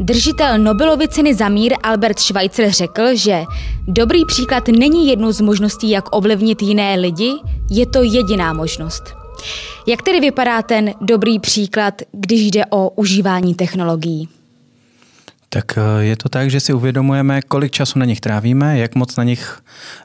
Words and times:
Držitel 0.00 0.58
Nobelovy 0.58 1.08
ceny 1.08 1.34
za 1.34 1.48
mír 1.48 1.74
Albert 1.82 2.18
Schweitzer 2.18 2.70
řekl, 2.70 3.02
že 3.14 3.44
dobrý 3.88 4.24
příklad 4.24 4.68
není 4.68 5.08
jednou 5.08 5.32
z 5.32 5.40
možností, 5.40 5.90
jak 5.90 6.16
ovlivnit 6.16 6.62
jiné 6.62 6.94
lidi, 6.94 7.32
je 7.70 7.86
to 7.86 8.02
jediná 8.02 8.52
možnost. 8.52 9.02
Jak 9.86 10.02
tedy 10.02 10.20
vypadá 10.20 10.62
ten 10.62 10.94
dobrý 11.00 11.38
příklad, 11.38 11.94
když 12.12 12.50
jde 12.50 12.66
o 12.70 12.90
užívání 12.90 13.54
technologií? 13.54 14.28
Tak 15.48 15.78
eh, 15.78 16.04
je 16.04 16.16
to 16.16 16.28
tak, 16.28 16.50
že 16.50 16.60
si 16.60 16.72
uvědomujeme, 16.72 17.42
kolik 17.42 17.72
času 17.72 17.98
na 17.98 18.04
nich 18.04 18.20
trávíme, 18.20 18.78
jak 18.78 18.94
moc 18.94 19.16
na 19.16 19.24
nich 19.24 19.58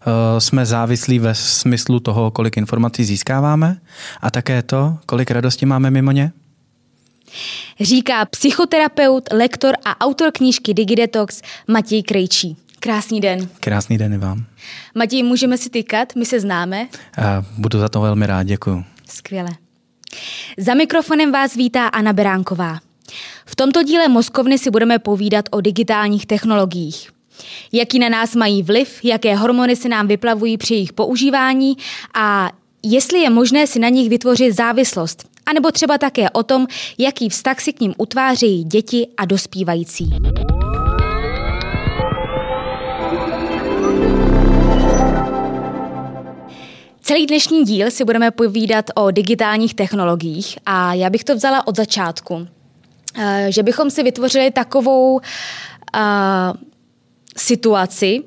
uh, 0.07 0.13
jsme 0.39 0.65
závislí 0.65 1.19
ve 1.19 1.35
smyslu 1.35 1.99
toho, 1.99 2.31
kolik 2.31 2.57
informací 2.57 3.03
získáváme 3.03 3.77
a 4.21 4.31
také 4.31 4.61
to, 4.61 4.97
kolik 5.05 5.31
radosti 5.31 5.65
máme 5.65 5.91
mimo 5.91 6.11
ně. 6.11 6.31
Říká 7.79 8.25
psychoterapeut, 8.25 9.29
lektor 9.31 9.75
a 9.86 10.02
autor 10.05 10.31
knížky 10.31 10.73
Digidetox 10.73 11.41
Matěj 11.67 12.03
Krejčí. 12.03 12.57
Krásný 12.80 13.21
den. 13.21 13.49
Krásný 13.59 13.98
den 13.98 14.13
i 14.13 14.17
vám. 14.17 14.45
Matěj, 14.95 15.23
můžeme 15.23 15.57
si 15.57 15.70
tykat, 15.70 16.16
my 16.16 16.26
se 16.26 16.40
známe. 16.40 16.88
A 17.17 17.45
budu 17.57 17.80
za 17.80 17.90
to 17.90 18.02
velmi 18.02 18.27
rád, 18.27 18.43
děkuji. 18.43 18.84
Skvěle. 19.09 19.49
Za 20.57 20.73
mikrofonem 20.73 21.31
vás 21.31 21.55
vítá 21.55 21.88
Anna 21.88 22.13
Beránková. 22.13 22.80
V 23.45 23.55
tomto 23.55 23.84
díle 23.84 24.07
Moskovny 24.07 24.57
si 24.57 24.71
budeme 24.71 24.99
povídat 24.99 25.45
o 25.52 25.62
digitálních 25.62 26.26
technologiích. 26.26 27.09
Jaký 27.71 27.99
na 27.99 28.09
nás 28.09 28.35
mají 28.35 28.63
vliv, 28.63 28.99
jaké 29.04 29.35
hormony 29.35 29.76
se 29.76 29.90
nám 29.90 30.07
vyplavují 30.07 30.57
při 30.57 30.73
jejich 30.73 30.93
používání 30.93 31.77
a 32.13 32.52
jestli 32.84 33.20
je 33.20 33.29
možné 33.29 33.68
si 33.68 33.79
na 33.79 33.90
nich 33.90 34.09
vytvořit 34.09 34.55
závislost, 34.55 35.27
anebo 35.45 35.71
třeba 35.71 35.97
také 35.97 36.29
o 36.29 36.43
tom, 36.43 36.67
jaký 36.97 37.29
vztah 37.29 37.61
si 37.61 37.73
k 37.73 37.79
ním 37.79 37.93
utvářejí 37.97 38.63
děti 38.63 39.07
a 39.17 39.25
dospívající. 39.25 40.09
Celý 47.01 47.26
dnešní 47.26 47.63
díl 47.63 47.91
si 47.91 48.05
budeme 48.05 48.31
povídat 48.31 48.85
o 48.95 49.12
digitálních 49.12 49.73
technologiích 49.73 50.57
a 50.65 50.93
já 50.93 51.09
bych 51.09 51.23
to 51.23 51.35
vzala 51.35 51.68
od 51.68 51.75
začátku. 51.75 52.48
Eh, 53.18 53.48
že 53.49 53.63
bychom 53.63 53.90
si 53.90 54.03
vytvořili 54.03 54.51
takovou 54.51 55.13
uh, 55.13 55.21
situaci, 57.37 58.23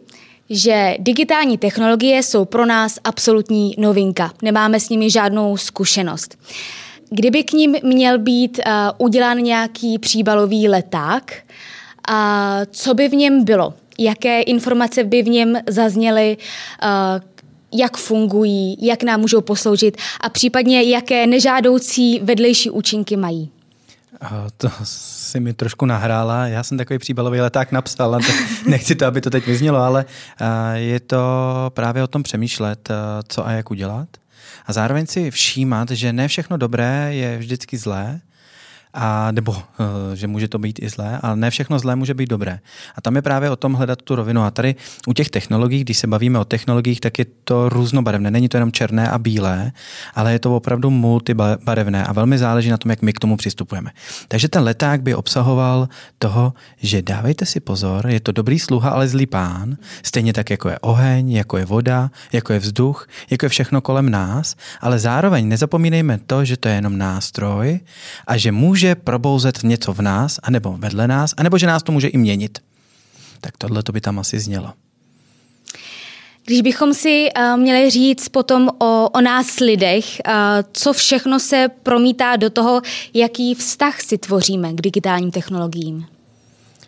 že 0.50 0.96
digitální 0.98 1.58
technologie 1.58 2.22
jsou 2.22 2.44
pro 2.44 2.66
nás 2.66 2.98
absolutní 3.04 3.74
novinka. 3.78 4.32
Nemáme 4.42 4.80
s 4.80 4.88
nimi 4.88 5.10
žádnou 5.10 5.56
zkušenost. 5.56 6.38
Kdyby 7.10 7.44
k 7.44 7.52
ním 7.52 7.76
měl 7.82 8.18
být 8.18 8.60
uh, 8.66 8.72
udělán 8.98 9.38
nějaký 9.38 9.98
příbalový 9.98 10.68
leták, 10.68 11.34
uh, 12.10 12.14
co 12.70 12.94
by 12.94 13.08
v 13.08 13.12
něm 13.12 13.44
bylo? 13.44 13.74
Jaké 13.98 14.42
informace 14.42 15.04
by 15.04 15.22
v 15.22 15.28
něm 15.28 15.58
zazněly? 15.68 16.36
Uh, 16.82 16.88
jak 17.72 17.96
fungují, 17.96 18.86
jak 18.86 19.02
nám 19.02 19.20
můžou 19.20 19.40
posloužit 19.40 19.96
a 20.20 20.28
případně 20.28 20.82
jaké 20.82 21.26
nežádoucí 21.26 22.20
vedlejší 22.22 22.70
účinky 22.70 23.16
mají? 23.16 23.50
To 24.56 24.70
si 24.84 25.40
mi 25.40 25.52
trošku 25.52 25.86
nahrála. 25.86 26.46
Já 26.46 26.62
jsem 26.62 26.78
takový 26.78 26.98
příbalový 26.98 27.40
leták 27.40 27.72
napsal, 27.72 28.14
ale 28.14 28.24
nechci 28.66 28.94
to, 28.94 29.06
aby 29.06 29.20
to 29.20 29.30
teď 29.30 29.46
vyznělo, 29.46 29.78
ale 29.78 30.04
je 30.74 31.00
to 31.00 31.18
právě 31.74 32.02
o 32.02 32.06
tom 32.06 32.22
přemýšlet, 32.22 32.88
co 33.28 33.46
a 33.46 33.52
jak 33.52 33.70
udělat. 33.70 34.08
A 34.66 34.72
zároveň 34.72 35.06
si 35.06 35.30
všímat, 35.30 35.90
že 35.90 36.12
ne 36.12 36.28
všechno 36.28 36.56
dobré 36.56 37.14
je 37.14 37.38
vždycky 37.38 37.78
zlé, 37.78 38.20
a 38.96 39.30
nebo 39.32 39.56
eh, 39.56 40.16
že 40.16 40.26
může 40.26 40.48
to 40.48 40.58
být 40.58 40.78
i 40.82 40.88
zlé, 40.88 41.18
ale 41.22 41.36
ne 41.36 41.50
všechno 41.50 41.78
zlé 41.78 41.96
může 41.96 42.14
být 42.14 42.30
dobré. 42.30 42.58
A 42.94 43.00
tam 43.00 43.16
je 43.16 43.22
právě 43.22 43.50
o 43.50 43.56
tom 43.56 43.74
hledat 43.74 44.02
tu 44.02 44.14
rovinu. 44.14 44.42
A 44.42 44.50
tady 44.50 44.74
u 45.06 45.12
těch 45.12 45.30
technologií, 45.30 45.80
když 45.80 45.98
se 45.98 46.06
bavíme 46.06 46.38
o 46.38 46.44
technologiích, 46.44 47.00
tak 47.00 47.18
je 47.18 47.26
to 47.44 47.68
různobarevné. 47.68 48.30
Není 48.30 48.48
to 48.48 48.56
jenom 48.56 48.72
černé 48.72 49.10
a 49.10 49.18
bílé, 49.18 49.72
ale 50.14 50.32
je 50.32 50.38
to 50.38 50.56
opravdu 50.56 50.90
multibarevné 50.90 52.04
a 52.04 52.12
velmi 52.12 52.38
záleží 52.38 52.70
na 52.70 52.76
tom, 52.76 52.90
jak 52.90 53.02
my 53.02 53.12
k 53.12 53.18
tomu 53.18 53.36
přistupujeme. 53.36 53.90
Takže 54.28 54.48
ten 54.48 54.62
leták 54.62 55.02
by 55.02 55.14
obsahoval 55.14 55.88
toho, 56.18 56.52
že 56.82 57.02
dávejte 57.02 57.46
si 57.46 57.60
pozor, 57.60 58.06
je 58.06 58.20
to 58.20 58.32
dobrý 58.32 58.58
sluha, 58.58 58.90
ale 58.90 59.08
zlý 59.08 59.26
pán, 59.26 59.76
stejně 60.02 60.32
tak 60.32 60.50
jako 60.50 60.68
je 60.68 60.78
oheň, 60.78 61.32
jako 61.32 61.58
je 61.58 61.64
voda, 61.64 62.10
jako 62.32 62.52
je 62.52 62.58
vzduch, 62.58 63.08
jako 63.30 63.44
je 63.44 63.48
všechno 63.48 63.80
kolem 63.80 64.10
nás, 64.10 64.56
ale 64.80 64.98
zároveň 64.98 65.48
nezapomínejme 65.48 66.18
to, 66.26 66.44
že 66.44 66.56
to 66.56 66.68
je 66.68 66.74
jenom 66.74 66.98
nástroj 66.98 67.80
a 68.26 68.36
že 68.36 68.52
může 68.52 68.85
může 68.86 68.94
probouzet 68.94 69.62
něco 69.62 69.92
v 69.92 70.02
nás, 70.02 70.38
anebo 70.42 70.72
vedle 70.78 71.08
nás, 71.08 71.34
anebo 71.36 71.58
že 71.58 71.66
nás 71.66 71.82
to 71.82 71.92
může 71.92 72.08
i 72.08 72.18
měnit. 72.18 72.58
Tak 73.40 73.56
tohle 73.58 73.82
to 73.82 73.92
by 73.92 74.00
tam 74.00 74.18
asi 74.18 74.40
znělo. 74.40 74.72
Když 76.44 76.60
bychom 76.60 76.94
si 76.94 77.28
uh, 77.38 77.60
měli 77.60 77.90
říct 77.90 78.28
potom 78.28 78.68
o, 78.78 79.10
o 79.10 79.20
nás 79.20 79.60
lidech, 79.60 80.04
uh, 80.04 80.32
co 80.72 80.92
všechno 80.92 81.40
se 81.40 81.68
promítá 81.82 82.36
do 82.36 82.50
toho, 82.50 82.82
jaký 83.14 83.54
vztah 83.54 84.00
si 84.00 84.18
tvoříme 84.18 84.72
k 84.72 84.80
digitálním 84.80 85.30
technologiím? 85.30 86.06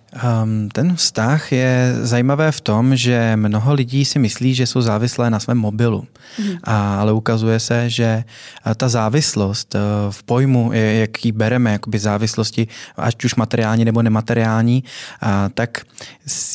Um, 0.08 0.68
ten 0.72 0.96
vztah 0.96 1.52
je 1.52 1.94
zajímavé 2.00 2.52
v 2.52 2.60
tom, 2.60 2.96
že 2.96 3.36
mnoho 3.36 3.74
lidí 3.74 4.04
si 4.04 4.18
myslí, 4.18 4.54
že 4.54 4.66
jsou 4.66 4.80
závislé 4.80 5.30
na 5.30 5.40
svém 5.40 5.58
mobilu. 5.58 6.06
Mm. 6.38 6.56
A, 6.64 7.00
ale 7.00 7.12
ukazuje 7.12 7.60
se, 7.60 7.90
že 7.90 8.24
eh, 8.24 8.74
ta 8.74 8.88
závislost 8.88 9.74
uh, 9.74 9.80
v 10.12 10.22
pojmu, 10.22 10.72
jak 10.72 11.24
ji 11.24 11.32
bereme, 11.32 11.72
jakoby 11.72 11.98
závislosti, 11.98 12.68
ať 12.96 13.24
už 13.24 13.34
materiální 13.34 13.84
nebo 13.84 14.02
nemateriální, 14.02 14.84
uh, 15.22 15.28
tak 15.54 15.80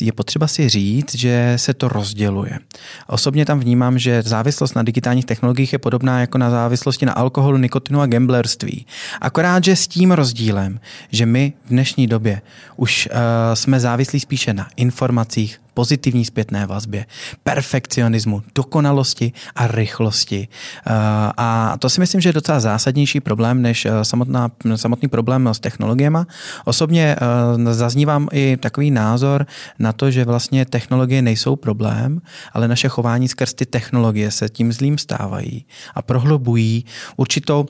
je 0.00 0.12
potřeba 0.12 0.48
si 0.48 0.68
říct, 0.68 1.14
že 1.14 1.52
se 1.56 1.74
to 1.74 1.88
rozděluje. 1.88 2.58
Osobně 3.06 3.44
tam 3.44 3.60
vnímám, 3.60 3.98
že 3.98 4.22
závislost 4.22 4.74
na 4.74 4.82
digitálních 4.82 5.24
technologiích 5.24 5.72
je 5.72 5.78
podobná 5.78 6.20
jako 6.20 6.38
na 6.38 6.50
závislosti 6.50 7.06
na 7.06 7.12
alkoholu, 7.12 7.58
nikotinu 7.58 8.00
a 8.00 8.06
gamblerství. 8.06 8.86
Akorát, 9.20 9.64
že 9.64 9.76
s 9.76 9.88
tím 9.88 10.12
rozdílem, 10.12 10.80
že 11.10 11.26
my 11.26 11.52
v 11.64 11.68
dnešní 11.68 12.06
době 12.06 12.42
už 12.76 13.08
uh, 13.12 13.43
jsme 13.54 13.80
závislí 13.80 14.20
spíše 14.20 14.54
na 14.54 14.68
informacích, 14.76 15.60
pozitivní 15.74 16.24
zpětné 16.24 16.66
vazbě, 16.66 17.06
perfekcionismu, 17.42 18.42
dokonalosti 18.54 19.32
a 19.54 19.66
rychlosti. 19.66 20.48
Eh, 20.86 20.92
a 21.36 21.76
to 21.78 21.90
si 21.90 22.00
myslím, 22.00 22.20
že 22.20 22.28
je 22.28 22.32
docela 22.32 22.60
zásadnější 22.60 23.20
problém 23.20 23.62
než 23.62 23.86
eh, 23.86 24.04
samotná, 24.04 24.50
samotný 24.76 25.08
problém 25.08 25.48
s 25.48 25.60
technologiemi. 25.60 26.18
Osobně 26.64 27.16
eh, 27.16 27.74
zaznívám 27.74 28.28
i 28.32 28.56
takový 28.56 28.90
názor 28.90 29.46
na 29.78 29.92
to, 29.92 30.10
že 30.10 30.24
vlastně 30.24 30.64
technologie 30.64 31.22
nejsou 31.22 31.56
problém, 31.56 32.20
ale 32.52 32.68
naše 32.68 32.88
chování 32.88 33.28
skrz 33.28 33.54
ty 33.54 33.66
technologie 33.66 34.30
se 34.30 34.48
tím 34.48 34.72
zlým 34.72 34.98
stávají 34.98 35.66
a 35.94 36.02
prohlubují 36.02 36.84
určitou 37.16 37.66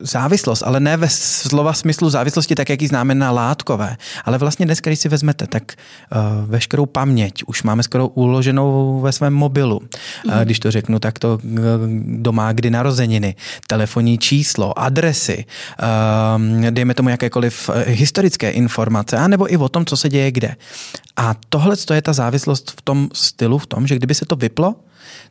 závislost, 0.00 0.62
ale 0.62 0.80
ne 0.80 0.96
ve 0.96 1.08
slova 1.08 1.72
smyslu 1.72 2.10
závislosti, 2.10 2.54
tak 2.54 2.68
jak 2.68 2.82
ji 2.82 2.88
známe 2.88 3.14
na 3.14 3.30
látkové, 3.30 3.96
ale 4.24 4.38
vlastně 4.38 4.66
dnes, 4.66 4.78
když 4.78 4.98
si 4.98 5.08
vezmete, 5.08 5.46
tak 5.46 5.72
veškerou 6.46 6.86
paměť 6.86 7.44
už 7.46 7.62
máme 7.62 7.82
skoro 7.82 8.08
uloženou 8.08 9.00
ve 9.00 9.12
svém 9.12 9.34
mobilu. 9.34 9.80
Mm. 10.26 10.32
Když 10.44 10.58
to 10.60 10.70
řeknu, 10.70 10.98
tak 10.98 11.18
to 11.18 11.38
doma 12.06 12.52
kdy 12.52 12.70
narozeniny, 12.70 13.34
telefonní 13.66 14.18
číslo, 14.18 14.78
adresy, 14.78 15.44
ehm, 15.78 16.74
dejme 16.74 16.94
tomu 16.94 17.08
jakékoliv 17.08 17.70
eh, 17.74 17.90
historické 17.90 18.50
informace, 18.50 19.16
anebo 19.16 19.52
i 19.52 19.56
o 19.56 19.68
tom, 19.68 19.84
co 19.84 19.96
se 19.96 20.08
děje 20.08 20.32
kde. 20.32 20.56
A 21.16 21.34
tohle 21.48 21.76
je 21.94 22.02
ta 22.02 22.12
závislost 22.12 22.70
v 22.70 22.82
tom 22.82 23.08
stylu, 23.12 23.58
v 23.58 23.66
tom, 23.66 23.86
že 23.86 23.96
kdyby 23.96 24.14
se 24.14 24.26
to 24.26 24.36
vyplo, 24.36 24.74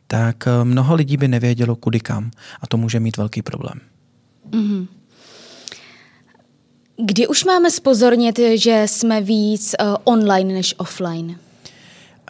tak 0.06 0.46
eh, 0.46 0.64
mnoho 0.64 0.94
lidí 0.94 1.16
by 1.16 1.28
nevědělo 1.28 1.76
kudy 1.76 2.00
kam 2.00 2.30
a 2.60 2.66
to 2.66 2.76
může 2.76 3.00
mít 3.00 3.16
velký 3.16 3.42
problém. 3.42 3.80
Mm-hmm. 4.50 4.86
Kdy 6.98 7.26
už 7.26 7.44
máme 7.44 7.70
spozornit, 7.70 8.40
že 8.54 8.82
jsme 8.86 9.20
víc 9.20 9.74
uh, 9.80 9.96
online 10.04 10.54
než 10.54 10.74
offline? 10.78 11.38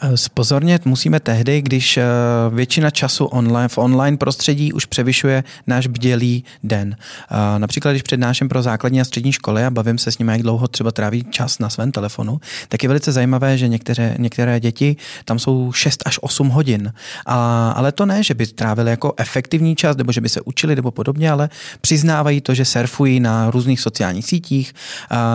Eh, 0.02 0.16
spozornět 0.16 0.86
musíme 0.86 1.20
tehdy, 1.20 1.62
když 1.62 1.96
eh, 1.96 2.04
většina 2.50 2.90
času 2.90 3.24
online, 3.24 3.68
v 3.68 3.78
online 3.78 4.16
prostředí 4.16 4.72
už 4.72 4.84
převyšuje 4.84 5.44
náš 5.66 5.86
bdělý 5.86 6.44
den. 6.64 6.96
Eh, 7.30 7.58
například, 7.58 7.90
když 7.90 8.02
přednáším 8.02 8.48
pro 8.48 8.62
základní 8.62 9.00
a 9.00 9.04
střední 9.04 9.32
školy 9.32 9.64
a 9.64 9.70
bavím 9.70 9.98
se 9.98 10.12
s 10.12 10.18
nimi, 10.18 10.32
jak 10.32 10.42
dlouho 10.42 10.68
třeba 10.68 10.92
tráví 10.92 11.24
čas 11.30 11.58
na 11.58 11.70
svém 11.70 11.92
telefonu, 11.92 12.40
tak 12.68 12.82
je 12.82 12.88
velice 12.88 13.12
zajímavé, 13.12 13.58
že 13.58 13.68
některé, 13.68 14.14
některé 14.18 14.60
děti 14.60 14.96
tam 15.24 15.38
jsou 15.38 15.72
6 15.72 16.02
až 16.06 16.18
8 16.22 16.48
hodin. 16.48 16.92
A, 17.26 17.70
ale 17.70 17.92
to 17.92 18.06
ne, 18.06 18.22
že 18.22 18.34
by 18.34 18.46
trávili 18.46 18.90
jako 18.90 19.14
efektivní 19.16 19.76
čas, 19.76 19.96
nebo 19.96 20.12
že 20.12 20.20
by 20.20 20.28
se 20.28 20.40
učili 20.40 20.76
nebo 20.76 20.90
podobně, 20.90 21.30
ale 21.30 21.48
přiznávají 21.80 22.40
to, 22.40 22.54
že 22.54 22.64
surfují 22.64 23.20
na 23.20 23.50
různých 23.50 23.80
sociálních 23.80 24.26
sítích 24.26 24.72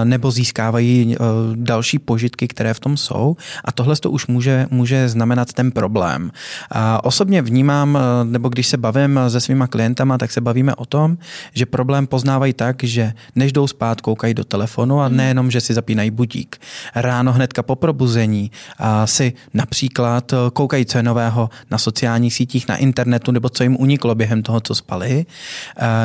nebo 0.04 0.32
získávají 0.32 1.16
další 1.56 2.00
požitky, 2.00 2.48
které 2.48 2.74
v 2.74 2.80
tom 2.80 2.98
jsou. 2.98 3.38
A 3.66 3.72
tohle 3.72 3.96
to 3.96 4.12
už 4.12 4.28
může 4.28 4.51
může, 4.52 4.68
může 4.72 5.10
znamenat 5.10 5.54
ten 5.54 5.72
problém. 5.72 6.32
A 6.72 7.04
osobně 7.04 7.42
vnímám, 7.42 7.98
nebo 8.24 8.50
když 8.50 8.68
se 8.68 8.78
bavím 8.78 9.20
se 9.28 9.42
svýma 9.42 9.68
klientama, 9.68 10.18
tak 10.18 10.32
se 10.32 10.42
bavíme 10.42 10.76
o 10.76 10.86
tom, 10.86 11.18
že 11.54 11.66
problém 11.66 12.08
poznávají 12.08 12.54
tak, 12.54 12.84
že 12.84 13.14
než 13.36 13.54
jdou 13.54 13.68
spát, 13.68 14.02
koukají 14.02 14.34
do 14.34 14.44
telefonu 14.44 15.02
a 15.02 15.08
hmm. 15.08 15.18
nejenom, 15.18 15.52
že 15.52 15.62
si 15.62 15.74
zapínají 15.74 16.12
budík. 16.12 16.58
Ráno 16.96 17.34
hnedka 17.34 17.64
po 17.64 17.76
probuzení 17.76 18.52
a 18.78 19.08
si 19.08 19.34
například 19.54 20.34
koukají, 20.54 20.86
co 20.86 20.98
je 20.98 21.04
nového 21.04 21.50
na 21.72 21.78
sociálních 21.78 22.34
sítích, 22.34 22.68
na 22.68 22.76
internetu, 22.76 23.32
nebo 23.32 23.50
co 23.50 23.64
jim 23.64 23.78
uniklo 23.80 24.16
během 24.16 24.44
toho, 24.44 24.60
co 24.60 24.76
spali, 24.76 25.26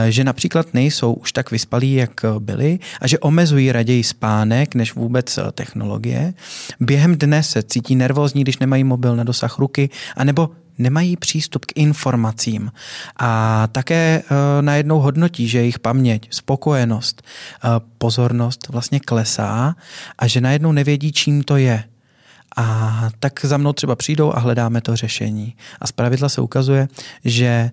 že 0.08 0.24
například 0.24 0.74
nejsou 0.74 1.12
už 1.12 1.32
tak 1.32 1.50
vyspalí, 1.50 1.94
jak 1.94 2.24
byli 2.38 2.78
a 3.00 3.06
že 3.06 3.18
omezují 3.18 3.72
raději 3.72 4.04
spánek, 4.04 4.74
než 4.74 4.94
vůbec 4.94 5.38
technologie. 5.52 6.34
Během 6.80 7.16
dne 7.16 7.42
se 7.42 7.62
cítí 7.62 7.96
nervózní, 7.96 8.35
když 8.42 8.58
nemají 8.58 8.84
mobil 8.84 9.16
na 9.16 9.24
dosah 9.24 9.58
ruky, 9.58 9.90
anebo 10.16 10.50
nemají 10.78 11.16
přístup 11.16 11.64
k 11.64 11.72
informacím 11.74 12.72
a 13.16 13.66
také 13.72 14.22
e, 14.22 14.62
najednou 14.62 14.98
hodnotí, 14.98 15.48
že 15.48 15.58
jejich 15.58 15.78
paměť, 15.78 16.28
spokojenost, 16.30 17.22
e, 17.22 17.68
pozornost 17.98 18.68
vlastně 18.68 19.00
klesá 19.00 19.76
a 20.18 20.26
že 20.26 20.40
najednou 20.40 20.72
nevědí, 20.72 21.12
čím 21.12 21.42
to 21.42 21.56
je. 21.56 21.84
A 22.56 23.08
tak 23.20 23.44
za 23.44 23.56
mnou 23.56 23.72
třeba 23.72 23.96
přijdou 23.96 24.32
a 24.32 24.38
hledáme 24.38 24.80
to 24.80 24.96
řešení. 24.96 25.56
A 25.80 25.86
zpravidla 25.86 26.28
se 26.28 26.40
ukazuje, 26.40 26.88
že 27.24 27.46
e, 27.46 27.70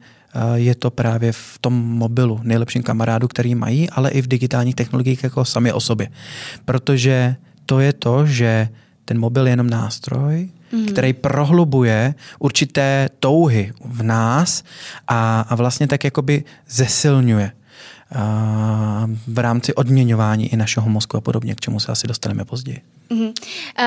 je 0.55 0.75
to 0.75 0.91
právě 0.91 1.31
v 1.31 1.57
tom 1.61 1.73
mobilu, 1.73 2.39
nejlepším 2.43 2.83
kamarádu, 2.83 3.27
který 3.27 3.55
mají, 3.55 3.89
ale 3.89 4.11
i 4.11 4.21
v 4.21 4.27
digitálních 4.27 4.75
technologiích 4.75 5.23
jako 5.23 5.45
sami 5.45 5.73
o 5.73 5.79
sobě. 5.79 6.09
Protože 6.65 7.35
to 7.65 7.79
je 7.79 7.93
to, 7.93 8.25
že 8.25 8.69
ten 9.05 9.19
mobil 9.19 9.47
je 9.47 9.51
jenom 9.51 9.69
nástroj, 9.69 10.49
mm. 10.71 10.85
který 10.85 11.13
prohlubuje 11.13 12.15
určité 12.39 13.09
touhy 13.19 13.73
v 13.85 14.03
nás 14.03 14.63
a, 15.07 15.41
a 15.41 15.55
vlastně 15.55 15.87
tak 15.87 16.03
jakoby 16.03 16.43
zesilňuje 16.69 17.51
v 19.27 19.39
rámci 19.39 19.73
odměňování 19.73 20.53
i 20.53 20.57
našeho 20.57 20.89
mozku 20.89 21.17
a 21.17 21.21
podobně, 21.21 21.55
k 21.55 21.59
čemu 21.59 21.79
se 21.79 21.91
asi 21.91 22.07
dostaneme 22.07 22.45
později. 22.45 22.81
Mm-hmm. 23.11 23.33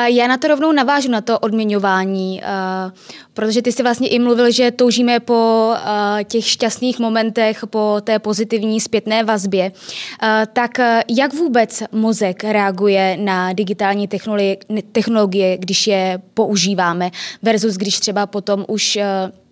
Já 0.04 0.26
na 0.26 0.36
to 0.36 0.48
rovnou 0.48 0.72
navážu, 0.72 1.10
na 1.10 1.20
to 1.20 1.38
odměňování, 1.38 2.42
protože 3.34 3.62
ty 3.62 3.72
jsi 3.72 3.82
vlastně 3.82 4.08
i 4.08 4.18
mluvil, 4.18 4.50
že 4.50 4.70
toužíme 4.70 5.20
po 5.20 5.72
těch 6.24 6.46
šťastných 6.46 6.98
momentech, 6.98 7.64
po 7.66 8.00
té 8.04 8.18
pozitivní 8.18 8.80
zpětné 8.80 9.24
vazbě. 9.24 9.72
Tak 10.52 10.78
jak 11.08 11.34
vůbec 11.34 11.82
mozek 11.92 12.44
reaguje 12.44 13.16
na 13.20 13.52
digitální 13.52 14.08
technologie, 14.08 14.56
technologie 14.92 15.58
když 15.58 15.86
je 15.86 16.22
používáme, 16.34 17.10
versus 17.42 17.76
když 17.76 18.00
třeba 18.00 18.26
potom 18.26 18.64
už 18.68 18.98
Eh, 19.06 19.45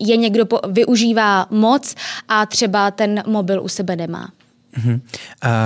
je 0.00 0.16
někdo 0.16 0.46
po, 0.46 0.60
využívá 0.68 1.46
moc 1.50 1.94
a 2.28 2.46
třeba 2.46 2.90
ten 2.90 3.22
mobil 3.26 3.62
u 3.62 3.68
sebe 3.68 3.96
nemá. 3.96 4.30
Uh-huh. 4.78 4.92
Uh, 4.94 5.00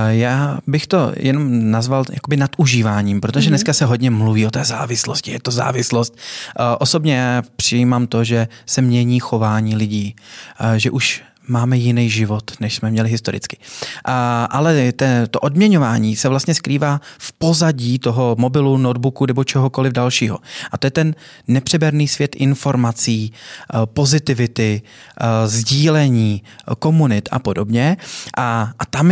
já 0.08 0.58
bych 0.66 0.86
to 0.86 1.12
jenom 1.16 1.70
nazval 1.70 2.04
jakoby 2.12 2.36
nadužíváním, 2.36 3.20
protože 3.20 3.46
uh-huh. 3.46 3.48
dneska 3.50 3.72
se 3.72 3.84
hodně 3.84 4.10
mluví 4.10 4.46
o 4.46 4.50
té 4.50 4.64
závislosti, 4.64 5.30
je 5.30 5.40
to 5.40 5.50
závislost. 5.50 6.14
Uh, 6.14 6.66
osobně 6.78 7.42
přijímám 7.56 8.06
to, 8.06 8.24
že 8.24 8.48
se 8.66 8.82
mění 8.82 9.20
chování 9.20 9.76
lidí, 9.76 10.16
uh, 10.60 10.72
že 10.76 10.90
už 10.90 11.22
máme 11.48 11.76
jiný 11.76 12.10
život, 12.10 12.50
než 12.60 12.74
jsme 12.74 12.90
měli 12.90 13.10
historicky. 13.10 13.58
A, 14.04 14.44
ale 14.44 14.92
te, 14.92 15.26
to 15.26 15.40
odměňování 15.40 16.16
se 16.16 16.28
vlastně 16.28 16.54
skrývá 16.54 17.00
v 17.18 17.32
pozadí 17.32 17.98
toho 17.98 18.36
mobilu, 18.38 18.76
notebooku 18.76 19.26
nebo 19.26 19.44
čehokoliv 19.44 19.92
dalšího. 19.92 20.38
A 20.72 20.78
to 20.78 20.86
je 20.86 20.90
ten 20.90 21.14
nepřeberný 21.48 22.08
svět 22.08 22.36
informací, 22.36 23.32
eh, 23.32 23.78
pozitivity, 23.86 24.82
eh, 25.20 25.48
sdílení, 25.48 26.42
eh, 26.42 26.74
komunit 26.78 27.28
a 27.32 27.38
podobně. 27.38 27.96
A, 28.36 28.70
a 28.78 28.86
tam 28.86 29.10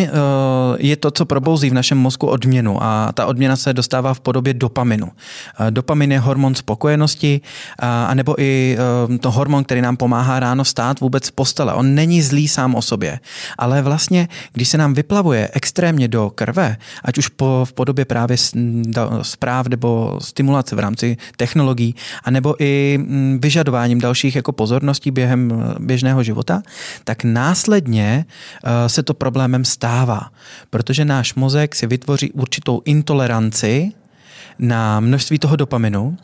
je, 0.79 0.97
to, 0.97 1.11
co 1.11 1.25
probouzí 1.25 1.71
v 1.71 1.75
našem 1.75 1.99
mozku 1.99 2.27
odměnu. 2.27 2.83
A 2.83 3.13
ta 3.13 3.27
odměna 3.27 3.57
se 3.57 3.73
dostává 3.73 4.15
v 4.15 4.21
podobě 4.21 4.55
dopaminu. 4.55 5.11
Dopamin 5.71 6.13
je 6.13 6.19
hormon 6.19 6.55
spokojenosti, 6.55 7.41
a, 7.79 8.15
nebo 8.15 8.41
i 8.41 8.79
to 9.21 9.31
hormon, 9.31 9.65
který 9.65 9.81
nám 9.81 9.97
pomáhá 9.97 10.41
ráno 10.41 10.65
stát 10.65 11.01
vůbec 11.01 11.25
z 11.27 11.31
postele. 11.31 11.75
On 11.75 11.95
není 11.95 12.23
zlý 12.25 12.49
sám 12.49 12.75
o 12.75 12.83
sobě, 12.83 13.21
ale 13.59 13.83
vlastně, 13.83 14.29
když 14.53 14.69
se 14.69 14.79
nám 14.79 14.95
vyplavuje 14.95 15.51
extrémně 15.53 16.09
do 16.09 16.31
krve, 16.31 16.77
ať 17.05 17.19
už 17.19 17.29
po, 17.29 17.61
v 17.65 17.73
podobě 17.73 18.05
právě 18.05 18.37
zpráv 19.23 19.67
nebo 19.67 20.19
stimulace 20.23 20.77
v 20.77 20.79
rámci 20.79 21.17
technologií, 21.37 21.95
anebo 22.25 22.63
i 22.63 22.99
mm, 22.99 23.39
vyžadováním 23.43 24.01
dalších 24.01 24.37
jako 24.37 24.53
pozorností 24.53 25.11
během 25.11 25.65
běžného 25.79 26.23
života, 26.23 26.63
tak 27.05 27.25
následně 27.25 28.25
eh, 28.65 28.89
se 28.89 29.03
to 29.03 29.15
problémem 29.15 29.65
stává, 29.65 30.31
protože 30.71 31.05
náš 31.05 31.35
mozek 31.35 31.75
si 31.75 31.87
vytvoří 31.87 32.33
určitou 32.33 32.83
intoleranci 32.85 33.93
na 34.59 35.01
množství 35.01 35.39
toho 35.39 35.57
dopaminu 35.57 36.17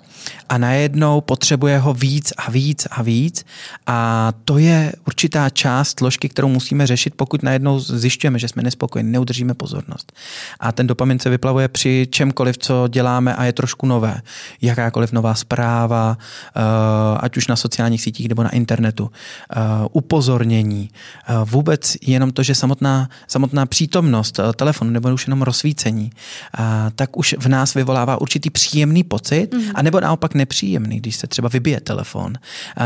a 0.48 0.58
najednou 0.58 1.20
potřebuje 1.20 1.78
ho 1.78 1.94
víc 1.94 2.32
a 2.36 2.50
víc 2.50 2.86
a 2.90 3.02
víc 3.02 3.44
a 3.86 4.32
to 4.44 4.58
je 4.58 4.92
určitá 5.06 5.50
část 5.50 5.98
složky, 5.98 6.28
kterou 6.28 6.48
musíme 6.48 6.86
řešit, 6.86 7.14
pokud 7.16 7.42
najednou 7.42 7.80
zjišťujeme, 7.80 8.38
že 8.38 8.48
jsme 8.48 8.62
nespokojeni, 8.62 9.10
neudržíme 9.10 9.54
pozornost. 9.54 10.12
A 10.60 10.72
ten 10.72 10.86
dopamin 10.86 11.18
se 11.18 11.30
vyplavuje 11.30 11.68
při 11.68 12.08
čemkoliv, 12.10 12.58
co 12.58 12.88
děláme 12.88 13.34
a 13.34 13.44
je 13.44 13.52
trošku 13.52 13.86
nové. 13.86 14.20
Jakákoliv 14.62 15.12
nová 15.12 15.34
zpráva, 15.34 16.18
eh, 16.18 16.60
ať 17.20 17.36
už 17.36 17.46
na 17.46 17.56
sociálních 17.56 18.02
sítích 18.02 18.28
nebo 18.28 18.42
na 18.42 18.50
internetu, 18.50 19.10
eh, 19.10 19.56
upozornění, 19.92 20.90
eh, 20.92 21.34
vůbec 21.44 21.96
jenom 22.02 22.30
to, 22.30 22.42
že 22.42 22.54
samotná, 22.54 23.08
samotná 23.28 23.66
přítomnost 23.66 24.40
telefonu 24.56 24.90
nebo 24.90 25.14
už 25.14 25.26
jenom 25.26 25.42
rozsvícení, 25.42 26.10
tak 26.94 27.16
už 27.16 27.34
v 27.38 27.48
nás 27.48 27.74
vyvolává 27.74 28.20
určitý 28.20 28.50
příjemný 28.50 29.04
pocit, 29.04 29.54
mm. 29.54 29.62
a 29.74 29.82
nebo 29.82 30.00
naopak 30.10 30.34
nepříjemný, 30.34 30.98
když 30.98 31.16
se 31.16 31.26
třeba 31.26 31.48
vybije 31.48 31.80
telefon, 31.80 32.34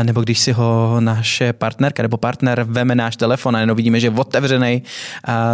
nebo 0.03 0.21
když 0.21 0.39
si 0.39 0.51
ho 0.51 0.97
naše 0.99 1.53
partnerka 1.53 2.03
nebo 2.03 2.17
partner 2.17 2.63
veme 2.63 2.95
náš 2.95 3.17
telefon 3.17 3.55
a 3.55 3.59
jenom 3.59 3.77
vidíme, 3.77 3.99
že 3.99 4.07
je 4.07 4.11
otevřený, 4.11 4.83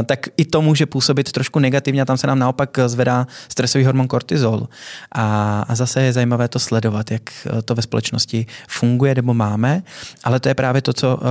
tak 0.06 0.28
i 0.38 0.46
to 0.46 0.62
může 0.62 0.86
působit 0.86 1.32
trošku 1.32 1.60
negativně 1.60 2.02
a 2.02 2.06
tam 2.06 2.18
se 2.18 2.28
nám 2.28 2.40
naopak 2.40 2.80
zvedá 2.86 3.28
stresový 3.50 3.86
hormon 3.86 4.08
kortizol. 4.08 4.68
A, 5.12 5.26
a 5.68 5.76
zase 5.76 6.02
je 6.02 6.14
zajímavé 6.14 6.48
to 6.48 6.60
sledovat, 6.60 7.12
jak 7.12 7.48
to 7.66 7.76
ve 7.76 7.82
společnosti 7.82 8.46
funguje 8.68 9.16
nebo 9.16 9.34
máme, 9.34 9.84
ale 10.24 10.40
to 10.40 10.50
je 10.50 10.56
právě 10.56 10.82
to, 10.82 10.94
co 10.94 11.16
uh, 11.16 11.24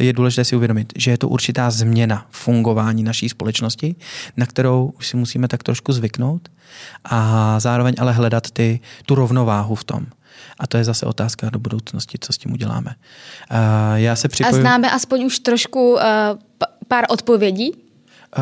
je 0.00 0.12
důležité 0.12 0.44
si 0.44 0.56
uvědomit, 0.56 0.92
že 0.96 1.10
je 1.10 1.18
to 1.18 1.28
určitá 1.28 1.70
změna 1.70 2.26
fungování 2.30 3.02
naší 3.02 3.28
společnosti, 3.28 3.94
na 4.36 4.46
kterou 4.46 4.92
už 4.98 5.08
si 5.08 5.16
musíme 5.16 5.48
tak 5.48 5.62
trošku 5.62 5.92
zvyknout 5.92 6.48
a 7.04 7.60
zároveň 7.60 7.94
ale 7.98 8.12
hledat 8.12 8.50
ty, 8.50 8.80
tu 9.06 9.14
rovnováhu 9.14 9.74
v 9.74 9.84
tom. 9.84 10.06
A 10.58 10.66
to 10.66 10.76
je 10.76 10.84
zase 10.84 11.06
otázka 11.06 11.50
do 11.50 11.58
budoucnosti, 11.58 12.18
co 12.20 12.32
s 12.32 12.38
tím 12.38 12.52
uděláme. 12.52 12.94
Uh, 13.50 13.56
já 13.94 14.16
se 14.16 14.28
připoju... 14.28 14.56
A 14.56 14.60
známe 14.60 14.90
aspoň 14.90 15.24
už 15.24 15.38
trošku 15.38 15.92
uh, 15.92 16.00
pár 16.88 17.04
odpovědí 17.08 17.72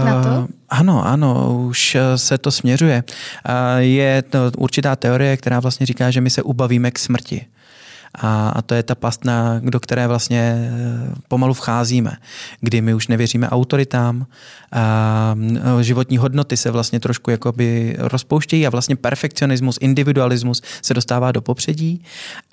na 0.04 0.22
to? 0.22 0.28
Uh, 0.28 0.46
ano, 0.68 1.06
ano, 1.06 1.58
už 1.68 1.96
se 2.16 2.38
to 2.38 2.50
směřuje. 2.50 3.04
Uh, 3.04 3.54
je 3.78 4.22
to 4.22 4.38
určitá 4.56 4.96
teorie, 4.96 5.36
která 5.36 5.60
vlastně 5.60 5.86
říká, 5.86 6.10
že 6.10 6.20
my 6.20 6.30
se 6.30 6.42
ubavíme 6.42 6.90
k 6.90 6.98
smrti. 6.98 7.46
A, 8.14 8.48
a 8.48 8.62
to 8.62 8.74
je 8.74 8.82
ta 8.82 8.94
pastna, 8.94 9.60
do 9.60 9.80
které 9.80 10.06
vlastně 10.06 10.70
eh, 10.70 11.14
pomalu 11.28 11.54
vcházíme, 11.54 12.16
kdy 12.60 12.80
my 12.80 12.94
už 12.94 13.08
nevěříme 13.08 13.48
autoritám, 13.50 14.26
a 14.72 15.34
životní 15.80 16.18
hodnoty 16.18 16.56
se 16.56 16.70
vlastně 16.70 17.00
trošku 17.00 17.30
jakoby 17.30 17.96
rozpouštějí 17.98 18.66
a 18.66 18.70
vlastně 18.70 18.96
perfekcionismus, 18.96 19.78
individualismus 19.80 20.62
se 20.82 20.94
dostává 20.94 21.32
do 21.32 21.40
popředí 21.42 22.02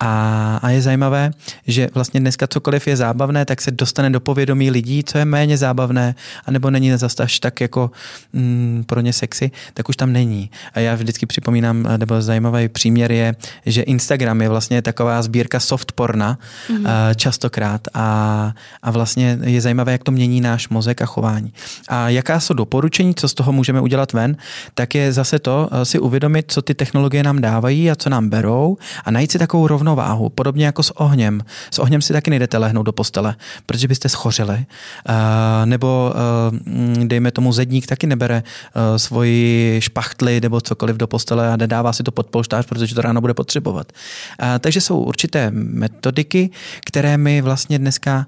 a, 0.00 0.60
a 0.62 0.70
je 0.70 0.82
zajímavé, 0.82 1.30
že 1.66 1.88
vlastně 1.94 2.20
dneska 2.20 2.46
cokoliv 2.46 2.86
je 2.86 2.96
zábavné, 2.96 3.44
tak 3.44 3.60
se 3.60 3.70
dostane 3.70 4.10
do 4.10 4.20
povědomí 4.20 4.70
lidí, 4.70 5.04
co 5.04 5.18
je 5.18 5.24
méně 5.24 5.58
zábavné, 5.58 6.14
anebo 6.46 6.70
není 6.70 6.96
zase 6.96 7.22
až 7.22 7.40
tak 7.40 7.60
jako 7.60 7.90
mm, 8.32 8.84
pro 8.86 9.00
ně 9.00 9.12
sexy, 9.12 9.50
tak 9.74 9.88
už 9.88 9.96
tam 9.96 10.12
není. 10.12 10.50
A 10.74 10.80
já 10.80 10.94
vždycky 10.94 11.26
připomínám, 11.26 11.86
nebo 11.96 12.22
zajímavý 12.22 12.68
příměr 12.68 13.12
je, 13.12 13.34
že 13.66 13.82
Instagram 13.82 14.42
je 14.42 14.48
vlastně 14.48 14.82
taková 14.82 15.22
sbírka 15.22 15.47
sbírka 15.48 15.60
soft 15.60 15.92
porna 15.92 16.38
mm-hmm. 16.68 17.14
častokrát 17.16 17.80
a, 17.94 18.52
a 18.82 18.90
vlastně 18.90 19.38
je 19.42 19.60
zajímavé, 19.60 19.92
jak 19.92 20.04
to 20.04 20.12
mění 20.12 20.40
náš 20.40 20.68
mozek 20.68 21.02
a 21.02 21.06
chování. 21.06 21.52
A 21.88 22.08
jaká 22.08 22.40
jsou 22.40 22.54
doporučení, 22.54 23.14
co 23.14 23.28
z 23.28 23.34
toho 23.34 23.52
můžeme 23.52 23.80
udělat 23.80 24.12
ven, 24.12 24.36
tak 24.74 24.94
je 24.94 25.12
zase 25.12 25.38
to 25.38 25.70
si 25.82 25.98
uvědomit, 25.98 26.44
co 26.48 26.62
ty 26.62 26.74
technologie 26.74 27.22
nám 27.22 27.40
dávají 27.40 27.90
a 27.90 27.96
co 27.96 28.10
nám 28.10 28.28
berou 28.28 28.76
a 29.04 29.10
najít 29.10 29.32
si 29.32 29.38
takovou 29.38 29.66
rovnováhu, 29.66 30.28
podobně 30.28 30.66
jako 30.66 30.82
s 30.82 30.90
ohněm. 31.00 31.40
S 31.70 31.78
ohněm 31.78 32.02
si 32.02 32.12
taky 32.12 32.30
nejdete 32.30 32.58
lehnout 32.58 32.86
do 32.86 32.92
postele, 32.92 33.36
protože 33.66 33.88
byste 33.88 34.08
schořili. 34.08 34.66
Nebo 35.64 36.12
dejme 37.04 37.30
tomu 37.30 37.52
zedník 37.52 37.86
taky 37.86 38.06
nebere 38.06 38.42
svoji 38.96 39.80
špachtly 39.80 40.40
nebo 40.40 40.60
cokoliv 40.60 40.96
do 40.96 41.06
postele 41.06 41.52
a 41.52 41.56
nedává 41.56 41.92
si 41.92 42.02
to 42.02 42.12
pod 42.12 42.26
polštář, 42.26 42.66
protože 42.66 42.94
to 42.94 43.00
ráno 43.00 43.20
bude 43.20 43.34
potřebovat. 43.34 43.92
Takže 44.60 44.80
jsou 44.80 44.98
určité 44.98 45.37
metodiky, 45.50 46.50
které 46.86 47.16
my 47.16 47.40
vlastně 47.40 47.78
dneska 47.78 48.26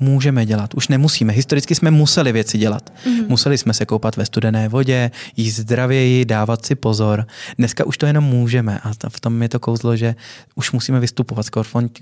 můžeme 0.00 0.46
dělat. 0.46 0.74
Už 0.74 0.88
nemusíme. 0.88 1.32
Historicky 1.32 1.74
jsme 1.74 1.90
museli 1.90 2.32
věci 2.32 2.58
dělat. 2.58 2.92
Mm-hmm. 3.06 3.28
Museli 3.28 3.58
jsme 3.58 3.74
se 3.74 3.86
koupat 3.86 4.16
ve 4.16 4.26
studené 4.26 4.68
vodě, 4.68 5.10
jíst 5.36 5.56
zdravěji, 5.56 6.24
dávat 6.24 6.66
si 6.66 6.74
pozor. 6.74 7.26
Dneska 7.58 7.86
už 7.86 7.98
to 7.98 8.06
jenom 8.06 8.24
můžeme 8.24 8.80
a 8.82 8.92
v 9.08 9.20
tom 9.20 9.42
je 9.42 9.48
to 9.48 9.60
kouzlo, 9.60 9.96
že 9.96 10.14
už 10.54 10.72
musíme 10.72 11.00
vystupovat 11.00 11.46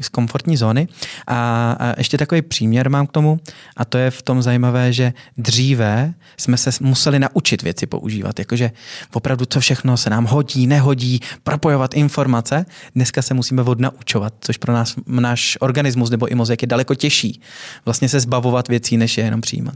z 0.00 0.08
komfortní 0.08 0.56
zóny. 0.56 0.88
A, 1.26 1.72
a 1.80 1.94
ještě 1.98 2.18
takový 2.18 2.42
příměr 2.42 2.90
mám 2.90 3.06
k 3.06 3.12
tomu 3.12 3.40
a 3.76 3.84
to 3.84 3.98
je 3.98 4.10
v 4.10 4.22
tom 4.22 4.42
zajímavé, 4.42 4.92
že 4.92 5.12
dříve 5.38 6.14
jsme 6.36 6.56
se 6.56 6.70
museli 6.80 7.18
naučit 7.18 7.62
věci 7.62 7.86
používat. 7.86 8.38
Jakože 8.38 8.70
opravdu 9.12 9.44
co 9.44 9.60
všechno 9.60 9.96
se 9.96 10.10
nám 10.10 10.24
hodí, 10.24 10.66
nehodí, 10.66 11.20
propojovat 11.42 11.94
informace. 11.94 12.66
Dneska 12.94 13.22
se 13.22 13.34
musíme 13.34 13.62
odnaučovat, 13.62 14.34
což 14.40 14.56
pro 14.56 14.72
nás 14.72 14.94
náš 15.06 15.58
organismus 15.60 16.10
nebo 16.10 16.26
i 16.26 16.34
mozek 16.34 16.62
je 16.62 16.68
daleko 16.68 16.94
těžší 16.94 17.40
vlastně 17.84 18.08
se 18.08 18.20
zbavovat 18.20 18.68
věcí, 18.68 18.96
než 18.96 19.18
je 19.18 19.24
jenom 19.24 19.40
přijímat. 19.40 19.74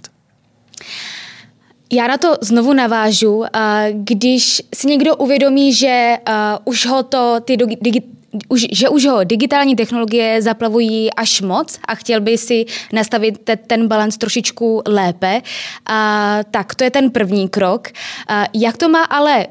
Já 1.92 2.06
na 2.06 2.16
to 2.16 2.34
znovu 2.40 2.72
navážu, 2.72 3.44
když 3.92 4.62
si 4.74 4.86
někdo 4.86 5.16
uvědomí, 5.16 5.74
že 5.74 6.16
už 6.64 6.86
ho 6.86 7.02
to 7.02 7.36
ty 7.40 7.56
digi- 7.56 8.02
už, 8.48 8.66
že 8.72 8.88
už 8.88 9.06
ho 9.06 9.24
digitální 9.24 9.76
technologie 9.76 10.42
zaplavují 10.42 11.14
až 11.14 11.40
moc 11.40 11.78
a 11.88 11.94
chtěl 11.94 12.20
by 12.20 12.38
si 12.38 12.64
nastavit 12.92 13.38
te, 13.38 13.56
ten 13.56 13.88
balans 13.88 14.16
trošičku 14.16 14.82
lépe, 14.86 15.42
a, 15.86 16.38
tak 16.50 16.74
to 16.74 16.84
je 16.84 16.90
ten 16.90 17.10
první 17.10 17.48
krok. 17.48 17.88
A, 18.28 18.44
jak 18.54 18.76
to 18.76 18.88
má 18.88 19.04
ale 19.04 19.46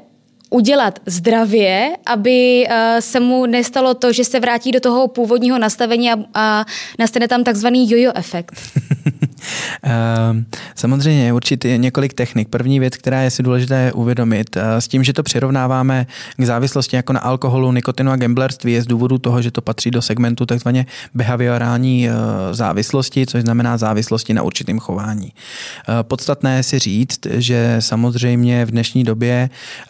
udělat 0.50 1.00
zdravě, 1.06 1.98
aby 2.06 2.68
uh, 2.70 2.74
se 3.00 3.20
mu 3.20 3.46
nestalo 3.46 3.94
to, 3.94 4.14
že 4.14 4.24
se 4.24 4.40
vrátí 4.40 4.72
do 4.72 4.80
toho 4.80 5.08
původního 5.08 5.60
nastavení 5.60 6.12
a, 6.12 6.16
a 6.34 6.66
nastane 7.00 7.28
tam 7.28 7.44
takzvaný 7.44 7.92
jojo 7.92 8.12
efekt? 8.16 8.56
Ehm, 9.84 10.46
samozřejmě 10.76 11.26
je 11.26 11.34
určitě 11.34 11.78
několik 11.78 12.14
technik. 12.14 12.50
První 12.50 12.80
věc, 12.80 12.98
která 12.98 13.22
je 13.22 13.32
si 13.32 13.44
důležité 13.44 13.92
uvědomit, 13.94 14.58
eh, 14.58 14.82
s 14.82 14.88
tím, 14.88 15.04
že 15.04 15.14
to 15.14 15.24
přirovnáváme 15.24 16.08
k 16.38 16.44
závislosti 16.44 16.96
jako 16.96 17.14
na 17.14 17.20
alkoholu, 17.20 17.72
nikotinu 17.72 18.12
a 18.12 18.16
gamblerství, 18.16 18.74
je 18.74 18.82
z 18.82 18.88
důvodu 18.88 19.18
toho, 19.18 19.42
že 19.42 19.52
to 19.52 19.62
patří 19.62 19.92
do 19.92 20.02
segmentu 20.02 20.46
takzvaně 20.46 20.86
behaviorální 21.14 22.10
eh, 22.10 22.14
závislosti, 22.52 23.26
což 23.26 23.42
znamená 23.42 23.78
závislosti 23.78 24.34
na 24.34 24.42
určitém 24.42 24.80
chování. 24.80 25.34
Podstatné 26.02 26.58
je 26.58 26.64
si 26.64 26.80
říct, 26.80 27.20
že 27.26 27.76
samozřejmě 27.80 28.66
v 28.66 28.72
dnešní 28.72 29.04
době 29.04 29.50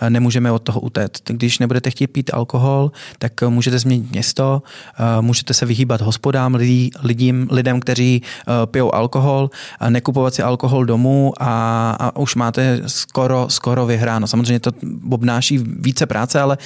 nemůžeme 0.09 0.51
od 0.51 0.59
toho 0.59 0.79
utéct. 0.79 1.23
Když 1.31 1.59
nebudete 1.59 1.89
chtít 1.89 2.07
pít 2.07 2.33
alkohol, 2.33 2.91
tak 3.19 3.41
můžete 3.41 3.79
změnit 3.79 4.11
město, 4.11 4.61
eh, 4.99 5.21
můžete 5.21 5.53
se 5.53 5.65
vyhýbat 5.65 6.01
hospodám, 6.01 6.55
lidí, 6.55 6.91
lidím, 7.03 7.47
lidem, 7.51 7.79
kteří 7.79 8.21
eh, 8.21 8.65
pijou 8.65 8.95
alkohol, 8.95 9.46
nekupovat 9.89 10.33
si 10.33 10.43
alkohol 10.43 10.85
domů 10.85 11.33
a, 11.39 11.91
a 11.99 12.19
už 12.19 12.35
máte 12.35 12.81
skoro, 12.87 13.45
skoro 13.49 13.85
vyhráno. 13.85 14.27
Samozřejmě 14.27 14.59
to 14.59 14.71
obnáší 15.11 15.57
více 15.57 16.05
práce, 16.05 16.41
ale 16.41 16.57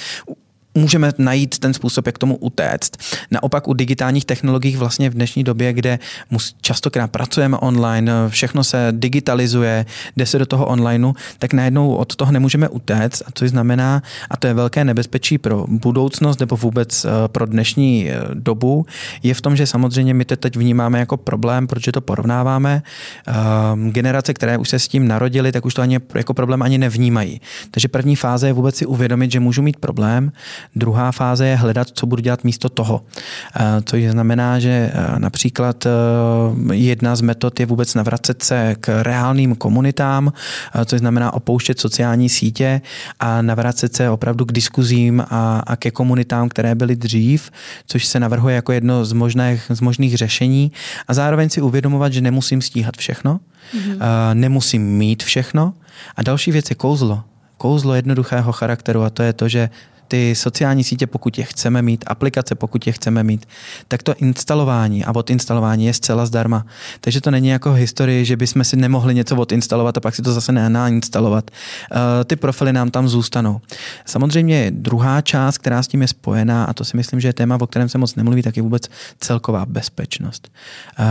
můžeme 0.74 1.12
najít 1.18 1.58
ten 1.58 1.74
způsob, 1.74 2.06
jak 2.06 2.18
tomu 2.18 2.36
utéct. 2.36 2.96
Naopak 3.30 3.68
u 3.68 3.74
digitálních 3.74 4.24
technologií 4.24 4.76
vlastně 4.76 5.10
v 5.10 5.14
dnešní 5.14 5.44
době, 5.44 5.72
kde 5.72 5.98
častokrát 6.60 7.10
pracujeme 7.10 7.56
online, 7.56 8.12
všechno 8.28 8.64
se 8.64 8.88
digitalizuje, 8.90 9.86
jde 10.16 10.26
se 10.26 10.38
do 10.38 10.46
toho 10.46 10.66
onlineu, 10.66 11.12
tak 11.38 11.52
najednou 11.52 11.94
od 11.94 12.16
toho 12.16 12.32
nemůžeme 12.32 12.68
utéct, 12.68 13.22
a 13.26 13.30
což 13.34 13.50
znamená, 13.50 14.02
a 14.30 14.36
to 14.36 14.46
je 14.46 14.54
velké 14.54 14.84
nebezpečí 14.84 15.38
pro 15.38 15.64
budoucnost 15.68 16.40
nebo 16.40 16.56
vůbec 16.56 17.04
eh, 17.04 17.08
pro 17.28 17.46
dnešní 17.46 18.10
eh, 18.10 18.20
dobu, 18.34 18.86
je 19.22 19.34
v 19.34 19.40
tom, 19.40 19.56
že 19.56 19.66
samozřejmě 19.66 20.14
my 20.14 20.24
to 20.24 20.36
teď 20.36 20.56
vnímáme 20.56 20.98
jako 20.98 21.16
problém, 21.16 21.66
protože 21.66 21.92
to 21.92 22.00
porovnáváme. 22.00 22.82
Ehm, 23.26 23.90
generace, 23.90 24.34
které 24.34 24.58
už 24.58 24.68
se 24.68 24.78
s 24.78 24.88
tím 24.88 25.08
narodili, 25.08 25.52
tak 25.52 25.66
už 25.66 25.74
to 25.74 25.82
ani 25.82 26.00
jako 26.14 26.34
problém 26.34 26.62
ani 26.62 26.78
nevnímají. 26.78 27.40
Takže 27.70 27.88
první 27.88 28.16
fáze 28.16 28.46
je 28.46 28.52
vůbec 28.52 28.76
si 28.76 28.86
uvědomit, 28.86 29.32
že 29.32 29.40
můžu 29.40 29.62
mít 29.62 29.76
problém, 29.76 30.32
Druhá 30.76 31.12
fáze 31.12 31.46
je 31.46 31.56
hledat, 31.56 31.88
co 31.92 32.06
budu 32.06 32.22
dělat 32.22 32.44
místo 32.44 32.68
toho. 32.68 33.02
Eh, 33.56 33.62
což 33.84 34.04
znamená, 34.04 34.58
že 34.58 34.70
eh, 34.94 35.18
například 35.18 35.86
eh, 35.86 35.90
jedna 36.74 37.16
z 37.16 37.20
metod 37.20 37.60
je 37.60 37.66
vůbec 37.66 37.94
navracet 37.94 38.42
se 38.42 38.74
k 38.80 39.02
reálným 39.02 39.54
komunitám, 39.54 40.32
což 40.84 40.98
znamená 40.98 41.34
opouštět 41.34 41.80
sociální 41.80 42.28
sítě 42.28 42.80
a 43.20 43.42
navracet 43.42 43.96
se 43.96 44.10
opravdu 44.10 44.44
k 44.44 44.52
diskuzím 44.52 45.24
a, 45.30 45.62
a 45.66 45.76
ke 45.76 45.90
komunitám, 45.90 46.48
které 46.48 46.74
byly 46.74 46.96
dřív, 46.96 47.50
což 47.86 48.06
se 48.06 48.20
navrhuje 48.20 48.54
jako 48.54 48.72
jedno 48.72 49.04
z 49.04 49.12
možných, 49.12 49.62
z 49.68 49.80
možných 49.80 50.16
řešení 50.16 50.72
a 51.08 51.14
zároveň 51.14 51.50
si 51.50 51.60
uvědomovat, 51.60 52.12
že 52.12 52.20
nemusím 52.20 52.62
stíhat 52.62 52.96
všechno, 52.96 53.40
mm-hmm. 53.74 53.98
nemusím 54.34 54.82
mít 54.82 55.22
všechno 55.22 55.74
a 56.16 56.22
další 56.22 56.52
věc 56.52 56.70
je 56.70 56.76
kouzlo 56.76 57.22
kouzlo 57.62 57.94
jednoduchého 57.94 58.52
charakteru 58.52 59.06
a 59.06 59.10
to 59.10 59.22
je 59.22 59.32
to, 59.32 59.48
že 59.48 59.70
ty 60.12 60.34
sociální 60.34 60.84
sítě, 60.84 61.06
pokud 61.06 61.38
je 61.38 61.44
chceme 61.44 61.82
mít, 61.82 62.04
aplikace, 62.06 62.54
pokud 62.54 62.86
je 62.86 62.92
chceme 62.92 63.24
mít, 63.24 63.48
tak 63.88 64.02
to 64.02 64.14
instalování 64.14 65.04
a 65.04 65.14
odinstalování 65.14 65.86
je 65.86 65.94
zcela 65.94 66.26
zdarma. 66.26 66.66
Takže 67.00 67.20
to 67.20 67.30
není 67.30 67.48
jako 67.48 67.72
historie, 67.72 68.24
že 68.24 68.36
bychom 68.36 68.64
si 68.64 68.76
nemohli 68.76 69.14
něco 69.14 69.36
odinstalovat 69.36 69.96
a 69.96 70.00
pak 70.00 70.14
si 70.14 70.22
to 70.22 70.32
zase 70.32 70.52
nainstalovat. 70.52 71.50
Eh, 71.50 72.24
ty 72.24 72.36
profily 72.36 72.72
nám 72.72 72.90
tam 72.90 73.08
zůstanou. 73.08 73.60
Samozřejmě 74.04 74.70
druhá 74.70 75.20
část, 75.20 75.58
která 75.58 75.82
s 75.82 75.88
tím 75.88 76.02
je 76.02 76.08
spojená, 76.08 76.64
a 76.64 76.72
to 76.72 76.84
si 76.84 76.96
myslím, 76.96 77.20
že 77.20 77.28
je 77.28 77.32
téma, 77.32 77.58
o 77.60 77.66
kterém 77.66 77.88
se 77.88 77.98
moc 77.98 78.14
nemluví, 78.14 78.42
tak 78.42 78.56
je 78.56 78.62
vůbec 78.62 78.82
celková 79.20 79.66
bezpečnost. 79.66 80.52
Eh, 80.98 81.04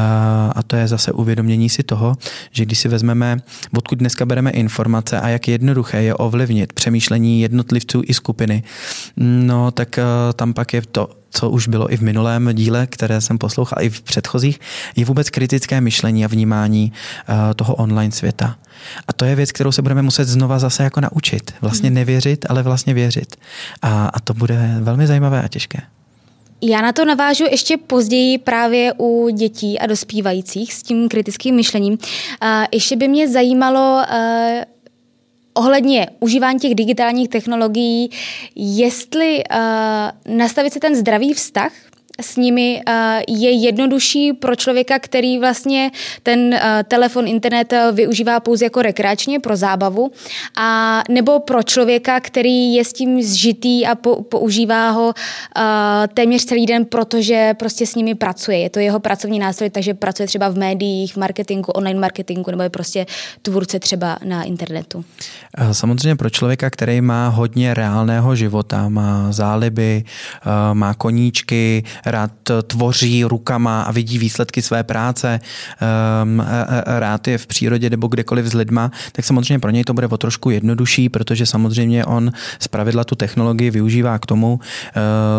a 0.55 0.63
to 0.67 0.75
je 0.75 0.87
zase 0.87 1.11
uvědomění 1.11 1.69
si 1.69 1.83
toho, 1.83 2.17
že 2.51 2.65
když 2.65 2.79
si 2.79 2.87
vezmeme, 2.87 3.37
odkud 3.77 3.99
dneska 3.99 4.25
bereme 4.25 4.51
informace 4.51 5.19
a 5.19 5.27
jak 5.27 5.47
jednoduché 5.47 6.01
je 6.01 6.15
ovlivnit 6.15 6.73
přemýšlení 6.73 7.41
jednotlivců 7.41 8.01
i 8.05 8.13
skupiny, 8.13 8.63
No, 9.17 9.71
tak 9.71 9.97
eh, 9.97 10.03
tam 10.35 10.53
pak 10.53 10.73
je 10.73 10.81
to, 10.91 11.09
co 11.31 11.49
už 11.49 11.67
bylo 11.67 11.93
i 11.93 11.97
v 11.97 12.01
minulém 12.01 12.49
díle, 12.53 12.87
které 12.87 13.21
jsem 13.21 13.37
poslouchal, 13.37 13.83
i 13.83 13.89
v 13.89 14.01
předchozích, 14.01 14.59
je 14.95 15.05
vůbec 15.05 15.29
kritické 15.29 15.81
myšlení 15.81 16.25
a 16.25 16.27
vnímání 16.27 16.91
uh, 17.29 17.35
toho 17.55 17.75
online 17.75 18.11
světa. 18.11 18.55
A 19.07 19.13
to 19.13 19.25
je 19.25 19.35
věc, 19.35 19.51
kterou 19.51 19.71
se 19.71 19.81
budeme 19.81 20.01
muset 20.01 20.27
znova 20.27 20.59
zase 20.59 20.83
jako 20.83 21.01
naučit. 21.01 21.53
Vlastně 21.61 21.89
hmm. 21.89 21.95
nevěřit, 21.95 22.45
ale 22.49 22.63
vlastně 22.63 22.93
věřit. 22.93 23.35
A, 23.81 24.07
a 24.07 24.19
to 24.19 24.33
bude 24.33 24.77
velmi 24.79 25.07
zajímavé 25.07 25.41
a 25.41 25.47
těžké. 25.47 25.79
Já 26.63 26.81
na 26.81 26.91
to 26.91 27.05
navážu 27.05 27.43
ještě 27.51 27.77
později 27.77 28.37
právě 28.37 28.93
u 28.97 29.29
dětí 29.29 29.79
a 29.79 29.85
dospívajících 29.85 30.73
s 30.73 30.83
tím 30.83 31.09
kritickým 31.09 31.55
myšlením. 31.55 31.93
Uh, 31.93 32.49
ještě 32.71 32.95
by 32.95 33.07
mě 33.07 33.29
zajímalo, 33.29 34.03
ohledně 35.53 36.07
užívání 36.19 36.59
těch 36.59 36.75
digitálních 36.75 37.29
technologií, 37.29 38.09
jestli 38.55 39.43
uh, 39.51 40.35
nastavit 40.37 40.73
si 40.73 40.79
ten 40.79 40.95
zdravý 40.95 41.33
vztah 41.33 41.71
s 42.21 42.35
nimi 42.35 42.81
je 43.27 43.51
jednodušší 43.51 44.33
pro 44.33 44.55
člověka, 44.55 44.99
který 44.99 45.39
vlastně 45.39 45.91
ten 46.23 46.59
telefon, 46.87 47.27
internet 47.27 47.73
využívá 47.91 48.39
pouze 48.39 48.65
jako 48.65 48.81
rekreačně 48.81 49.39
pro 49.39 49.55
zábavu, 49.55 50.11
a 50.57 51.01
nebo 51.09 51.39
pro 51.39 51.63
člověka, 51.63 52.19
který 52.19 52.73
je 52.73 52.85
s 52.85 52.93
tím 52.93 53.21
zžitý 53.21 53.87
a 53.87 53.95
používá 54.29 54.89
ho 54.89 55.13
téměř 56.13 56.45
celý 56.45 56.65
den, 56.65 56.85
protože 56.85 57.53
prostě 57.59 57.85
s 57.85 57.95
nimi 57.95 58.15
pracuje. 58.15 58.57
Je 58.59 58.69
to 58.69 58.79
jeho 58.79 58.99
pracovní 58.99 59.39
nástroj, 59.39 59.69
takže 59.69 59.93
pracuje 59.93 60.27
třeba 60.27 60.49
v 60.49 60.57
médiích, 60.57 61.13
v 61.13 61.17
marketingu, 61.17 61.71
online 61.71 61.99
marketingu, 61.99 62.51
nebo 62.51 62.63
je 62.63 62.69
prostě 62.69 63.05
tvůrce 63.41 63.79
třeba 63.79 64.17
na 64.25 64.43
internetu. 64.43 65.05
Samozřejmě 65.71 66.15
pro 66.15 66.29
člověka, 66.29 66.69
který 66.69 67.01
má 67.01 67.27
hodně 67.27 67.73
reálného 67.73 68.35
života, 68.35 68.89
má 68.89 69.31
záliby, 69.31 70.03
má 70.73 70.93
koníčky, 70.93 71.83
rád 72.11 72.31
tvoří 72.67 73.23
rukama 73.23 73.81
a 73.81 73.91
vidí 73.91 74.17
výsledky 74.17 74.61
své 74.61 74.83
práce, 74.83 75.39
um, 76.23 76.43
rád 76.85 77.27
je 77.27 77.37
v 77.37 77.47
přírodě 77.47 77.89
nebo 77.89 78.07
kdekoliv 78.07 78.45
s 78.45 78.53
lidma, 78.53 78.91
tak 79.11 79.25
samozřejmě 79.25 79.59
pro 79.59 79.71
něj 79.71 79.83
to 79.83 79.93
bude 79.93 80.07
o 80.07 80.17
trošku 80.17 80.49
jednodušší, 80.49 81.09
protože 81.09 81.45
samozřejmě 81.45 82.05
on 82.05 82.31
z 82.59 82.67
pravidla 82.67 83.03
tu 83.03 83.15
technologii 83.15 83.71
využívá 83.71 84.19
k 84.19 84.25
tomu 84.25 84.53
uh, 84.53 84.61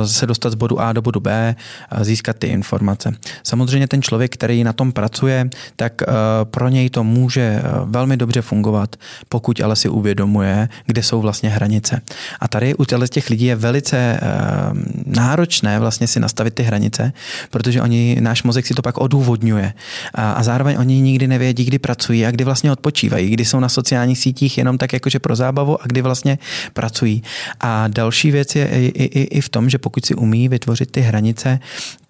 se 0.07 0.27
dostat 0.27 0.51
z 0.51 0.55
bodu 0.55 0.81
A 0.81 0.93
do 0.93 1.03
bodu 1.03 1.21
B, 1.21 1.57
získat 2.01 2.37
ty 2.37 2.47
informace. 2.47 3.13
Samozřejmě 3.43 3.89
ten 3.89 4.03
člověk, 4.03 4.35
který 4.35 4.65
na 4.65 4.73
tom 4.73 4.93
pracuje, 4.93 5.51
tak 5.77 6.03
uh, 6.03 6.15
pro 6.45 6.69
něj 6.69 6.91
to 6.91 7.05
může 7.05 7.63
uh, 7.63 7.91
velmi 7.91 8.17
dobře 8.17 8.43
fungovat, 8.43 8.97
pokud 9.29 9.61
ale 9.61 9.77
si 9.77 9.89
uvědomuje, 9.89 10.69
kde 10.87 11.03
jsou 11.03 11.21
vlastně 11.21 11.51
hranice. 11.51 12.01
A 12.41 12.49
tady 12.49 12.75
u 12.75 12.85
těch 12.85 13.31
lidí 13.31 13.45
je 13.45 13.57
velice 13.57 14.21
náročné 15.07 15.79
vlastně 15.79 16.07
si 16.07 16.21
nastavit 16.21 16.52
ty 16.53 16.63
hranice, 16.63 17.13
protože 17.51 17.83
oni, 17.83 18.17
náš 18.21 18.43
mozek 18.43 18.67
si 18.67 18.75
to 18.75 18.83
pak 18.83 18.99
odůvodňuje. 18.99 19.73
A, 20.15 20.33
a 20.33 20.43
zároveň 20.43 20.77
oni 20.79 21.01
nikdy 21.01 21.27
nevědí, 21.27 21.65
kdy 21.65 21.79
pracují 21.79 22.27
a 22.27 22.31
kdy 22.31 22.45
vlastně 22.45 22.73
odpočívají, 22.73 23.31
kdy 23.31 23.45
jsou 23.45 23.61
na 23.61 23.69
sociálních 23.69 24.19
sítích 24.19 24.59
jenom 24.59 24.79
tak 24.79 24.93
jakože 24.93 25.19
pro 25.19 25.37
zábavu 25.37 25.83
a 25.83 25.87
kdy 25.87 26.03
vlastně 26.03 26.39
pracují. 26.73 27.23
A 27.61 27.89
další 27.89 28.31
věc 28.31 28.57
je 28.57 28.69
i, 28.69 28.87
i, 28.87 29.23
i 29.23 29.41
v 29.41 29.49
tom, 29.49 29.71
že 29.71 29.79
pokud 29.79 30.07
si 30.07 30.15
umí 30.15 30.49
vytvořit 30.49 30.91
ty 30.91 31.01
hranice, 31.01 31.61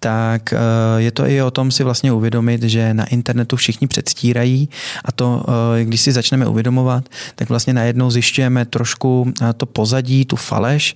tak 0.03 0.53
je 0.97 1.11
to 1.11 1.27
i 1.27 1.41
o 1.41 1.51
tom 1.51 1.71
si 1.71 1.83
vlastně 1.83 2.11
uvědomit, 2.11 2.63
že 2.63 2.93
na 2.93 3.05
internetu 3.05 3.55
všichni 3.55 3.87
předstírají 3.87 4.69
a 5.05 5.11
to, 5.11 5.45
když 5.83 6.01
si 6.01 6.11
začneme 6.11 6.47
uvědomovat, 6.47 7.09
tak 7.35 7.49
vlastně 7.49 7.73
najednou 7.73 8.11
zjišťujeme 8.11 8.65
trošku 8.65 9.33
to 9.57 9.65
pozadí, 9.65 10.25
tu 10.25 10.35
faleš 10.35 10.95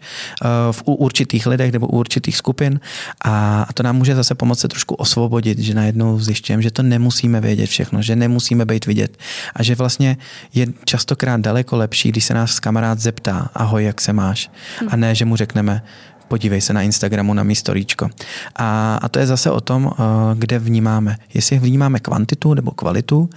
v 0.71 0.83
určitých 0.85 1.47
lidech 1.47 1.71
nebo 1.71 1.87
u 1.87 1.97
určitých 1.97 2.37
skupin 2.37 2.79
a 3.25 3.67
to 3.73 3.83
nám 3.83 3.95
může 3.95 4.15
zase 4.15 4.35
pomoct 4.35 4.59
se 4.59 4.67
trošku 4.67 4.95
osvobodit, 4.95 5.59
že 5.59 5.73
najednou 5.73 6.19
zjišťujeme, 6.19 6.63
že 6.63 6.71
to 6.71 6.83
nemusíme 6.83 7.41
vědět 7.41 7.67
všechno, 7.67 8.01
že 8.01 8.15
nemusíme 8.15 8.65
být 8.65 8.85
vidět 8.85 9.17
a 9.55 9.63
že 9.63 9.75
vlastně 9.75 10.17
je 10.53 10.67
častokrát 10.85 11.41
daleko 11.41 11.77
lepší, 11.77 12.09
když 12.09 12.25
se 12.25 12.33
nás 12.33 12.59
kamarád 12.59 12.99
zeptá, 12.99 13.49
ahoj, 13.55 13.83
jak 13.83 14.01
se 14.01 14.13
máš, 14.13 14.51
a 14.89 14.95
ne, 14.95 15.15
že 15.15 15.25
mu 15.25 15.35
řekneme, 15.35 15.81
podívej 16.27 16.61
se 16.61 16.73
na 16.73 16.81
Instagramu 16.81 17.33
na 17.33 17.43
mý 17.43 17.55
storíčko. 17.55 18.09
A, 18.55 18.99
a 19.01 19.09
to 19.09 19.19
je 19.19 19.27
zase 19.27 19.51
o 19.51 19.61
tom, 19.61 19.91
eh, 19.91 20.03
kde 20.35 20.59
vnímáme. 20.59 21.17
Jestli 21.33 21.59
vnímáme 21.59 21.99
kvantitu 21.99 22.53
nebo 22.53 22.71
kvalitu 22.71 23.29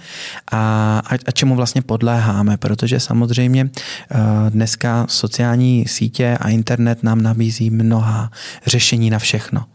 a, 0.51 1.01
a, 1.27 1.31
čemu 1.31 1.55
vlastně 1.55 1.81
podléháme, 1.81 2.57
protože 2.57 2.99
samozřejmě 2.99 3.69
eh, 3.69 4.17
dneska 4.49 5.05
sociální 5.09 5.87
sítě 5.87 6.37
a 6.41 6.49
internet 6.49 7.03
nám 7.03 7.21
nabízí 7.21 7.69
mnoha 7.69 8.31
řešení 8.65 9.09
na 9.09 9.19
všechno. 9.19 9.65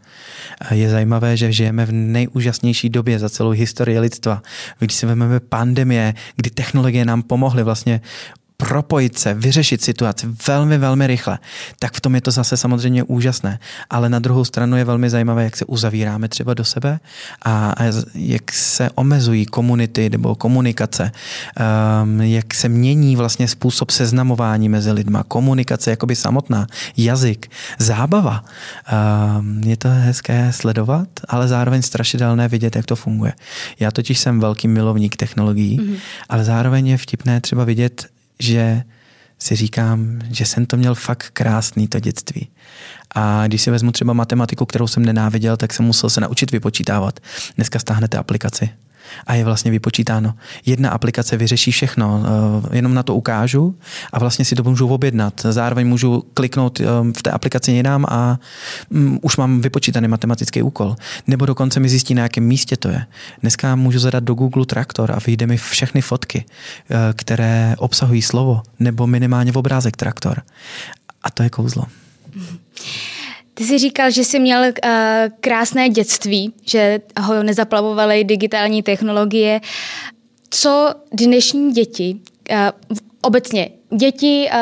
Je 0.71 0.89
zajímavé, 0.89 1.37
že 1.37 1.51
žijeme 1.51 1.85
v 1.85 1.91
nejúžasnější 1.91 2.89
době 2.89 3.19
za 3.19 3.29
celou 3.29 3.49
historii 3.49 3.99
lidstva. 3.99 4.41
Když 4.79 4.93
si 4.93 5.05
vezmeme 5.05 5.39
pandemie, 5.39 6.13
kdy 6.35 6.49
technologie 6.49 7.05
nám 7.05 7.21
pomohly 7.21 7.63
vlastně 7.63 8.01
propojit 8.57 9.19
se, 9.19 9.33
vyřešit 9.33 9.81
situaci 9.81 10.27
velmi, 10.47 10.77
velmi 10.77 11.07
rychle, 11.07 11.39
tak 11.79 11.93
v 11.93 12.01
tom 12.01 12.15
je 12.15 12.21
to 12.21 12.31
zase 12.31 12.57
samozřejmě 12.57 13.03
úžasné. 13.03 13.59
Ale 13.89 14.09
na 14.09 14.19
druhou 14.19 14.45
stranu 14.45 14.77
je 14.77 14.85
velmi 14.85 15.09
zajímavé, 15.09 15.43
jak 15.43 15.57
se 15.57 15.65
uzavíráme 15.65 16.27
třeba 16.27 16.53
do 16.53 16.65
sebe 16.65 16.99
a, 17.41 17.71
a 17.77 17.83
jak 18.15 18.51
se 18.51 18.89
omezují 18.95 19.45
komunity 19.45 20.09
nebo 20.09 20.35
komunikace, 20.35 21.11
um, 22.03 22.21
jak 22.21 22.53
se 22.53 22.69
mění 22.69 23.15
vlastně 23.15 23.47
způsob 23.47 23.89
seznamování 23.89 24.69
mezi 24.69 24.91
lidma, 24.91 25.23
komunikace 25.23 25.89
jakoby 25.89 26.15
samotná, 26.15 26.67
jazyk, 26.97 27.51
zábava. 27.79 28.45
Um, 29.39 29.61
je 29.63 29.77
to 29.77 29.89
hezké 29.89 30.51
sledovat, 30.53 31.07
ale 31.27 31.47
zároveň 31.47 31.81
strašidelné 31.81 32.47
vidět, 32.47 32.75
jak 32.75 32.85
to 32.85 32.95
funguje. 32.95 33.33
Já 33.79 33.91
totiž 33.91 34.19
jsem 34.19 34.39
velký 34.39 34.67
milovník 34.67 35.15
technologií, 35.15 35.79
mm-hmm. 35.79 35.97
ale 36.29 36.43
zároveň 36.43 36.87
je 36.87 36.97
vtipné 36.97 37.41
třeba 37.41 37.63
vidět, 37.63 38.16
že 38.39 38.83
si 39.39 39.55
říkám, 39.55 40.19
že 40.31 40.45
jsem 40.45 40.65
to 40.65 40.77
měl 40.77 40.95
fakt 40.95 41.29
krásný, 41.33 41.87
to 41.87 41.99
dětství. 41.99 42.47
A 43.15 43.47
když 43.47 43.61
si 43.61 43.71
vezmu 43.71 43.91
třeba 43.91 44.13
matematiku, 44.13 44.65
kterou 44.65 44.87
jsem 44.87 45.05
nenáviděl, 45.05 45.57
tak 45.57 45.73
jsem 45.73 45.85
musel 45.85 46.09
se 46.09 46.21
naučit 46.21 46.51
vypočítávat. 46.51 47.19
Dneska 47.55 47.79
stáhnete 47.79 48.17
aplikaci 48.17 48.69
a 49.27 49.33
je 49.33 49.43
vlastně 49.43 49.71
vypočítáno. 49.71 50.33
Jedna 50.65 50.89
aplikace 50.89 51.37
vyřeší 51.37 51.71
všechno, 51.71 52.23
eh, 52.71 52.75
jenom 52.75 52.93
na 52.93 53.03
to 53.03 53.15
ukážu 53.15 53.75
a 54.13 54.19
vlastně 54.19 54.45
si 54.45 54.55
to 54.55 54.63
můžu 54.63 54.87
objednat. 54.87 55.41
Zároveň 55.49 55.87
můžu 55.87 56.23
kliknout 56.33 56.79
eh, 56.79 56.85
v 57.17 57.23
té 57.23 57.31
aplikaci 57.31 57.71
jinam 57.71 58.05
a 58.09 58.39
mm, 58.89 59.19
už 59.21 59.37
mám 59.37 59.61
vypočítaný 59.61 60.07
matematický 60.07 60.61
úkol. 60.61 60.95
Nebo 61.27 61.45
dokonce 61.45 61.79
mi 61.79 61.89
zjistí, 61.89 62.13
na 62.13 62.23
jakém 62.23 62.43
místě 62.43 62.77
to 62.77 62.89
je. 62.89 63.05
Dneska 63.41 63.75
můžu 63.75 63.99
zadat 63.99 64.23
do 64.23 64.33
Google 64.33 64.65
traktor 64.65 65.11
a 65.11 65.19
vyjde 65.27 65.47
mi 65.47 65.57
všechny 65.57 66.01
fotky, 66.01 66.45
eh, 66.89 66.95
které 67.13 67.75
obsahují 67.77 68.21
slovo 68.21 68.61
nebo 68.79 69.07
minimálně 69.07 69.51
v 69.51 69.57
obrázek 69.57 69.97
traktor. 69.97 70.41
A 71.23 71.31
to 71.31 71.43
je 71.43 71.49
kouzlo. 71.49 71.83
Mm-hmm. 71.83 73.16
Ty 73.57 73.63
jsi 73.63 73.77
říkal, 73.77 74.11
že 74.11 74.23
jsi 74.23 74.39
měl 74.39 74.61
uh, 74.61 74.69
krásné 75.39 75.89
dětství, 75.89 76.53
že 76.65 76.99
ho 77.19 77.43
nezaplavovaly 77.43 78.23
digitální 78.23 78.83
technologie. 78.83 79.61
Co 80.49 80.89
dnešní 81.13 81.71
děti, 81.71 82.19
uh, 82.51 82.57
obecně 83.21 83.69
děti 83.97 84.49
uh, 84.53 84.59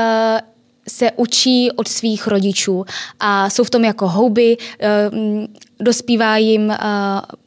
se 0.88 1.12
učí 1.16 1.72
od 1.72 1.88
svých 1.88 2.28
rodičů 2.28 2.86
a 3.20 3.50
jsou 3.50 3.64
v 3.64 3.70
tom 3.70 3.86
jako 3.86 4.08
houby, 4.08 4.58
uh, 4.58 5.46
dospívá 5.80 6.38
jim 6.38 6.74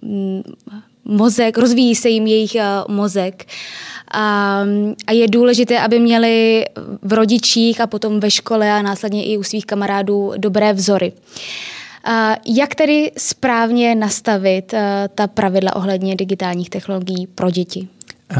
uh, 0.03 0.43
mozek, 1.05 1.59
rozvíjí 1.59 1.95
se 1.95 2.09
jim 2.09 2.27
jejich 2.27 2.55
uh, 2.55 2.95
mozek. 2.95 3.47
Uh, 3.47 3.53
a, 4.11 4.65
a 5.07 5.13
je 5.13 5.29
důležité, 5.29 5.81
aby 5.81 6.01
měli 6.01 6.65
v 7.03 7.13
rodičích 7.13 7.81
a 7.81 7.87
potom 7.87 8.21
ve 8.21 8.31
škole 8.31 8.73
a 8.73 8.83
následně 8.83 9.25
i 9.25 9.39
u 9.39 9.43
svých 9.43 9.67
kamarádů 9.67 10.33
dobré 10.37 10.73
vzory. 10.73 11.13
A 12.05 12.37
jak 12.47 12.75
tedy 12.75 13.13
správně 13.19 13.95
nastavit 13.95 14.75
ta 15.15 15.27
pravidla 15.27 15.77
ohledně 15.77 16.17
digitálních 16.17 16.71
technologií 16.71 17.27
pro 17.27 17.51
děti? 17.51 17.89
Uh, 18.31 18.37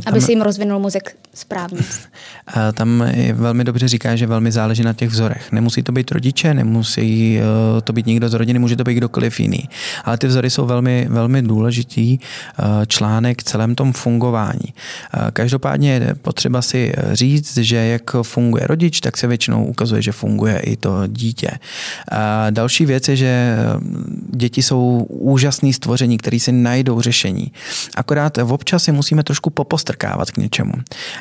aby 0.06 0.20
se 0.20 0.32
jim 0.32 0.40
rozvinul 0.40 0.78
mozek 0.78 1.16
správně. 1.34 1.78
Uh, 1.78 2.62
tam 2.74 3.04
je 3.14 3.32
velmi 3.32 3.64
dobře 3.64 3.88
říká, 3.88 4.16
že 4.16 4.26
velmi 4.26 4.52
záleží 4.52 4.82
na 4.82 4.92
těch 4.92 5.08
vzorech. 5.08 5.52
Nemusí 5.52 5.82
to 5.82 5.92
být 5.92 6.10
rodiče, 6.10 6.54
nemusí 6.54 7.38
uh, 7.38 7.80
to 7.80 7.92
být 7.92 8.06
někdo 8.06 8.28
z 8.28 8.34
rodiny, 8.34 8.58
může 8.58 8.76
to 8.76 8.84
být 8.84 8.94
kdokoliv 8.94 9.40
jiný. 9.40 9.68
Ale 10.04 10.18
ty 10.18 10.26
vzory 10.26 10.50
jsou 10.50 10.66
velmi, 10.66 11.06
velmi 11.10 11.42
důležitý 11.42 12.18
uh, 12.18 12.64
článek 12.86 13.42
celém 13.42 13.74
tom 13.74 13.92
fungování. 13.92 14.74
Uh, 15.16 15.30
každopádně 15.32 15.92
je 15.92 16.14
potřeba 16.22 16.62
si 16.62 16.92
říct, 17.12 17.56
že 17.56 17.76
jak 17.76 18.10
funguje 18.22 18.66
rodič, 18.66 19.00
tak 19.00 19.16
se 19.16 19.26
většinou 19.26 19.64
ukazuje, 19.64 20.02
že 20.02 20.12
funguje 20.12 20.58
i 20.58 20.76
to 20.76 21.06
dítě. 21.06 21.50
Uh, 21.50 22.18
další 22.50 22.86
věc 22.86 23.08
je, 23.08 23.16
že 23.16 23.56
děti 24.34 24.62
jsou 24.62 25.06
úžasné 25.08 25.72
stvoření, 25.72 26.18
které 26.18 26.40
si 26.40 26.52
najdou 26.52 27.00
řešení. 27.00 27.52
Akorát 27.94 28.38
občas 28.38 28.82
si 28.82 28.92
musíme 28.92 29.22
trošku 29.28 29.50
popostrkávat 29.50 30.30
k 30.30 30.36
něčemu. 30.36 30.72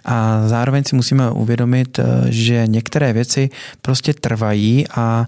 A 0.06 0.48
zároveň 0.48 0.84
si 0.84 0.96
musíme 0.96 1.32
uvědomit, 1.32 2.00
eh, 2.00 2.04
že 2.32 2.64
některé 2.68 3.14
věci 3.14 3.50
prostě 3.82 4.14
trvají 4.14 4.88
a, 4.96 5.26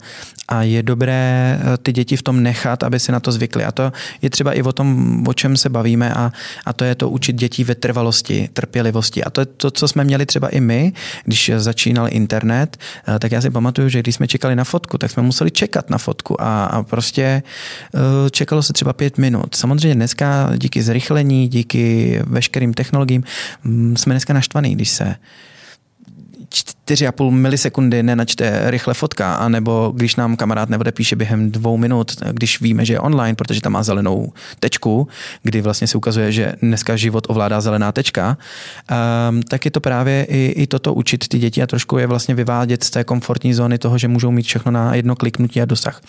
a 0.47 0.63
je 0.63 0.83
dobré 0.83 1.59
eh, 1.59 1.77
ty 1.77 1.91
děti 1.91 2.15
v 2.15 2.23
tom 2.23 2.43
nechat, 2.43 2.83
aby 2.83 2.99
si 2.99 3.11
na 3.11 3.19
to 3.19 3.31
zvykly. 3.31 3.65
A 3.65 3.71
to 3.71 3.91
je 4.21 4.29
třeba 4.29 4.53
i 4.53 4.61
o 4.63 4.71
tom, 4.71 4.87
o 5.27 5.33
čem 5.33 5.57
se 5.57 5.69
bavíme 5.69 6.13
a, 6.13 6.31
a 6.65 6.73
to 6.73 6.85
je 6.85 6.95
to 6.95 7.09
učit 7.09 7.35
dětí 7.35 7.63
ve 7.63 7.75
trvalosti, 7.75 8.49
trpělivosti. 8.53 9.23
A 9.23 9.29
to 9.29 9.41
je 9.41 9.45
to, 9.45 9.71
co 9.71 9.87
jsme 9.87 10.03
měli 10.03 10.25
třeba 10.25 10.47
i 10.47 10.59
my, 10.59 10.93
když 11.25 11.51
začínal 11.57 12.07
internet, 12.11 12.77
eh, 12.79 13.19
tak 13.19 13.31
já 13.31 13.41
si 13.41 13.49
pamatuju, 13.49 13.89
že 13.89 13.99
když 13.99 14.15
jsme 14.15 14.27
čekali 14.27 14.55
na 14.55 14.63
fotku, 14.63 14.97
tak 14.97 15.11
jsme 15.11 15.23
museli 15.23 15.51
čekat 15.51 15.89
na 15.89 15.97
fotku 15.97 16.41
a, 16.41 16.65
a 16.65 16.83
prostě 16.83 17.43
čekalo 18.31 18.63
se 18.63 18.73
třeba 18.73 18.93
pět 18.93 19.17
minut. 19.17 19.55
Samozřejmě 19.55 19.95
dneska 19.95 20.51
díky 20.57 20.81
zrychlení, 20.81 21.47
díky 21.47 21.83
veškerým 22.23 22.68
technologiím 22.73 23.23
mm, 23.63 23.97
jsme 23.97 24.13
dneska 24.13 24.33
naštvaný, 24.33 24.75
když 24.75 24.89
se 24.89 25.15
4,5 26.89 27.31
milisekundy 27.31 28.03
nenačte 28.03 28.71
rychle 28.71 28.93
fotka, 28.93 29.35
anebo 29.35 29.93
když 29.95 30.15
nám 30.15 30.35
kamarád 30.35 30.69
neodepíše 30.69 31.15
během 31.15 31.51
dvou 31.51 31.77
minut, 31.77 32.11
když 32.31 32.61
víme, 32.61 32.85
že 32.85 32.93
je 32.93 32.99
online, 32.99 33.35
protože 33.35 33.61
tam 33.61 33.71
má 33.71 33.83
zelenou 33.83 34.33
tečku, 34.59 35.07
kdy 35.43 35.61
vlastně 35.61 35.87
se 35.87 35.97
ukazuje, 35.97 36.31
že 36.31 36.53
dneska 36.61 36.95
život 36.95 37.25
ovládá 37.29 37.61
zelená 37.61 37.91
tečka, 37.91 38.37
um, 39.29 39.41
tak 39.41 39.65
je 39.65 39.71
to 39.71 39.79
právě 39.79 40.23
i, 40.23 40.45
i 40.45 40.67
toto 40.67 40.93
učit 40.93 41.27
ty 41.27 41.39
děti 41.39 41.61
a 41.61 41.67
trošku 41.67 41.97
je 41.97 42.07
vlastně 42.07 42.35
vyvádět 42.35 42.83
z 42.83 42.89
té 42.89 43.03
komfortní 43.03 43.53
zóny 43.53 43.77
toho, 43.77 43.97
že 43.97 44.07
můžou 44.07 44.31
mít 44.31 44.45
všechno 44.45 44.71
na 44.71 44.95
jedno 44.95 45.15
kliknutí 45.15 45.61
a 45.61 45.65
dosah. 45.65 46.01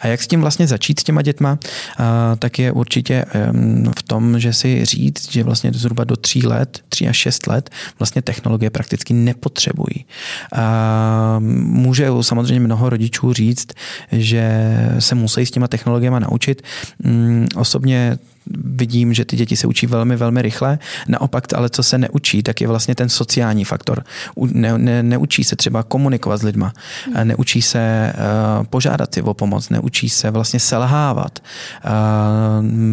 A 0.00 0.06
jak 0.06 0.22
s 0.22 0.26
tím 0.26 0.40
vlastně 0.40 0.66
začít 0.66 1.00
s 1.00 1.04
těma 1.04 1.22
dětma, 1.22 1.52
uh, 1.52 2.06
tak 2.38 2.58
je 2.58 2.72
určitě 2.72 3.24
um, 3.50 3.92
v 3.98 4.02
tom, 4.02 4.40
že 4.40 4.52
si 4.52 4.84
říct, 4.84 5.32
že 5.32 5.44
vlastně 5.44 5.70
zhruba 5.74 6.04
do 6.04 6.16
tří 6.16 6.46
let, 6.46 6.80
tří 6.88 7.08
až 7.08 7.16
šest 7.16 7.46
let 7.46 7.70
vlastně 7.98 8.22
technologie 8.22 8.70
prakticky 8.70 9.14
nepotřebují. 9.14 10.04
Může 11.58 12.08
samozřejmě 12.20 12.60
mnoho 12.60 12.90
rodičů 12.90 13.32
říct, 13.32 13.68
že 14.12 14.76
se 14.98 15.14
musí 15.14 15.46
s 15.46 15.50
těma 15.50 15.68
technologiemi 15.68 16.20
naučit. 16.20 16.62
Mm, 16.98 17.46
osobně 17.56 18.18
vidím, 18.46 19.14
že 19.14 19.24
ty 19.24 19.36
děti 19.36 19.56
se 19.56 19.66
učí 19.66 19.86
velmi, 19.86 20.16
velmi 20.16 20.42
rychle. 20.42 20.78
Naopak, 21.08 21.52
ale 21.52 21.70
co 21.70 21.82
se 21.82 21.98
neučí, 21.98 22.42
tak 22.42 22.60
je 22.60 22.68
vlastně 22.68 22.94
ten 22.94 23.08
sociální 23.08 23.64
faktor. 23.64 24.04
Ne, 24.36 24.78
ne, 24.78 25.02
neučí 25.02 25.44
se 25.44 25.56
třeba 25.56 25.82
komunikovat 25.82 26.36
s 26.36 26.42
lidma, 26.42 26.72
hmm. 27.06 27.28
neučí 27.28 27.62
se 27.62 28.12
uh, 28.58 28.64
požádat 28.66 29.14
si 29.14 29.22
o 29.22 29.34
pomoc, 29.34 29.68
neučí 29.68 30.08
se 30.08 30.30
vlastně 30.30 30.60
selhávat, 30.60 31.38
uh, 31.84 31.90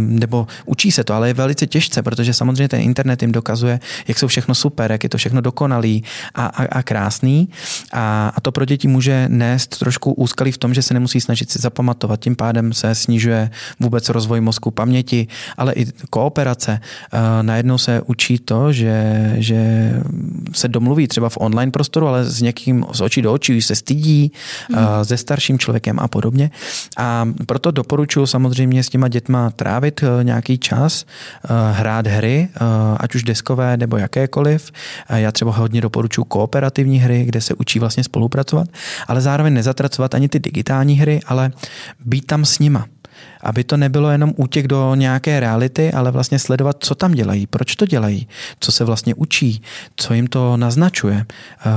nebo 0.07 0.47
učí 0.65 0.91
se 0.91 1.03
to, 1.03 1.13
ale 1.13 1.27
je 1.27 1.33
velice 1.33 1.67
těžce, 1.67 2.03
protože 2.03 2.33
samozřejmě 2.33 2.69
ten 2.69 2.81
internet 2.81 3.21
jim 3.21 3.31
dokazuje, 3.31 3.79
jak 4.07 4.19
jsou 4.19 4.27
všechno 4.27 4.55
super, 4.55 4.91
jak 4.91 5.03
je 5.03 5.09
to 5.09 5.17
všechno 5.17 5.41
dokonalý 5.41 6.03
a, 6.35 6.45
a, 6.45 6.63
a 6.63 6.83
krásný. 6.83 7.49
A, 7.93 8.31
a 8.35 8.41
to 8.41 8.51
pro 8.51 8.65
děti 8.65 8.87
může 8.87 9.25
nést 9.29 9.79
trošku 9.79 10.13
úskalí 10.13 10.51
v 10.51 10.57
tom, 10.57 10.73
že 10.73 10.81
se 10.81 10.93
nemusí 10.93 11.21
snažit 11.21 11.51
si 11.51 11.59
zapamatovat, 11.59 12.19
tím 12.19 12.35
pádem 12.35 12.73
se 12.73 12.95
snižuje 12.95 13.49
vůbec 13.79 14.09
rozvoj 14.09 14.41
mozku, 14.41 14.71
paměti, 14.71 15.27
ale 15.57 15.73
i 15.73 15.85
kooperace. 16.09 16.79
Najednou 17.41 17.77
se 17.77 18.01
učí 18.05 18.39
to, 18.39 18.73
že, 18.73 19.33
že 19.37 19.91
se 20.53 20.67
domluví 20.67 21.07
třeba 21.07 21.29
v 21.29 21.37
online 21.39 21.71
prostoru, 21.71 22.07
ale 22.07 22.25
s 22.25 22.41
někým 22.41 22.85
z 22.91 23.01
očí 23.01 23.21
do 23.21 23.33
očí 23.33 23.61
se 23.61 23.75
stydí, 23.75 24.31
hmm. 24.73 25.05
se 25.05 25.17
starším 25.17 25.59
člověkem 25.59 25.99
a 25.99 26.07
podobně. 26.07 26.51
A 26.97 27.27
proto 27.45 27.71
doporučuji 27.71 28.25
samozřejmě 28.25 28.83
s 28.83 28.89
těma 28.89 29.07
dětma 29.07 29.49
trávit 29.49 30.03
e, 30.03 30.23
nějaký 30.23 30.57
čas, 30.57 31.05
hrát 31.71 32.07
hry, 32.07 32.49
ať 32.97 33.15
už 33.15 33.23
deskové 33.23 33.77
nebo 33.77 33.97
jakékoliv. 33.97 34.71
Já 35.09 35.31
třeba 35.31 35.51
hodně 35.51 35.81
doporučuji 35.81 36.23
kooperativní 36.23 36.99
hry, 36.99 37.25
kde 37.25 37.41
se 37.41 37.53
učí 37.53 37.79
vlastně 37.79 38.03
spolupracovat, 38.03 38.67
ale 39.07 39.21
zároveň 39.21 39.53
nezatracovat 39.53 40.15
ani 40.15 40.29
ty 40.29 40.39
digitální 40.39 40.95
hry, 40.95 41.19
ale 41.25 41.51
být 42.05 42.25
tam 42.25 42.45
s 42.45 42.59
nima 42.59 42.85
aby 43.43 43.63
to 43.63 43.77
nebylo 43.77 44.11
jenom 44.11 44.33
útěk 44.35 44.67
do 44.67 44.95
nějaké 44.95 45.39
reality, 45.39 45.91
ale 45.91 46.11
vlastně 46.11 46.39
sledovat, 46.39 46.77
co 46.79 46.95
tam 46.95 47.11
dělají, 47.11 47.47
proč 47.47 47.75
to 47.75 47.85
dělají, 47.85 48.27
co 48.59 48.71
se 48.71 48.83
vlastně 48.83 49.15
učí, 49.15 49.61
co 49.95 50.13
jim 50.13 50.27
to 50.27 50.57
naznačuje, 50.57 51.25
uh, 51.65 51.71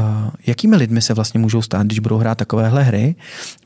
jakými 0.47 0.77
lidmi 0.77 1.03
se 1.03 1.15
vlastně 1.15 1.41
můžou 1.41 1.63
stát, 1.63 1.87
když 1.87 1.99
budou 1.99 2.19
hrát 2.19 2.39
takovéhle 2.39 2.83
hry, 2.83 3.15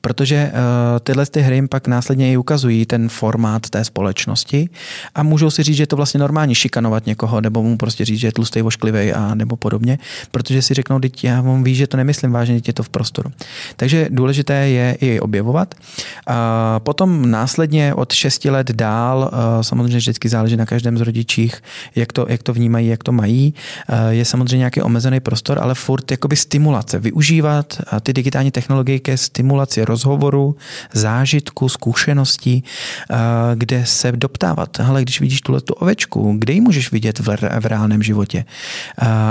protože 0.01 0.53
uh, 0.53 0.99
tyhle 1.01 1.27
ty 1.27 1.41
hry 1.41 1.55
jim 1.55 1.69
pak 1.69 1.89
následně 1.89 2.33
i 2.33 2.37
ukazují 2.37 2.87
ten 2.87 3.09
formát 3.09 3.71
té 3.71 3.85
společnosti 3.85 4.69
a 5.15 5.23
můžou 5.23 5.51
si 5.51 5.63
říct, 5.63 5.77
že 5.77 5.83
je 5.83 5.87
to 5.87 5.97
vlastně 5.97 6.21
normální 6.21 6.55
šikanovat 6.55 7.07
někoho, 7.07 7.41
nebo 7.41 7.63
mu 7.63 7.77
prostě 7.77 8.05
říct, 8.05 8.19
že 8.19 8.27
je 8.27 8.33
tlustý, 8.33 8.63
ošklivý 8.63 9.13
a 9.13 9.35
nebo 9.35 9.57
podobně, 9.57 9.99
protože 10.31 10.63
si 10.63 10.75
řeknou, 10.75 11.01
teď 11.01 11.25
já 11.25 11.41
vám 11.41 11.65
ví, 11.65 11.75
že 11.75 11.87
to 11.87 11.97
nemyslím 11.97 12.33
vážně, 12.33 12.61
je 12.67 12.73
to 12.73 12.83
v 12.83 12.89
prostoru. 12.89 13.31
Takže 13.77 14.09
důležité 14.11 14.55
je 14.55 14.97
i 15.01 15.21
objevovat. 15.21 15.75
A 16.27 16.81
potom 16.81 17.31
následně 17.31 17.88
od 17.95 18.13
6 18.13 18.51
let 18.51 18.71
dál, 18.71 19.31
eh, 19.33 19.65
samozřejmě 19.65 19.97
vždycky 19.97 20.29
záleží 20.29 20.57
na 20.57 20.67
každém 20.67 20.99
z 20.99 21.01
rodičích, 21.01 21.63
jak 21.95 22.13
to, 22.13 22.27
jak 22.29 22.43
to 22.43 22.53
vnímají, 22.53 22.89
jak 22.89 23.05
to 23.05 23.13
mají. 23.13 23.55
Eh, 23.89 24.15
je 24.15 24.25
samozřejmě 24.25 24.59
nějaký 24.59 24.83
omezený 24.83 25.21
prostor, 25.21 25.59
ale 25.63 25.75
furt 25.75 26.11
jakoby 26.11 26.37
stimulace. 26.37 26.99
Využívat 26.99 27.81
eh, 27.81 28.01
ty 28.01 28.13
digitální 28.13 28.51
technologie 28.51 28.99
ke 28.99 29.17
stimulaci 29.17 29.85
rozhovoru, 29.85 30.57
zážitku, 30.93 31.69
zkušeností, 31.69 32.65
kde 33.55 33.87
se 33.87 34.13
doptávat. 34.13 34.81
Ale 34.81 35.03
když 35.03 35.21
vidíš 35.21 35.41
tuhle 35.41 35.61
tu 35.61 35.75
ovečku, 35.75 36.35
kde 36.39 36.53
ji 36.53 36.61
můžeš 36.61 36.93
vidět 36.93 37.19
v, 37.19 37.37
v 37.61 37.67
reálném 37.67 38.03
životě 38.03 38.45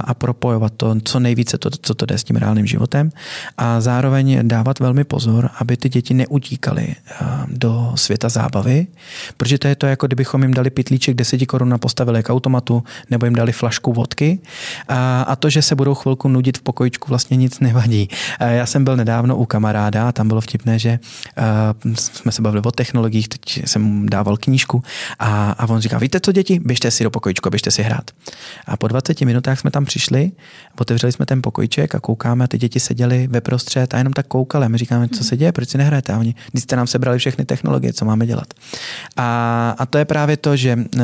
a 0.03 0.13
propojovat 0.13 0.73
to 0.77 0.95
co 1.03 1.19
nejvíce, 1.19 1.57
to, 1.57 1.69
co 1.81 1.93
to 1.93 2.05
jde 2.05 2.17
s 2.17 2.23
tím 2.23 2.35
reálným 2.35 2.65
životem 2.65 3.11
a 3.57 3.81
zároveň 3.81 4.47
dávat 4.47 4.79
velmi 4.79 5.03
pozor, 5.03 5.49
aby 5.59 5.77
ty 5.77 5.89
děti 5.89 6.13
neutíkaly 6.13 6.95
do 7.47 7.91
světa 7.95 8.29
zábavy 8.29 8.46
zábavy, 8.47 8.87
protože 9.37 9.57
to 9.57 9.67
je 9.67 9.75
to, 9.75 9.85
jako 9.85 10.07
kdybychom 10.07 10.41
jim 10.41 10.53
dali 10.53 10.69
pitlíček 10.69 11.15
10 11.15 11.45
korun 11.45 11.73
a 11.73 11.77
postavili 11.77 12.23
k 12.23 12.29
automatu, 12.29 12.83
nebo 13.09 13.25
jim 13.25 13.35
dali 13.35 13.51
flašku 13.51 13.93
vodky. 13.93 14.39
A, 14.87 15.21
a 15.21 15.35
to, 15.35 15.49
že 15.49 15.61
se 15.61 15.75
budou 15.75 15.93
chvilku 15.93 16.27
nudit 16.27 16.57
v 16.57 16.61
pokojičku, 16.61 17.09
vlastně 17.09 17.37
nic 17.37 17.59
nevadí. 17.59 18.09
Já 18.39 18.65
jsem 18.65 18.83
byl 18.83 18.95
nedávno 18.95 19.37
u 19.37 19.45
kamaráda 19.45 20.07
a 20.07 20.11
tam 20.11 20.27
bylo 20.27 20.41
vtipné, 20.41 20.79
že 20.79 20.99
jsme 21.95 22.31
se 22.31 22.41
bavili 22.41 22.61
o 22.65 22.71
technologiích, 22.71 23.27
teď 23.27 23.67
jsem 23.67 23.81
mu 23.81 24.05
dával 24.09 24.37
knížku 24.37 24.83
a, 25.19 25.51
a 25.51 25.69
on 25.69 25.79
říká, 25.79 25.97
víte 25.97 26.19
co 26.19 26.31
děti, 26.31 26.59
běžte 26.59 26.91
si 26.91 27.03
do 27.03 27.09
pokojičku, 27.09 27.49
běžte 27.49 27.71
si 27.71 27.83
hrát. 27.83 28.11
A 28.65 28.77
po 28.77 28.87
20 28.87 29.21
minutách 29.21 29.59
jsme 29.59 29.71
tam 29.71 29.85
přišli, 29.85 30.31
otevřeli 30.79 31.11
jsme 31.11 31.25
ten 31.25 31.41
pokojiček 31.41 31.95
a 31.95 31.99
koukáme 31.99 32.43
a 32.43 32.47
ty 32.47 32.57
děti 32.57 32.79
seděli 32.79 33.27
ve 33.27 33.41
prostřed 33.41 33.93
a 33.93 33.97
jenom 33.97 34.13
tak 34.13 34.27
koukali. 34.27 34.65
A 34.65 34.67
my 34.67 34.77
říkáme, 34.77 35.07
co 35.09 35.23
se 35.23 35.37
děje, 35.37 35.51
proč 35.51 35.69
si 35.69 35.77
nehrajete? 35.77 36.13
A 36.13 36.19
oni, 36.19 36.35
když 36.51 36.63
jste 36.63 36.75
nám 36.75 36.87
sebrali 36.87 37.19
všechny 37.19 37.45
technologie, 37.45 37.93
co 37.93 38.05
máme 38.05 38.25
dělat. 38.25 38.36
A, 39.17 39.75
a 39.77 39.85
to 39.85 39.97
je 39.97 40.05
právě 40.05 40.37
to, 40.37 40.55
že 40.55 40.75
uh, 40.75 41.01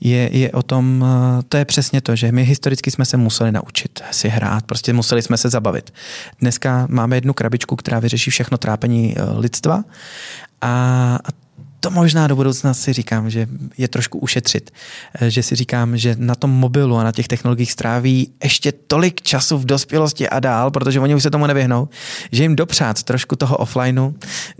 je, 0.00 0.38
je 0.38 0.52
o 0.52 0.62
tom, 0.62 1.02
uh, 1.02 1.42
to 1.48 1.56
je 1.56 1.64
přesně 1.64 2.00
to, 2.00 2.16
že 2.16 2.32
my 2.32 2.44
historicky 2.44 2.90
jsme 2.90 3.04
se 3.04 3.16
museli 3.16 3.52
naučit 3.52 4.02
si 4.10 4.28
hrát, 4.28 4.64
prostě 4.64 4.92
museli 4.92 5.22
jsme 5.22 5.36
se 5.36 5.48
zabavit. 5.50 5.94
Dneska 6.40 6.86
máme 6.90 7.16
jednu 7.16 7.32
krabičku, 7.32 7.76
která 7.76 7.98
vyřeší 7.98 8.30
všechno 8.30 8.58
trápení 8.58 9.14
uh, 9.16 9.38
lidstva 9.38 9.84
a, 10.60 11.18
a 11.24 11.47
to 11.80 11.90
možná 11.90 12.26
do 12.26 12.36
budoucna 12.36 12.74
si 12.74 12.92
říkám, 12.92 13.30
že 13.30 13.46
je 13.78 13.88
trošku 13.88 14.18
ušetřit. 14.18 14.70
Eh, 15.20 15.30
že 15.30 15.42
si 15.42 15.54
říkám, 15.54 15.96
že 15.96 16.16
na 16.18 16.34
tom 16.34 16.50
mobilu 16.50 16.96
a 16.96 17.04
na 17.04 17.12
těch 17.12 17.28
technologiích 17.28 17.72
stráví 17.72 18.32
ještě 18.44 18.72
tolik 18.72 19.22
času 19.22 19.58
v 19.58 19.64
dospělosti 19.64 20.28
a 20.28 20.40
dál, 20.40 20.70
protože 20.70 21.00
oni 21.00 21.14
už 21.14 21.22
se 21.22 21.30
tomu 21.30 21.46
nevyhnou, 21.46 21.88
že 22.32 22.42
jim 22.42 22.56
dopřát 22.56 23.02
trošku 23.02 23.36
toho 23.36 23.56
offlineu 23.56 24.10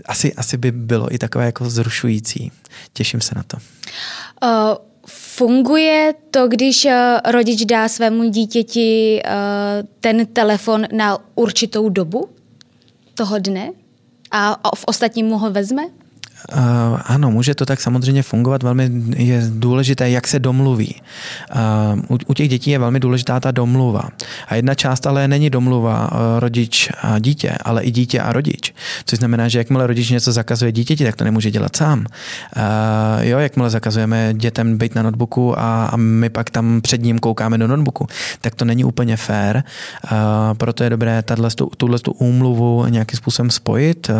asi, 0.04 0.34
asi 0.34 0.56
by 0.56 0.72
bylo 0.72 1.14
i 1.14 1.18
takové 1.18 1.46
jako 1.46 1.70
zrušující. 1.70 2.52
Těším 2.92 3.20
se 3.20 3.34
na 3.34 3.42
to. 3.42 3.56
Uh, 4.42 4.76
funguje 5.08 6.14
to, 6.30 6.48
když 6.48 6.84
uh, 6.84 6.92
rodič 7.32 7.64
dá 7.64 7.88
svému 7.88 8.30
dítěti 8.30 9.22
uh, 9.24 9.30
ten 10.00 10.26
telefon 10.26 10.86
na 10.92 11.18
určitou 11.34 11.88
dobu 11.88 12.28
toho 13.14 13.38
dne 13.38 13.70
a 14.30 14.60
v 14.76 14.84
ostatním 14.86 15.26
mu 15.26 15.38
ho 15.38 15.50
vezme? 15.50 15.82
Uh, 16.56 17.00
ano, 17.04 17.30
může 17.30 17.54
to 17.54 17.66
tak 17.66 17.80
samozřejmě 17.80 18.22
fungovat. 18.22 18.62
Velmi 18.62 18.90
je 19.16 19.42
důležité, 19.48 20.10
jak 20.10 20.28
se 20.28 20.38
domluví. 20.38 20.94
Uh, 21.54 22.16
u, 22.16 22.18
u 22.26 22.34
těch 22.34 22.48
dětí 22.48 22.70
je 22.70 22.78
velmi 22.78 23.00
důležitá 23.00 23.40
ta 23.40 23.50
domluva. 23.50 24.02
A 24.48 24.54
jedna 24.54 24.74
část 24.74 25.06
ale 25.06 25.28
není 25.28 25.50
domluva 25.50 26.12
uh, 26.12 26.18
rodič 26.38 26.90
a 27.02 27.18
dítě, 27.18 27.52
ale 27.64 27.82
i 27.82 27.90
dítě 27.90 28.20
a 28.20 28.32
rodič. 28.32 28.74
Což 29.04 29.18
znamená, 29.18 29.48
že 29.48 29.58
jakmile 29.58 29.86
rodič 29.86 30.10
něco 30.10 30.32
zakazuje 30.32 30.72
dítěti, 30.72 31.04
tak 31.04 31.16
to 31.16 31.24
nemůže 31.24 31.50
dělat 31.50 31.76
sám. 31.76 32.06
Jo, 33.20 33.38
jakmile 33.38 33.70
zakazujeme 33.70 34.34
dětem 34.34 34.78
být 34.78 34.94
na 34.94 35.02
notebooku 35.02 35.58
a, 35.58 35.86
a 35.86 35.96
my 35.96 36.28
pak 36.28 36.50
tam 36.50 36.80
před 36.80 37.02
ním 37.02 37.18
koukáme 37.18 37.58
do 37.58 37.66
notebooku, 37.66 38.06
tak 38.40 38.54
to 38.54 38.64
není 38.64 38.84
úplně. 38.84 39.16
Uh, 39.18 39.62
proto 40.54 40.84
je 40.84 40.90
dobré 40.90 41.22
tuhle 41.76 41.98
tu 41.98 42.12
úmluvu 42.12 42.86
nějakým 42.86 43.16
způsobem 43.16 43.50
spojit. 43.50 44.10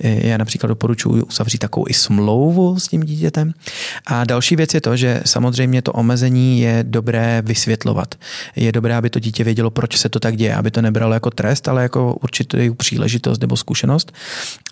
Já 0.00 0.36
například 0.36 0.68
doporučuji 0.68 1.24
uzavřít 1.34 1.58
takovou 1.58 1.86
i 1.88 1.94
smlouvu 1.94 2.78
s 2.78 2.88
tím 2.88 3.02
dítětem. 3.04 3.52
A 4.06 4.24
další 4.24 4.56
věc 4.56 4.74
je 4.74 4.80
to, 4.80 4.96
že 4.96 5.20
samozřejmě 5.26 5.82
to 5.82 5.92
omezení 5.92 6.60
je 6.60 6.84
dobré 6.88 7.42
vysvětlovat. 7.44 8.14
Je 8.56 8.72
dobré, 8.72 8.96
aby 8.96 9.10
to 9.10 9.18
dítě 9.18 9.44
vědělo, 9.44 9.70
proč 9.70 9.96
se 9.96 10.08
to 10.08 10.20
tak 10.20 10.36
děje, 10.36 10.54
aby 10.54 10.70
to 10.70 10.82
nebralo 10.82 11.14
jako 11.14 11.30
trest, 11.30 11.68
ale 11.68 11.82
jako 11.82 12.14
určitou 12.22 12.74
příležitost 12.74 13.40
nebo 13.40 13.56
zkušenost. 13.56 14.12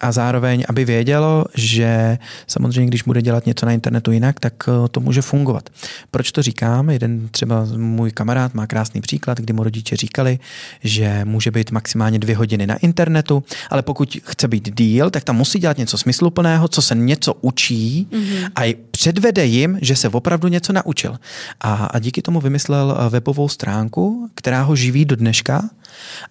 A 0.00 0.12
zároveň, 0.12 0.64
aby 0.68 0.84
vědělo, 0.84 1.44
že 1.54 2.18
samozřejmě, 2.46 2.88
když 2.88 3.02
bude 3.02 3.22
dělat 3.22 3.46
něco 3.46 3.66
na 3.66 3.72
internetu 3.72 4.12
jinak, 4.12 4.40
tak 4.40 4.54
eh, 4.68 4.88
to 4.88 5.00
může 5.00 5.22
fungovat. 5.22 5.70
Proč 6.10 6.32
to 6.32 6.42
říkám? 6.42 6.90
Jeden 6.90 7.28
třeba 7.28 7.66
můj 7.76 8.10
kamarád 8.10 8.54
má 8.54 8.66
krásný 8.66 9.00
příklad, 9.00 9.38
kdy 9.38 9.52
mu 9.52 9.62
rodiče 9.62 9.96
říkali, 9.96 10.38
že 10.84 11.20
může 11.24 11.50
být 11.50 11.70
maximálně 11.70 12.18
dvě 12.18 12.36
hodiny 12.36 12.66
na 12.66 12.76
internetu, 12.76 13.44
ale 13.70 13.82
pokud 13.82 14.16
chce 14.24 14.48
být 14.48 14.74
díl, 14.78 15.10
tak 15.10 15.24
tam 15.24 15.36
musí 15.36 15.58
dělat 15.58 15.78
něco 15.78 15.98
smysluplného 15.98 16.51
jiného, 16.52 16.68
co 16.68 16.82
se 16.82 16.94
něco 16.94 17.34
učí 17.40 18.06
mm-hmm. 18.10 18.50
a 18.56 18.74
předvede 18.90 19.44
jim, 19.44 19.78
že 19.82 19.96
se 19.96 20.08
opravdu 20.08 20.48
něco 20.48 20.72
naučil. 20.72 21.18
A, 21.60 21.74
a 21.74 21.98
díky 21.98 22.22
tomu 22.22 22.40
vymyslel 22.40 22.96
webovou 23.10 23.48
stránku, 23.48 24.30
která 24.34 24.62
ho 24.62 24.76
živí 24.76 25.04
do 25.04 25.16
dneška 25.16 25.70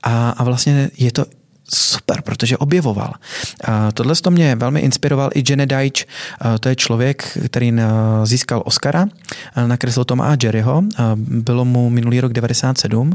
a, 0.03 0.29
a 0.29 0.43
vlastně 0.43 0.91
je 0.97 1.11
to 1.11 1.25
super, 1.73 2.21
protože 2.21 2.57
objevoval. 2.57 3.13
Tohle 3.93 4.15
to 4.15 4.31
mě 4.31 4.55
velmi 4.55 4.79
inspiroval 4.79 5.29
i 5.33 5.43
Jenny 5.49 5.65
Deitch, 5.65 6.03
to 6.59 6.69
je 6.69 6.75
člověk, 6.75 7.37
který 7.45 7.73
získal 8.23 8.61
Oscara, 8.65 9.05
nakreslil 9.67 10.05
Toma 10.05 10.31
a 10.31 10.37
Jerryho, 10.43 10.83
bylo 11.15 11.65
mu 11.65 11.89
minulý 11.89 12.21
rok 12.21 12.33
97, 12.33 13.13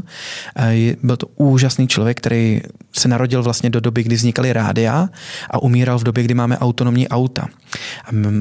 byl 1.03 1.17
to 1.17 1.27
úžasný 1.35 1.87
člověk, 1.87 2.17
který 2.17 2.61
se 2.95 3.07
narodil 3.07 3.43
vlastně 3.43 3.69
do 3.69 3.79
doby, 3.79 4.03
kdy 4.03 4.15
vznikaly 4.15 4.53
rádia 4.53 5.09
a 5.49 5.61
umíral 5.61 5.99
v 5.99 6.03
době, 6.03 6.23
kdy 6.23 6.33
máme 6.33 6.57
autonomní 6.57 7.07
auta. 7.07 7.47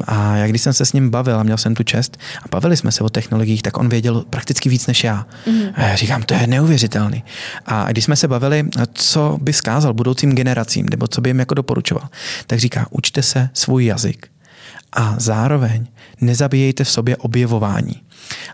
A 0.07 0.37
já 0.37 0.47
když 0.47 0.63
jsem 0.63 0.73
se 0.73 0.85
s 0.85 0.93
ním 0.93 1.11
bavil 1.11 1.41
a 1.41 1.43
měl 1.43 1.57
jsem 1.57 1.75
tu 1.75 1.83
čest 1.83 2.19
a 2.43 2.49
bavili 2.51 2.77
jsme 2.77 2.93
se 2.93 3.05
o 3.05 3.09
technologiích, 3.09 3.63
tak 3.63 3.79
on 3.79 3.89
věděl 3.89 4.25
prakticky 4.31 4.69
víc 4.69 4.87
než 4.87 5.05
já. 5.05 5.27
Mm. 5.47 5.63
A 5.75 5.83
já 5.83 5.97
říkám, 5.97 6.23
to 6.23 6.35
je 6.35 6.47
neuvěřitelný. 6.47 7.25
A 7.67 7.93
když 7.93 8.05
jsme 8.05 8.17
se 8.17 8.29
bavili, 8.29 8.69
co 8.93 9.39
by 9.43 9.53
skázal 9.53 9.95
budoucím 10.07 10.33
generacím, 10.35 10.87
nebo 10.91 11.09
co 11.09 11.21
by 11.21 11.31
jim 11.31 11.39
jako 11.39 11.55
doporučoval, 11.55 12.09
tak 12.47 12.59
říká, 12.59 12.87
učte 12.91 13.23
se 13.23 13.51
svůj 13.53 13.85
jazyk 13.85 14.29
a 14.93 15.15
zároveň 15.19 15.87
nezabíjejte 16.21 16.85
v 16.85 16.91
sobě 16.91 17.17
objevování. 17.17 18.03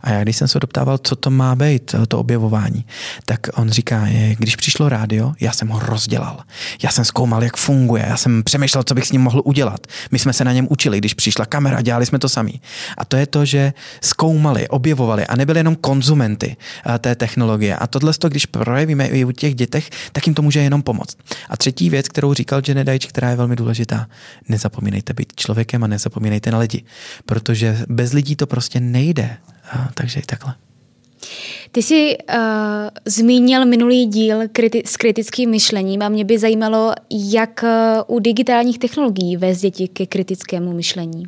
A 0.02 0.10
já 0.10 0.22
když 0.22 0.36
jsem 0.36 0.48
se 0.48 0.60
doptával, 0.60 0.98
co 0.98 1.16
to 1.16 1.30
má 1.30 1.54
být, 1.54 1.94
to 2.08 2.18
objevování, 2.18 2.84
tak 3.24 3.40
on 3.54 3.70
říká, 3.70 4.06
když 4.38 4.56
přišlo 4.56 4.88
rádio, 4.88 5.32
já 5.40 5.52
jsem 5.52 5.68
ho 5.68 5.78
rozdělal. 5.78 6.40
Já 6.82 6.90
jsem 6.90 7.04
zkoumal, 7.04 7.44
jak 7.44 7.56
funguje, 7.56 8.04
já 8.08 8.16
jsem 8.16 8.42
přemýšlel, 8.42 8.82
co 8.82 8.94
bych 8.94 9.06
s 9.06 9.12
ním 9.12 9.20
mohl 9.20 9.42
udělat. 9.44 9.86
My 10.10 10.18
jsme 10.18 10.32
se 10.32 10.44
na 10.44 10.52
něm 10.52 10.66
učili, 10.70 10.98
když 10.98 11.14
přišla 11.14 11.46
kamera, 11.46 11.80
dělali 11.80 12.06
jsme 12.06 12.18
to 12.18 12.28
sami. 12.28 12.60
A 12.98 13.04
to 13.04 13.16
je 13.16 13.26
to, 13.26 13.44
že 13.44 13.72
zkoumali, 14.00 14.68
objevovali 14.68 15.26
a 15.26 15.36
nebyli 15.36 15.58
jenom 15.58 15.76
konzumenty 15.76 16.56
eh, 16.86 16.98
té 16.98 17.14
technologie. 17.14 17.76
A 17.76 17.86
tohle, 17.86 18.12
když 18.28 18.46
projevíme 18.46 19.06
i 19.06 19.24
u 19.24 19.32
těch 19.32 19.54
dětech, 19.54 19.90
tak 20.12 20.26
jim 20.26 20.34
to 20.34 20.42
může 20.42 20.60
jenom 20.60 20.82
pomoct. 20.82 21.16
A 21.48 21.56
třetí 21.56 21.90
věc, 21.90 22.08
kterou 22.08 22.34
říkal 22.34 22.62
Jenny 22.68 22.84
Deitch, 22.84 23.06
která 23.06 23.30
je 23.30 23.36
velmi 23.36 23.56
důležitá, 23.56 24.06
nezapomínejte 24.48 25.12
být 25.12 25.32
člověkem 25.36 25.84
a 25.84 25.86
nezapomínejte 25.86 26.50
na 26.50 26.58
lidi, 26.58 26.84
protože 27.26 27.84
bez 27.88 28.12
lidí 28.12 28.36
to 28.36 28.46
prostě 28.46 28.80
nejde. 28.80 29.36
Takže 29.94 30.20
i 30.20 30.22
takhle. 30.22 30.54
Ty 31.72 31.82
jsi 31.82 32.16
uh, 32.18 32.36
zmínil 33.04 33.64
minulý 33.64 34.06
díl 34.06 34.40
kriti- 34.42 34.82
s 34.86 34.96
kritickým 34.96 35.50
myšlením 35.50 36.02
a 36.02 36.08
mě 36.08 36.24
by 36.24 36.38
zajímalo, 36.38 36.92
jak 37.10 37.64
uh, 38.06 38.16
u 38.16 38.18
digitálních 38.18 38.78
technologií 38.78 39.36
vést 39.36 39.60
děti 39.60 39.88
ke 39.88 40.06
kritickému 40.06 40.72
myšlení. 40.72 41.24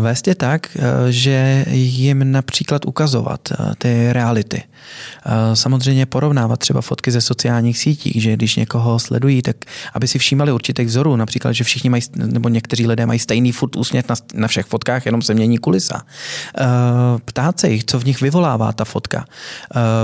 Vést 0.00 0.28
je 0.28 0.34
tak, 0.34 0.76
že 1.10 1.64
jim 1.70 2.32
například 2.32 2.84
ukazovat 2.86 3.40
ty 3.78 4.12
reality. 4.12 4.62
Samozřejmě 5.54 6.06
porovnávat 6.06 6.60
třeba 6.60 6.80
fotky 6.80 7.10
ze 7.10 7.20
sociálních 7.20 7.78
sítí, 7.78 8.20
že 8.20 8.36
když 8.36 8.56
někoho 8.56 8.98
sledují, 8.98 9.42
tak 9.42 9.56
aby 9.94 10.08
si 10.08 10.18
všímali 10.18 10.52
určitých 10.52 10.86
vzorů, 10.86 11.16
například, 11.16 11.52
že 11.52 11.64
všichni 11.64 11.90
mají, 11.90 12.02
nebo 12.16 12.48
někteří 12.48 12.86
lidé 12.86 13.06
mají 13.06 13.18
stejný 13.18 13.52
furt 13.52 13.76
úsměv 13.76 14.08
na, 14.08 14.14
na 14.34 14.48
všech 14.48 14.66
fotkách, 14.66 15.06
jenom 15.06 15.22
se 15.22 15.34
mění 15.34 15.58
kulisa. 15.58 16.02
Ptát 17.24 17.60
se 17.60 17.68
jich, 17.68 17.84
co 17.84 17.98
v 17.98 18.04
nich 18.04 18.20
vyvolává 18.20 18.72
ta 18.72 18.84
fotka. 18.84 19.24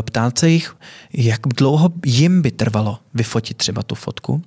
Ptát 0.01 0.39
se 0.39 0.49
jich, 0.49 0.77
jak 1.13 1.41
dlouho 1.57 1.93
jim 2.07 2.43
by 2.43 2.51
trvalo 2.51 2.99
vyfotit 3.15 3.57
třeba 3.57 3.83
tu 3.83 3.95
fotku. 3.95 4.43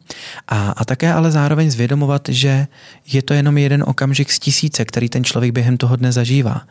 A, 0.48 0.72
a 0.72 0.86
také 0.86 1.13
ale 1.13 1.32
zároveň 1.32 1.72
zvědomovat, 1.72 2.30
že 2.30 2.67
je 3.08 3.22
to 3.22 3.34
jenom 3.34 3.58
jeden 3.58 3.84
okamžik 3.88 4.32
z 4.32 4.39
tisíce, 4.39 4.86
který 4.86 5.10
ten 5.10 5.24
člověk 5.24 5.52
během 5.52 5.78
toho 5.78 5.96
dne 5.96 6.12
zažívá. 6.12 6.62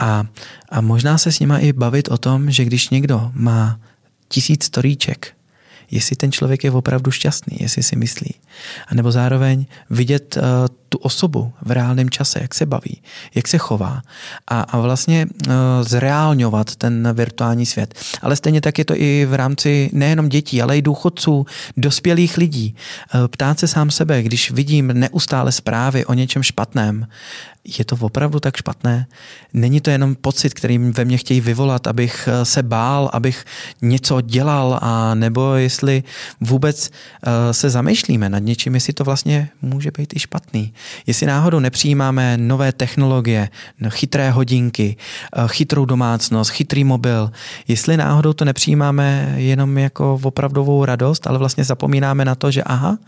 A, 0.00 0.26
a 0.68 0.80
možná 0.80 1.18
se 1.18 1.32
s 1.32 1.40
nima 1.40 1.58
i 1.58 1.72
bavit 1.72 2.08
o 2.08 2.18
tom, 2.18 2.50
že 2.50 2.64
když 2.64 2.90
někdo 2.90 3.05
má 3.34 3.80
tisíc 4.28 4.64
storíček, 4.64 5.36
jestli 5.90 6.16
ten 6.16 6.32
člověk 6.32 6.64
je 6.64 6.70
opravdu 6.70 7.10
šťastný, 7.10 7.56
jestli 7.60 7.82
si 7.82 7.96
myslí. 7.96 8.34
A 8.88 8.94
nebo 8.94 9.12
zároveň 9.12 9.66
vidět 9.90 10.36
uh, 10.36 10.42
tu 10.88 10.98
osobu 10.98 11.52
v 11.62 11.70
reálném 11.70 12.10
čase, 12.10 12.38
jak 12.42 12.54
se 12.54 12.66
baví, 12.66 13.02
jak 13.34 13.48
se 13.48 13.58
chová 13.58 14.02
a, 14.48 14.60
a 14.60 14.78
vlastně 14.78 15.26
uh, 15.26 15.52
zreálňovat 15.82 16.76
ten 16.76 17.08
virtuální 17.12 17.66
svět. 17.66 17.94
Ale 18.22 18.36
stejně 18.36 18.60
tak 18.60 18.78
je 18.78 18.84
to 18.84 18.94
i 18.96 19.26
v 19.26 19.34
rámci 19.34 19.90
nejenom 19.92 20.28
dětí, 20.28 20.62
ale 20.62 20.78
i 20.78 20.82
důchodců, 20.82 21.46
dospělých 21.76 22.36
lidí. 22.36 22.74
Uh, 23.14 23.28
ptát 23.28 23.58
se 23.58 23.68
sám 23.68 23.90
sebe, 23.90 24.22
když 24.22 24.50
vidím 24.50 24.86
neustále 24.86 25.52
zprávy 25.52 26.04
o 26.04 26.14
něčem 26.14 26.42
špatném, 26.42 27.06
je 27.78 27.84
to 27.84 27.96
opravdu 28.00 28.40
tak 28.40 28.56
špatné? 28.56 29.06
Není 29.52 29.80
to 29.80 29.90
jenom 29.90 30.14
pocit, 30.14 30.54
který 30.54 30.78
ve 30.78 31.04
mně 31.04 31.18
chtějí 31.18 31.40
vyvolat, 31.40 31.86
abych 31.86 32.28
se 32.42 32.62
bál, 32.62 33.10
abych 33.12 33.44
něco 33.82 34.20
dělal, 34.20 34.78
a 34.82 35.14
nebo 35.14 35.54
vůbec 36.40 36.90
se 37.50 37.70
zamýšlíme 37.70 38.28
nad 38.28 38.38
něčím, 38.38 38.74
jestli 38.74 38.92
to 38.92 39.04
vlastně 39.04 39.48
může 39.62 39.90
být 39.98 40.16
i 40.16 40.18
špatný. 40.18 40.72
Jestli 41.06 41.26
náhodou 41.26 41.58
nepřijímáme 41.58 42.36
nové 42.36 42.72
technologie, 42.72 43.48
no, 43.80 43.90
chytré 43.90 44.30
hodinky, 44.30 44.96
eh, 44.96 45.42
chytrou 45.46 45.84
domácnost, 45.84 46.50
chytrý 46.50 46.84
mobil, 46.84 47.30
jestli 47.68 47.96
náhodou 47.96 48.32
to 48.32 48.44
nepřijímáme 48.44 49.34
jenom 49.36 49.78
jako 49.78 50.20
opravdovou 50.22 50.84
radost, 50.84 51.26
ale 51.26 51.38
vlastně 51.38 51.64
zapomínáme 51.64 52.24
na 52.24 52.34
to, 52.34 52.50
že 52.50 52.62
aha, 52.62 52.98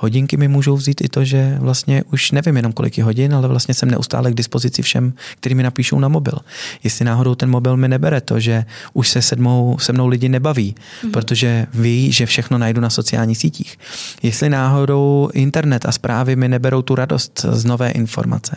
hodinky 0.00 0.36
mi 0.36 0.48
můžou 0.48 0.76
vzít 0.76 1.00
i 1.00 1.08
to, 1.08 1.24
že 1.24 1.56
vlastně 1.60 2.02
už 2.12 2.30
nevím 2.30 2.56
jenom 2.56 2.72
kolik 2.72 2.98
je 2.98 3.04
hodin, 3.04 3.34
ale 3.34 3.48
vlastně 3.48 3.74
jsem 3.74 3.90
neustále 3.90 4.32
k 4.32 4.34
dispozici 4.34 4.82
všem, 4.82 5.12
kteří 5.40 5.54
mi 5.54 5.62
napíšou 5.62 5.98
na 5.98 6.08
mobil. 6.08 6.38
Jestli 6.84 7.04
náhodou 7.04 7.34
ten 7.34 7.50
mobil 7.50 7.76
mi 7.76 7.88
nebere 7.88 8.20
to, 8.20 8.40
že 8.40 8.64
už 8.92 9.08
se 9.08 9.22
sedmou, 9.22 9.78
se 9.78 9.92
mnou 9.92 10.08
lidi 10.08 10.28
nebaví, 10.28 10.74
mm-hmm. 10.74 11.10
protože 11.10 11.66
ví, 11.74 11.99
že 12.08 12.26
všechno 12.26 12.58
najdu 12.58 12.80
na 12.80 12.90
sociálních 12.90 13.38
sítích. 13.38 13.78
Jestli 14.22 14.48
náhodou 14.48 15.28
internet 15.32 15.86
a 15.86 15.92
zprávy 15.92 16.36
mi 16.36 16.48
neberou 16.48 16.82
tu 16.82 16.94
radost 16.94 17.46
z 17.52 17.64
nové 17.64 17.90
informace. 17.90 18.56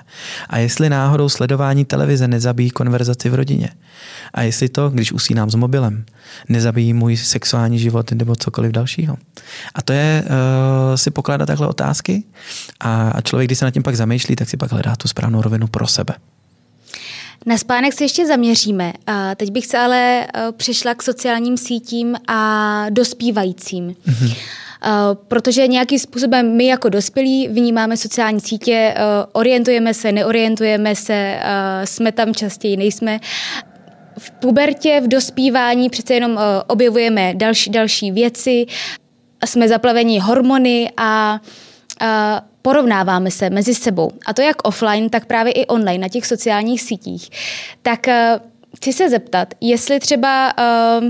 A 0.49 0.57
jestli 0.57 0.89
náhodou 0.89 1.29
sledování 1.29 1.85
televize 1.85 2.27
nezabíjí 2.27 2.69
konverzaci 2.69 3.29
v 3.29 3.35
rodině. 3.35 3.69
A 4.33 4.41
jestli 4.41 4.69
to, 4.69 4.89
když 4.89 5.11
usínám 5.11 5.49
s 5.49 5.55
mobilem, 5.55 6.05
nezabíjí 6.49 6.93
můj 6.93 7.17
sexuální 7.17 7.79
život 7.79 8.11
nebo 8.11 8.35
cokoliv 8.35 8.71
dalšího. 8.71 9.17
A 9.75 9.81
to 9.81 9.93
je 9.93 10.23
uh, 10.25 10.95
si 10.95 11.11
pokládat 11.11 11.45
takhle 11.45 11.67
otázky 11.67 12.23
a, 12.79 13.09
a 13.09 13.21
člověk, 13.21 13.47
když 13.47 13.59
se 13.59 13.65
nad 13.65 13.71
tím 13.71 13.83
pak 13.83 13.95
zamýšlí, 13.95 14.35
tak 14.35 14.49
si 14.49 14.57
pak 14.57 14.71
hledá 14.71 14.95
tu 14.95 15.07
správnou 15.07 15.41
rovinu 15.41 15.67
pro 15.67 15.87
sebe. 15.87 16.13
Na 17.45 17.57
spánek 17.57 17.93
se 17.93 18.03
ještě 18.03 18.27
zaměříme. 18.27 18.93
A 19.07 19.35
teď 19.35 19.51
bych 19.51 19.65
se 19.65 19.77
ale 19.77 20.27
uh, 20.35 20.51
přešla 20.51 20.95
k 20.95 21.03
sociálním 21.03 21.57
sítím 21.57 22.15
a 22.27 22.85
dospívajícím. 22.89 23.95
Mm-hmm. 24.07 24.35
Uh, 24.85 25.15
protože 25.27 25.67
nějakým 25.67 25.99
způsobem 25.99 26.57
my 26.57 26.65
jako 26.65 26.89
dospělí 26.89 27.47
vnímáme 27.47 27.97
sociální 27.97 28.39
sítě, 28.39 28.95
uh, 28.97 29.29
orientujeme 29.33 29.93
se, 29.93 30.11
neorientujeme 30.11 30.95
se, 30.95 31.39
uh, 31.39 31.85
jsme 31.85 32.11
tam 32.11 32.33
častěji, 32.33 32.77
nejsme 32.77 33.19
v 34.17 34.31
pubertě, 34.31 35.01
v 35.03 35.07
dospívání 35.07 35.89
přece 35.89 36.13
jenom 36.13 36.31
uh, 36.31 36.39
objevujeme 36.67 37.33
další, 37.35 37.69
další 37.69 38.11
věci, 38.11 38.65
jsme 39.45 39.67
zaplaveni 39.67 40.19
hormony 40.19 40.91
a 40.97 41.39
uh, 42.01 42.07
porovnáváme 42.63 43.31
se 43.31 43.49
mezi 43.49 43.75
sebou. 43.75 44.11
A 44.25 44.33
to 44.33 44.41
jak 44.41 44.67
offline, 44.67 45.09
tak 45.09 45.25
právě 45.25 45.53
i 45.53 45.65
online 45.65 46.01
na 46.01 46.09
těch 46.09 46.25
sociálních 46.25 46.81
sítích. 46.81 47.29
Tak 47.81 47.99
uh, 48.07 48.13
chci 48.77 48.93
se 48.93 49.09
zeptat, 49.09 49.53
jestli 49.61 49.99
třeba 49.99 50.53
uh, 50.99 51.09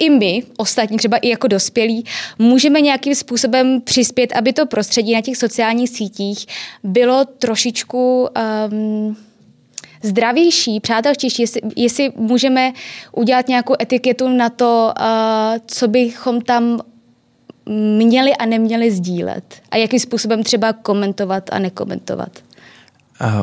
i 0.00 0.10
my, 0.10 0.42
ostatní 0.56 0.96
třeba 0.96 1.16
i 1.16 1.28
jako 1.28 1.48
dospělí, 1.48 2.04
můžeme 2.38 2.80
nějakým 2.80 3.14
způsobem 3.14 3.80
přispět, 3.80 4.32
aby 4.32 4.52
to 4.52 4.66
prostředí 4.66 5.14
na 5.14 5.20
těch 5.20 5.36
sociálních 5.36 5.90
sítích 5.90 6.46
bylo 6.84 7.24
trošičku 7.24 8.28
um, 8.70 9.16
zdravější, 10.02 10.80
přátelštější, 10.80 11.42
jestli, 11.42 11.60
jestli 11.76 12.12
můžeme 12.16 12.72
udělat 13.12 13.48
nějakou 13.48 13.74
etiketu 13.82 14.28
na 14.28 14.50
to, 14.50 14.92
uh, 15.00 15.06
co 15.66 15.88
bychom 15.88 16.40
tam 16.40 16.80
měli 17.66 18.36
a 18.36 18.46
neměli 18.46 18.92
sdílet 18.92 19.62
a 19.70 19.76
jakým 19.76 20.00
způsobem 20.00 20.42
třeba 20.42 20.72
komentovat 20.72 21.50
a 21.52 21.58
nekomentovat. 21.58 22.30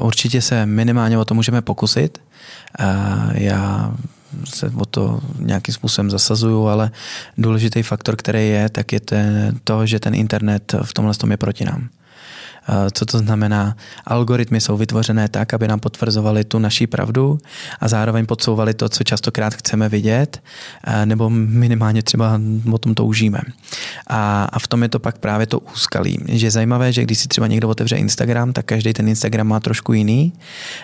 Určitě 0.02 0.42
se 0.42 0.66
minimálně 0.66 1.18
o 1.18 1.26
to 1.26 1.34
můžeme 1.34 1.62
pokusit. 1.62 2.18
Já 3.34 3.96
se 4.46 4.72
o 4.78 4.86
to 4.86 5.20
nějakým 5.40 5.74
způsobem 5.74 6.12
zasazuju, 6.12 6.68
ale 6.68 6.92
důležitý 7.38 7.84
faktor, 7.84 8.16
který 8.16 8.50
je, 8.50 8.70
tak 8.70 8.94
je 8.94 9.00
ten, 9.00 9.60
to, 9.64 9.86
že 9.86 10.00
ten 10.00 10.16
internet 10.16 10.76
v 10.84 10.94
tomhle 10.94 11.14
tom 11.14 11.32
je 11.32 11.38
proti 11.38 11.66
nám. 11.66 11.90
Co 12.94 13.06
to 13.06 13.18
znamená? 13.18 13.76
Algoritmy 14.06 14.62
jsou 14.62 14.78
vytvořené 14.78 15.30
tak, 15.30 15.54
aby 15.54 15.68
nám 15.68 15.80
potvrzovaly 15.80 16.44
tu 16.44 16.60
naší 16.60 16.88
pravdu 16.88 17.40
a 17.80 17.88
zároveň 17.88 18.26
podsouvali 18.26 18.74
to, 18.74 18.90
co 18.90 19.04
častokrát 19.04 19.54
chceme 19.54 19.90
vidět, 19.90 20.44
nebo 21.06 21.30
minimálně 21.30 22.04
třeba 22.04 22.40
o 22.72 22.78
tom 22.78 22.96
toužíme. 22.96 23.40
A, 24.08 24.44
a 24.44 24.60
v 24.60 24.68
tom 24.68 24.84
je 24.84 24.90
to 24.90 25.00
pak 25.00 25.18
právě 25.18 25.48
to 25.48 25.60
úskalí. 25.60 26.18
Že 26.28 26.48
je 26.48 26.52
zajímavé, 26.52 26.94
že 26.94 27.04
když 27.04 27.18
si 27.18 27.28
třeba 27.28 27.48
někdo 27.48 27.70
otevře 27.70 27.96
Instagram, 27.96 28.54
tak 28.54 28.66
každý 28.66 28.94
ten 28.94 29.08
Instagram 29.08 29.48
má 29.48 29.60
trošku 29.60 29.94
jiný. 29.94 30.34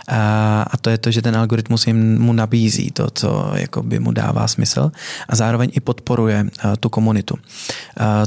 A, 0.08 0.62
a 0.72 0.78
to 0.78 0.90
je 0.90 0.98
to, 0.98 1.12
že 1.12 1.22
ten 1.22 1.36
algoritmus 1.36 1.88
jim 1.88 2.22
mu 2.22 2.34
nabízí 2.34 2.92
to, 2.92 3.08
co 3.14 3.52
jako 3.56 3.84
by 3.84 4.00
mu 4.00 4.12
dává 4.12 4.48
smysl 4.48 4.92
a 5.30 5.36
zároveň 5.36 5.70
i 5.74 5.80
podporuje 5.80 6.46
tu 6.80 6.90
komunitu. 6.90 7.36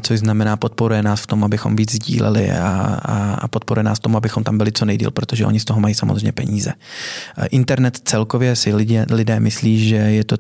Což 0.00 0.18
znamená, 0.18 0.56
podporuje 0.56 1.02
nás 1.02 1.20
v 1.20 1.26
tom, 1.26 1.44
abychom 1.44 1.76
víc 1.76 1.92
sdíleli 1.92 2.50
a, 2.50 2.98
a, 3.02 3.34
a 3.34 3.48
podporuje 3.50 3.84
nás 3.84 3.98
v 3.98 4.02
tom, 4.02 4.16
abychom 4.16 4.44
tam 4.44 4.58
byli 4.58 4.72
co 4.72 4.84
nejdíl, 4.84 5.10
protože 5.10 5.46
oni 5.46 5.60
z 5.60 5.64
toho 5.64 5.80
mají 5.80 5.94
samozřejmě 5.94 6.32
peníze. 6.32 6.72
Internet 7.50 8.00
celkově 8.04 8.56
si 8.56 8.74
lidé, 8.74 9.06
lidé 9.10 9.40
myslí, 9.40 9.88
že 9.88 9.96
je 9.96 10.24
to 10.24 10.36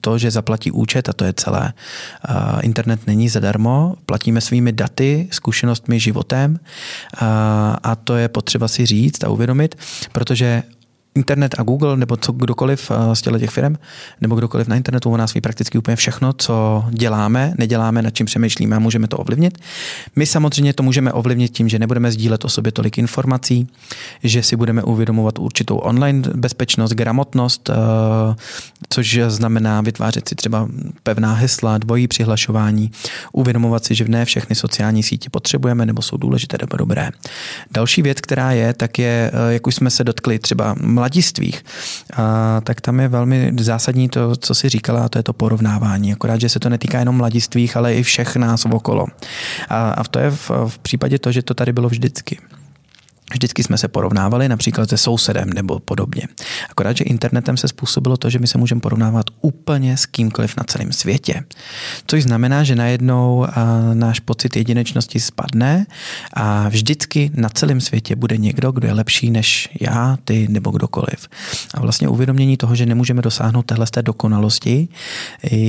to, 0.00 0.18
že 0.18 0.30
zaplatí 0.30 0.70
účet 0.70 1.08
a 1.08 1.12
to 1.12 1.24
je 1.24 1.32
celé. 1.32 1.72
Internet 2.60 3.06
není 3.06 3.28
zadarmo, 3.28 3.94
platíme 4.06 4.40
svými 4.40 4.72
daty, 4.72 5.28
zkušenostmi, 5.30 6.00
životem 6.00 6.60
a 7.82 7.96
to 8.04 8.16
je 8.16 8.28
potřeba 8.28 8.68
si 8.68 8.86
říct 8.86 9.24
a 9.24 9.28
uvědomit, 9.28 9.74
protože 10.12 10.62
internet 11.18 11.54
a 11.58 11.62
Google 11.62 11.96
nebo 11.96 12.16
co 12.16 12.32
kdokoliv 12.32 12.90
eh, 12.90 13.16
z 13.16 13.22
těch 13.38 13.50
firm 13.50 13.74
nebo 14.20 14.36
kdokoliv 14.36 14.68
na 14.68 14.76
internetu 14.76 15.10
u 15.10 15.16
nás 15.16 15.34
ví 15.34 15.40
prakticky 15.40 15.78
úplně 15.78 15.96
všechno, 15.96 16.32
co 16.32 16.84
děláme, 16.90 17.54
neděláme, 17.58 18.02
nad 18.02 18.10
čím 18.10 18.26
přemýšlíme 18.26 18.76
a 18.76 18.78
můžeme 18.78 19.08
to 19.08 19.18
ovlivnit. 19.18 19.58
My 20.16 20.26
samozřejmě 20.26 20.72
to 20.72 20.82
můžeme 20.82 21.12
ovlivnit 21.12 21.52
tím, 21.52 21.68
že 21.68 21.78
nebudeme 21.78 22.12
sdílet 22.12 22.44
o 22.44 22.48
sobě 22.48 22.72
tolik 22.72 22.98
informací, 22.98 23.68
že 24.24 24.42
si 24.42 24.56
budeme 24.56 24.82
uvědomovat 24.82 25.38
určitou 25.38 25.76
online 25.76 26.28
bezpečnost, 26.34 26.92
gramotnost, 26.92 27.70
eh, 27.70 27.74
což 28.88 29.20
znamená 29.28 29.80
vytvářet 29.80 30.28
si 30.28 30.34
třeba 30.34 30.68
pevná 31.02 31.34
hesla, 31.34 31.78
dvojí 31.78 32.08
přihlašování, 32.08 32.90
uvědomovat 33.32 33.84
si, 33.84 33.94
že 33.94 34.04
ne 34.08 34.24
všechny 34.24 34.56
sociální 34.56 35.02
sítě 35.02 35.30
potřebujeme 35.30 35.86
nebo 35.86 36.02
jsou 36.02 36.16
důležité 36.16 36.56
nebo 36.60 36.76
dobré. 36.76 37.10
Další 37.70 38.02
věc, 38.02 38.20
která 38.20 38.52
je, 38.52 38.74
tak 38.74 38.98
je, 38.98 39.30
eh, 39.34 39.52
jak 39.52 39.66
už 39.66 39.74
jsme 39.74 39.90
se 39.90 40.04
dotkli 40.04 40.38
třeba 40.38 40.74
mladistvích, 41.08 41.64
a, 42.16 42.60
tak 42.60 42.80
tam 42.80 43.00
je 43.00 43.08
velmi 43.08 43.52
zásadní 43.60 44.08
to, 44.08 44.36
co 44.36 44.54
si 44.54 44.68
říkala, 44.68 45.04
a 45.04 45.08
to 45.08 45.18
je 45.18 45.22
to 45.22 45.32
porovnávání. 45.32 46.12
Akorát, 46.12 46.40
že 46.40 46.48
se 46.48 46.60
to 46.60 46.68
netýká 46.68 46.98
jenom 46.98 47.16
mladistvích, 47.16 47.76
ale 47.76 47.94
i 47.94 48.02
všech 48.02 48.36
nás 48.36 48.64
okolo. 48.64 49.06
A, 49.68 49.90
a 49.90 50.04
to 50.04 50.18
je 50.18 50.30
v, 50.30 50.50
v 50.68 50.78
případě 50.78 51.18
to, 51.18 51.32
že 51.32 51.42
to 51.42 51.54
tady 51.54 51.72
bylo 51.72 51.88
vždycky. 51.88 52.38
Vždycky 53.32 53.62
jsme 53.62 53.78
se 53.78 53.88
porovnávali 53.88 54.48
například 54.48 54.88
se 54.88 54.96
sousedem 54.96 55.50
nebo 55.50 55.78
podobně. 55.78 56.22
Akorát, 56.70 56.96
že 56.96 57.04
internetem 57.04 57.56
se 57.56 57.68
způsobilo 57.68 58.16
to, 58.16 58.30
že 58.30 58.38
my 58.38 58.46
se 58.46 58.58
můžeme 58.58 58.80
porovnávat 58.80 59.26
úplně 59.40 59.96
s 59.96 60.06
kýmkoliv 60.06 60.56
na 60.56 60.64
celém 60.64 60.92
světě. 60.92 61.44
Což 62.06 62.22
znamená, 62.22 62.64
že 62.64 62.74
najednou 62.74 63.46
náš 63.94 64.20
pocit 64.20 64.56
jedinečnosti 64.56 65.20
spadne 65.20 65.86
a 66.32 66.68
vždycky 66.68 67.30
na 67.34 67.48
celém 67.48 67.80
světě 67.80 68.16
bude 68.16 68.36
někdo, 68.36 68.72
kdo 68.72 68.88
je 68.88 68.94
lepší 68.94 69.30
než 69.30 69.68
já, 69.80 70.18
ty 70.24 70.46
nebo 70.50 70.70
kdokoliv. 70.70 71.28
A 71.74 71.80
vlastně 71.80 72.08
uvědomění 72.08 72.56
toho, 72.56 72.74
že 72.74 72.86
nemůžeme 72.86 73.22
dosáhnout 73.22 73.62
téhle 73.62 73.86
té 73.90 74.02
dokonalosti, 74.02 74.88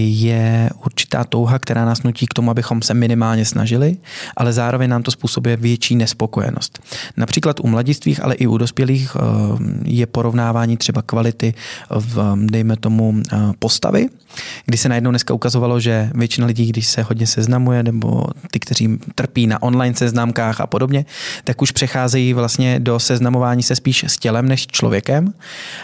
je 0.03 0.69
určitá 0.85 1.23
touha, 1.23 1.59
která 1.59 1.85
nás 1.85 2.03
nutí 2.03 2.27
k 2.27 2.33
tomu, 2.33 2.51
abychom 2.51 2.81
se 2.81 2.93
minimálně 2.93 3.45
snažili, 3.45 3.97
ale 4.37 4.53
zároveň 4.53 4.89
nám 4.89 5.03
to 5.03 5.11
způsobuje 5.11 5.57
větší 5.57 5.95
nespokojenost. 5.95 6.79
Například 7.17 7.48
například 7.49 7.65
u 7.65 7.67
mladistvých, 7.67 8.23
ale 8.23 8.35
i 8.35 8.47
u 8.47 8.57
dospělých 8.57 9.15
eh, 9.15 9.21
je 9.85 10.05
porovnávání 10.05 10.77
třeba 10.77 11.01
kvality 11.01 11.53
v, 11.89 12.37
dejme 12.45 12.77
tomu, 12.77 13.21
eh, 13.31 13.37
postavy, 13.59 14.09
kdy 14.65 14.77
se 14.77 14.89
najednou 14.89 15.09
dneska 15.09 15.33
ukazovalo, 15.33 15.79
že 15.79 16.11
většina 16.15 16.47
lidí, 16.47 16.65
když 16.69 16.87
se 16.87 17.01
hodně 17.01 17.27
seznamuje, 17.27 17.83
nebo 17.83 18.25
ty, 18.51 18.59
kteří 18.59 18.99
trpí 19.15 19.47
na 19.47 19.61
online 19.61 19.95
seznamkách 19.95 20.61
a 20.61 20.67
podobně, 20.67 21.05
tak 21.43 21.61
už 21.61 21.71
přecházejí 21.71 22.33
vlastně 22.33 22.79
do 22.79 22.99
seznamování 22.99 23.63
se 23.63 23.75
spíš 23.75 24.03
s 24.03 24.17
tělem 24.17 24.47
než 24.47 24.67
člověkem 24.67 25.33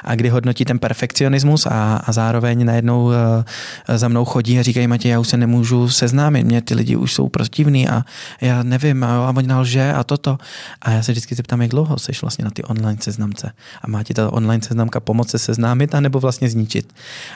a 0.04 0.16
kdy 0.16 0.30
hodnotí 0.30 0.66
ten 0.66 0.80
perfekcionismus 0.80 1.66
a, 1.66 2.02
a 2.06 2.12
zároveň 2.12 2.66
najednou 2.66 3.12
eh, 3.12 3.98
za 3.98 4.08
mnou 4.08 4.26
chodí 4.26 4.60
a 4.60 4.64
říkají, 4.64 4.88
Matěj, 4.88 5.12
já 5.12 5.20
už 5.20 5.28
se 5.28 5.38
nemůžu 5.38 5.90
seznámit, 5.90 6.44
mě 6.44 6.62
ty 6.62 6.76
lidi 6.76 6.96
už 6.96 7.14
jsou 7.14 7.30
protivní 7.30 7.90
a 7.90 8.04
já 8.42 8.64
nevím, 8.64 9.04
a, 9.04 9.28
a 9.28 9.30
on 9.30 9.58
lže 9.58 9.94
a 9.94 10.04
toto. 10.04 10.38
A 10.82 10.92
já 10.92 11.04
se 11.04 11.12
vždycky 11.12 11.36
zeptám, 11.36 11.55
tam, 11.56 11.62
jak 11.62 11.72
dlouho 11.72 12.00
jsi 12.00 12.12
vlastně 12.22 12.46
na 12.46 12.52
ty 12.52 12.64
online 12.64 12.98
seznamce 13.02 13.52
a 13.82 13.88
má 13.88 14.04
ti 14.04 14.14
ta 14.14 14.34
online 14.34 14.64
seznamka 14.64 15.00
pomoct 15.00 15.30
se 15.30 15.40
seznámit 15.40 15.96
a 15.96 16.00
nebo 16.00 16.20
vlastně 16.20 16.50
zničit. 16.50 16.94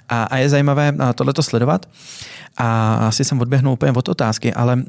A, 0.10 0.24
a 0.24 0.38
je 0.38 0.50
zajímavé 0.50 0.94
tohleto 1.16 1.44
sledovat 1.44 1.86
a 2.58 2.96
asi 3.08 3.24
jsem 3.24 3.42
odběhnul 3.42 3.74
úplně 3.74 3.92
od 3.92 4.10
otázky, 4.10 4.54
ale 4.54 4.76
uh, 4.76 4.84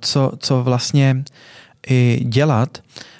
co, 0.00 0.32
co 0.38 0.62
vlastně 0.62 1.24
i 1.88 2.20
dělat, 2.24 2.78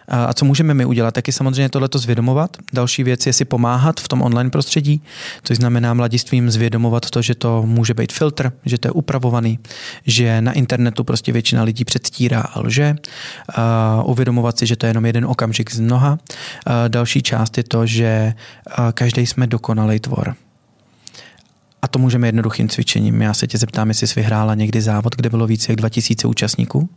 a 0.09 0.35
co 0.35 0.45
můžeme 0.45 0.75
my 0.75 0.85
udělat, 0.85 1.15
tak 1.15 1.27
je 1.27 1.33
samozřejmě 1.33 1.69
tohleto 1.69 1.99
zvědomovat. 1.99 2.57
Další 2.73 3.05
věc 3.05 3.27
je 3.27 3.33
si 3.33 3.45
pomáhat 3.45 4.01
v 4.01 4.09
tom 4.09 4.23
online 4.23 4.51
prostředí, 4.51 5.03
což 5.43 5.57
znamená 5.57 5.95
mladistvím 5.95 6.51
zvědomovat 6.51 7.11
to, 7.11 7.23
že 7.23 7.35
to 7.35 7.62
může 7.67 7.95
být 7.95 8.12
filtr, 8.12 8.53
že 8.65 8.79
to 8.79 8.88
je 8.88 8.93
upravovaný, 8.93 9.59
že 10.07 10.41
na 10.41 10.53
internetu 10.53 11.05
prostě 11.05 11.33
většina 11.33 11.62
lidí 11.62 11.85
předstírá 11.85 12.41
a 12.41 12.61
lže. 12.61 12.97
A 13.57 14.03
uvědomovat 14.07 14.59
si, 14.59 14.67
že 14.67 14.77
to 14.77 14.87
je 14.87 14.91
jenom 14.91 15.07
jeden 15.07 15.25
okamžik 15.25 15.73
z 15.73 15.81
mnoha. 15.81 16.19
A 16.67 16.88
další 16.88 17.23
část 17.23 17.59
je 17.59 17.65
to, 17.65 17.87
že 17.87 18.35
každý 18.95 19.27
jsme 19.27 19.47
dokonalý 19.47 20.01
tvor. 20.01 20.35
A 21.83 21.88
to 21.88 21.99
můžeme 21.99 22.29
jednoduchým 22.29 22.69
cvičením. 22.69 23.23
Já 23.23 23.35
se 23.35 23.47
tě 23.47 23.59
zeptám, 23.59 23.88
jestli 23.88 24.07
jsi 24.07 24.21
vyhrála 24.21 24.55
někdy 24.55 24.81
závod, 24.81 25.17
kde 25.17 25.31
bylo 25.31 25.47
více 25.47 25.73
jak 25.73 25.77
2000 25.77 26.29
účastníků? 26.29 26.88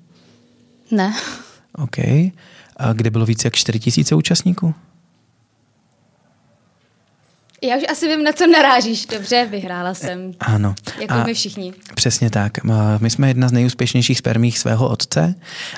Ne. 0.92 1.14
OK 1.78 1.98
kde 2.94 3.10
bylo 3.10 3.26
více 3.26 3.48
jak 3.48 3.56
4 3.56 3.80
tisíce 3.80 4.16
účastníků? 4.16 4.74
Já 7.68 7.78
už 7.78 7.84
asi 7.92 8.08
vím, 8.08 8.24
na 8.24 8.32
co 8.32 8.48
narážíš. 8.48 9.06
Dobře, 9.06 9.48
vyhrála 9.52 9.94
jsem. 9.94 10.32
Ano. 10.40 10.76
Jako 11.02 11.14
a 11.14 11.24
my 11.24 11.34
všichni. 11.34 11.74
Přesně 11.96 12.30
tak. 12.30 12.52
My 13.00 13.10
jsme 13.10 13.28
jedna 13.28 13.48
z 13.48 13.52
nejúspěšnějších 13.52 14.18
spermích 14.18 14.60
svého 14.60 14.90
otce 14.90 15.36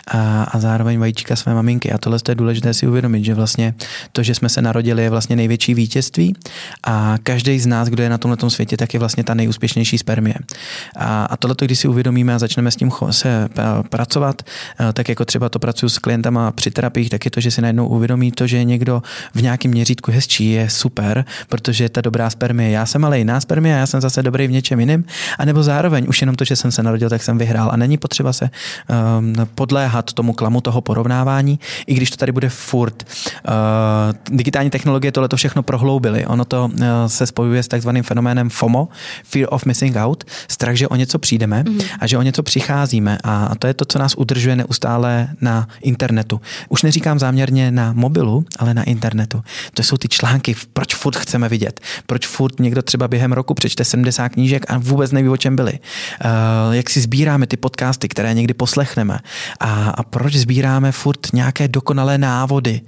a, 0.08 0.44
a 0.44 0.60
zároveň 0.60 1.00
vajíčka 1.00 1.36
své 1.36 1.54
maminky. 1.54 1.92
A 1.92 1.98
tohle 1.98 2.20
je 2.30 2.36
důležité 2.36 2.74
si 2.74 2.88
uvědomit, 2.88 3.26
že 3.26 3.34
vlastně 3.34 3.74
to, 4.12 4.24
že 4.24 4.36
jsme 4.36 4.50
se 4.50 4.62
narodili, 4.62 5.04
je 5.04 5.10
vlastně 5.10 5.36
největší 5.36 5.74
vítězství 5.74 6.36
a 6.84 7.16
každý 7.24 7.60
z 7.60 7.66
nás, 7.66 7.88
kdo 7.88 8.04
je 8.04 8.10
na 8.10 8.18
tomhle 8.18 8.50
světě, 8.50 8.78
tak 8.78 8.94
je 8.94 9.00
vlastně 9.00 9.24
ta 9.24 9.34
nejúspěšnější 9.34 9.98
spermie. 9.98 10.36
A, 10.96 11.26
a 11.26 11.38
tohle, 11.38 11.56
když 11.60 11.80
si 11.80 11.88
uvědomíme 11.88 12.34
a 12.36 12.40
začneme 12.40 12.72
s 12.72 12.76
tím 12.76 12.92
se 13.12 13.50
pracovat, 13.90 14.42
tak 14.94 15.10
jako 15.10 15.26
třeba 15.26 15.50
to 15.50 15.60
pracuji 15.60 15.90
s 15.90 15.98
klientama 15.98 16.52
při 16.52 16.72
terapiích, 16.72 17.10
tak 17.10 17.26
je 17.26 17.32
to, 17.32 17.42
že 17.42 17.52
si 17.52 17.62
najednou 17.62 17.88
uvědomí 17.88 18.32
to, 18.32 18.48
že 18.48 18.64
někdo 18.64 19.02
v 19.34 19.42
nějakém 19.42 19.72
měřítku 19.72 20.12
hezčí, 20.12 20.52
je 20.52 20.70
super, 20.70 21.26
protože 21.50 21.77
že 21.78 21.84
je 21.84 21.90
ta 21.90 22.02
dobrá 22.02 22.30
spermie. 22.30 22.72
Já 22.72 22.86
jsem 22.86 23.06
ale 23.06 23.18
jiná 23.18 23.40
spermie 23.40 23.76
a 23.76 23.80
já 23.80 23.86
jsem 23.88 24.02
zase 24.02 24.24
dobrý 24.24 24.48
v 24.48 24.52
něčem 24.52 24.80
jiném. 24.80 25.04
A 25.38 25.46
nebo 25.46 25.64
zároveň 25.64 26.06
už 26.10 26.22
jenom 26.22 26.36
to, 26.36 26.44
že 26.44 26.56
jsem 26.56 26.72
se 26.72 26.84
narodil, 26.84 27.10
tak 27.10 27.24
jsem 27.24 27.38
vyhrál. 27.38 27.70
A 27.72 27.78
není 27.78 27.98
potřeba 27.98 28.34
se 28.34 28.50
um, 28.50 29.34
podléhat 29.56 30.14
tomu 30.14 30.34
klamu 30.34 30.62
toho 30.62 30.82
porovnávání, 30.82 31.60
i 31.88 31.94
když 31.94 32.12
to 32.12 32.18
tady 32.18 32.32
bude 32.32 32.50
furt. 32.50 33.04
Uh, 33.48 34.38
digitální 34.38 34.70
technologie 34.70 35.12
tohle 35.12 35.30
to 35.30 35.38
všechno 35.38 35.64
prohloubily. 35.64 36.26
Ono 36.26 36.46
to 36.46 36.66
uh, 36.66 36.80
se 37.08 37.28
spojuje 37.28 37.64
s 37.64 37.68
takzvaným 37.68 38.04
fenoménem 38.04 38.50
FOMO, 38.50 38.88
Fear 39.24 39.48
of 39.52 39.66
Missing 39.66 39.96
Out, 39.96 40.24
strach, 40.48 40.76
že 40.76 40.88
o 40.88 40.96
něco 40.96 41.20
přijdeme 41.20 41.64
mm-hmm. 41.64 41.86
a 42.00 42.08
že 42.08 42.18
o 42.18 42.22
něco 42.22 42.44
přicházíme. 42.44 43.18
A 43.24 43.56
to 43.60 43.68
je 43.68 43.74
to, 43.74 43.86
co 43.86 44.00
nás 44.00 44.16
udržuje 44.16 44.56
neustále 44.56 45.28
na 45.42 45.68
internetu. 45.82 46.42
Už 46.70 46.84
neříkám 46.84 47.20
záměrně 47.20 47.72
na 47.72 47.94
mobilu, 47.94 48.46
ale 48.60 48.74
na 48.74 48.84
internetu. 48.84 49.44
To 49.74 49.84
jsou 49.84 49.98
ty 49.98 50.08
články, 50.08 50.56
proč 50.74 50.96
furt 50.96 51.16
chceme 51.16 51.50
vidět 51.50 51.67
vidět. 51.68 51.80
Proč 52.06 52.28
furt 52.28 52.60
někdo 52.60 52.82
třeba 52.82 53.08
během 53.08 53.34
roku 53.34 53.54
přečte 53.54 53.86
70 53.86 54.30
knížek 54.30 54.66
a 54.68 54.78
vůbec 54.78 55.12
neví, 55.12 55.30
o 55.30 55.38
čem 55.38 55.56
byli. 55.56 55.74
Uh, 55.74 56.76
jak 56.76 56.90
si 56.90 57.02
sbíráme 57.02 57.48
ty 57.48 57.58
podcasty, 57.58 58.08
které 58.08 58.34
někdy 58.34 58.54
poslechneme. 58.54 59.20
A, 59.60 59.90
a 59.90 60.04
proč 60.04 60.36
sbíráme 60.36 60.92
furt 60.92 61.34
nějaké 61.34 61.68
dokonalé 61.68 62.18
návody, 62.18 62.82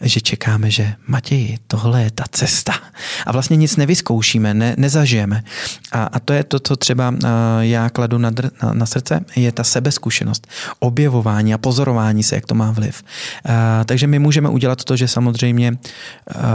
že 0.00 0.20
čekáme, 0.20 0.70
že 0.70 0.94
Matěji, 1.06 1.58
tohle 1.66 2.02
je 2.02 2.10
ta 2.10 2.24
cesta. 2.30 2.72
A 3.26 3.32
vlastně 3.32 3.56
nic 3.56 3.76
nevyzkoušíme, 3.76 4.54
ne, 4.54 4.74
nezažijeme. 4.78 5.42
A, 5.92 6.04
a 6.04 6.20
to 6.20 6.32
je 6.32 6.44
to, 6.44 6.58
co 6.58 6.76
třeba 6.76 7.08
uh, 7.10 7.18
já 7.60 7.90
kladu 7.90 8.18
na, 8.18 8.30
dr, 8.30 8.50
na, 8.62 8.72
na 8.72 8.86
srdce, 8.86 9.20
je 9.36 9.52
ta 9.52 9.64
sebezkušenost, 9.64 10.46
objevování 10.78 11.54
a 11.54 11.58
pozorování 11.58 12.22
se, 12.22 12.34
jak 12.34 12.46
to 12.46 12.54
má 12.54 12.70
vliv. 12.70 13.02
Uh, 13.02 13.52
takže 13.84 14.06
my 14.06 14.18
můžeme 14.18 14.48
udělat 14.48 14.84
to, 14.84 14.96
že 14.96 15.08
samozřejmě 15.08 15.78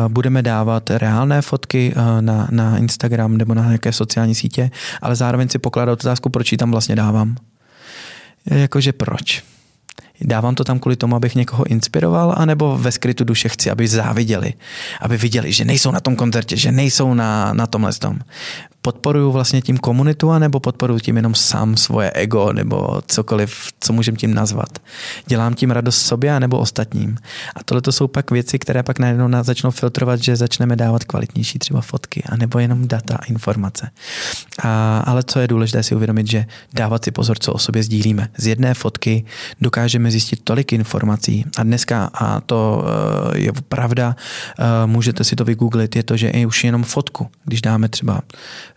budeme 0.07 0.41
dávat 0.41 0.89
reálné 0.89 1.41
fotky 1.47 1.93
eh, 1.95 2.21
na, 2.21 2.47
na 2.51 2.77
Instagram 2.77 3.37
nebo 3.37 3.53
na 3.53 3.65
nějaké 3.65 3.93
sociální 3.93 4.35
sítě, 4.35 4.71
ale 5.01 5.15
zároveň 5.15 5.49
si 5.49 5.59
pokládat 5.59 5.91
otázku, 5.91 6.29
proč 6.29 6.51
ji 6.51 6.57
tam 6.57 6.71
vlastně 6.71 6.95
dávám. 6.95 7.35
Jakože 8.45 8.93
proč? 8.93 9.43
Dávám 10.21 10.55
to 10.55 10.63
tam 10.63 10.79
kvůli 10.79 10.95
tomu, 10.95 11.15
abych 11.15 11.35
někoho 11.35 11.67
inspiroval, 11.67 12.33
anebo 12.37 12.77
ve 12.77 12.91
skrytu 12.91 13.23
duše 13.23 13.49
chci, 13.49 13.71
aby 13.71 13.87
záviděli, 13.87 14.53
aby 15.01 15.17
viděli, 15.17 15.53
že 15.53 15.65
nejsou 15.65 15.91
na 15.91 15.99
tom 15.99 16.15
koncertě, 16.15 16.57
že 16.57 16.71
nejsou 16.71 17.13
na, 17.13 17.53
na 17.53 17.67
tomhle 17.67 17.93
tom 17.93 18.19
podporuju 18.87 19.31
vlastně 19.31 19.61
tím 19.61 19.77
komunitu, 19.77 20.31
anebo 20.31 20.59
podporuju 20.59 20.99
tím 20.99 21.15
jenom 21.15 21.35
sám 21.35 21.77
svoje 21.77 22.11
ego, 22.11 22.53
nebo 22.53 23.01
cokoliv, 23.07 23.71
co 23.79 23.93
můžem 23.93 24.15
tím 24.15 24.33
nazvat. 24.33 24.79
Dělám 25.25 25.53
tím 25.53 25.71
radost 25.71 26.01
sobě, 26.01 26.39
nebo 26.39 26.59
ostatním. 26.59 27.17
A 27.55 27.63
tohle 27.63 27.81
to 27.81 27.91
jsou 27.91 28.07
pak 28.07 28.31
věci, 28.31 28.59
které 28.59 28.83
pak 28.83 28.99
najednou 28.99 29.27
nás 29.27 29.45
začnou 29.45 29.71
filtrovat, 29.71 30.23
že 30.23 30.35
začneme 30.35 30.75
dávat 30.75 31.03
kvalitnější 31.03 31.59
třeba 31.59 31.81
fotky, 31.81 32.23
anebo 32.29 32.59
jenom 32.59 32.87
data 32.87 33.15
a 33.15 33.25
informace. 33.25 33.89
A, 34.63 34.99
ale 34.99 35.23
co 35.23 35.39
je 35.39 35.47
důležité 35.47 35.83
si 35.83 35.95
uvědomit, 35.95 36.27
že 36.31 36.45
dávat 36.73 37.03
si 37.03 37.11
pozor, 37.11 37.37
co 37.39 37.53
o 37.53 37.59
sobě 37.59 37.83
sdílíme. 37.83 38.29
Z 38.37 38.47
jedné 38.47 38.73
fotky 38.73 39.25
dokážeme 39.61 40.06
zjistit 40.11 40.39
tolik 40.43 40.73
informací 40.73 41.45
a 41.57 41.63
dneska, 41.63 42.09
a 42.13 42.41
to 42.41 42.83
eh, 43.33 43.37
je 43.37 43.51
pravda, 43.69 44.15
eh, 44.59 44.63
můžete 44.85 45.23
si 45.23 45.35
to 45.35 45.45
vygooglit, 45.45 45.95
je 45.95 46.03
to, 46.03 46.17
že 46.17 46.31
je 46.33 46.47
už 46.47 46.63
jenom 46.63 46.83
fotku, 46.83 47.27
když 47.45 47.61
dáme 47.61 47.89
třeba 47.89 48.21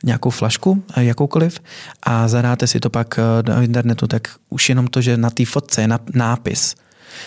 nějakou 0.04 0.30
flašku, 0.30 0.84
eh, 0.96 1.04
jakoukoliv, 1.04 1.60
a 2.02 2.28
zadáte 2.28 2.66
si 2.66 2.80
to 2.80 2.90
pak 2.90 3.18
do 3.42 3.62
internetu, 3.62 4.06
tak 4.06 4.28
už 4.48 4.68
jenom 4.68 4.86
to, 4.86 5.00
že 5.00 5.16
na 5.16 5.30
té 5.30 5.44
fotce 5.44 5.82
je 5.82 5.88
nápis, 6.14 6.74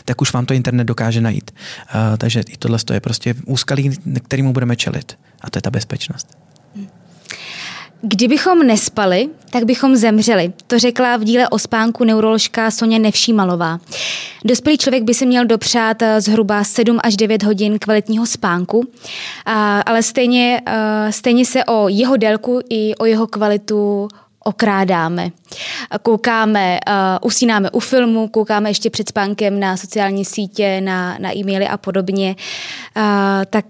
tak 0.05 0.21
už 0.21 0.33
vám 0.33 0.45
to 0.45 0.53
internet 0.53 0.83
dokáže 0.83 1.21
najít. 1.21 1.51
Takže 2.17 2.43
i 2.49 2.57
tohle 2.57 2.77
je 2.93 2.99
prostě 2.99 3.35
úskalí, 3.45 3.91
kterému 4.23 4.53
budeme 4.53 4.75
čelit. 4.75 5.17
A 5.41 5.49
to 5.49 5.57
je 5.57 5.61
ta 5.61 5.71
bezpečnost. 5.71 6.42
Kdybychom 8.05 8.67
nespali, 8.67 9.29
tak 9.49 9.63
bychom 9.63 9.95
zemřeli. 9.95 10.53
To 10.67 10.79
řekla 10.79 11.17
v 11.17 11.23
díle 11.23 11.49
o 11.49 11.59
spánku 11.59 12.03
neuroložka 12.03 12.71
Sonja 12.71 12.99
Nevšímalová. 12.99 13.79
Dospělý 14.45 14.77
člověk 14.77 15.03
by 15.03 15.13
si 15.13 15.25
měl 15.25 15.45
dopřát 15.45 16.01
eh, 16.01 16.21
zhruba 16.21 16.63
7 16.63 16.99
až 17.03 17.17
9 17.17 17.43
hodin 17.43 17.79
kvalitního 17.79 18.25
spánku, 18.25 18.87
ale 19.85 20.03
stejně, 20.03 20.61
eh, 20.65 21.11
stejně 21.11 21.45
se 21.45 21.65
o 21.65 21.87
jeho 21.87 22.17
délku 22.17 22.59
i 22.69 22.95
o 22.95 23.05
jeho 23.05 23.27
kvalitu 23.27 24.07
okrádáme. 24.43 25.29
Koukáme, 26.01 26.79
uh, 26.87 27.27
usínáme 27.27 27.71
u 27.71 27.79
filmu, 27.79 28.27
koukáme 28.27 28.69
ještě 28.69 28.89
před 28.89 29.09
spánkem 29.09 29.59
na 29.59 29.77
sociální 29.77 30.25
sítě, 30.25 30.81
na, 30.81 31.17
na 31.19 31.37
e-maily 31.37 31.67
a 31.67 31.77
podobně. 31.77 32.35
Uh, 32.97 33.03
tak 33.49 33.65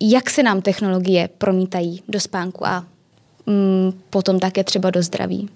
jak 0.00 0.30
se 0.30 0.42
nám 0.42 0.62
technologie 0.62 1.28
promítají 1.38 2.02
do 2.08 2.20
spánku 2.20 2.66
a 2.66 2.84
Mm, 3.48 3.92
potom 4.10 4.40
také 4.40 4.64
třeba 4.64 4.90
do 4.90 5.02
zdraví. 5.02 5.48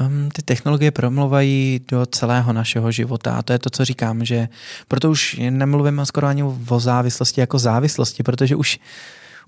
Um, 0.00 0.28
ty 0.30 0.42
technologie 0.42 0.90
promluvají 0.90 1.80
do 1.88 2.06
celého 2.06 2.52
našeho 2.52 2.92
života 2.92 3.34
a 3.34 3.42
to 3.42 3.52
je 3.52 3.58
to, 3.58 3.70
co 3.70 3.84
říkám, 3.84 4.24
že 4.24 4.48
proto 4.88 5.10
už 5.10 5.40
nemluvím 5.50 6.00
skoro 6.04 6.26
ani 6.26 6.42
o 6.42 6.80
závislosti 6.80 7.40
jako 7.40 7.58
závislosti, 7.58 8.22
protože 8.22 8.56
už 8.56 8.78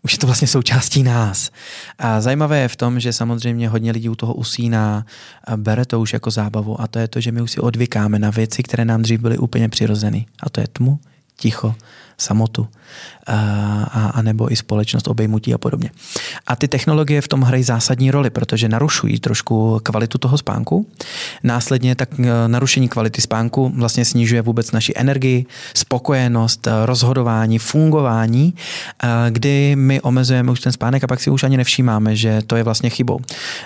už 0.03 0.13
je 0.13 0.19
to 0.19 0.27
vlastně 0.27 0.49
součástí 0.49 1.03
nás. 1.03 1.51
A 1.99 2.21
zajímavé 2.21 2.59
je 2.59 2.69
v 2.69 2.77
tom, 2.77 3.01
že 3.01 3.13
samozřejmě 3.13 3.69
hodně 3.69 3.93
lidí 3.93 4.09
u 4.09 4.15
toho 4.15 4.35
usíná, 4.35 5.07
bere 5.57 5.85
to 5.87 6.01
už 6.01 6.13
jako 6.13 6.31
zábavu 6.31 6.81
a 6.81 6.87
to 6.87 6.99
je 6.99 7.09
to, 7.09 7.21
že 7.21 7.33
my 7.33 7.43
už 7.43 7.51
si 7.51 7.61
odvykáme 7.61 8.19
na 8.19 8.31
věci, 8.31 8.63
které 8.63 8.85
nám 8.85 9.03
dřív 9.03 9.21
byly 9.21 9.39
úplně 9.39 9.69
přirozené. 9.69 10.25
A 10.43 10.51
to 10.51 10.61
je 10.61 10.67
tmu, 10.73 10.99
ticho, 11.37 11.75
samotu 12.19 12.69
a, 13.27 14.11
a 14.14 14.23
nebo 14.23 14.53
i 14.53 14.57
společnost 14.57 15.09
obejmutí 15.09 15.55
a 15.55 15.59
podobně. 15.59 15.91
A 16.47 16.57
ty 16.57 16.69
technologie 16.69 17.21
v 17.21 17.29
tom 17.29 17.41
hrají 17.41 17.62
zásadní 17.62 18.11
roli, 18.11 18.31
protože 18.31 18.69
narušují 18.69 19.21
trošku 19.21 19.81
kvalitu 19.83 20.19
toho 20.19 20.39
spánku. 20.39 20.87
Následně 21.43 21.95
tak 21.95 22.09
e, 22.21 22.49
narušení 22.49 22.89
kvality 22.89 23.21
spánku 23.21 23.73
vlastně 23.77 24.05
snižuje 24.05 24.43
vůbec 24.43 24.73
naši 24.73 24.93
energii, 24.97 25.47
spokojenost, 25.75 26.66
e, 26.66 26.87
rozhodování, 26.87 27.59
fungování, 27.59 28.55
kdy 29.31 29.77
my 29.77 30.01
omezujeme 30.01 30.53
už 30.53 30.61
ten 30.61 30.73
spánek 30.73 31.05
a 31.05 31.07
pak 31.07 31.21
si 31.21 31.31
už 31.31 31.43
ani 31.43 31.57
nevšímáme, 31.57 32.16
že 32.16 32.43
to 32.47 32.57
je 32.57 32.62
vlastně 32.62 32.91
chybou. 32.91 33.21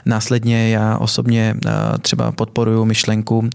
Následně 0.04 0.70
já 0.70 0.98
osobně 0.98 1.54
třeba 2.02 2.32
podporuji 2.32 2.84
myšlenku 2.84 3.50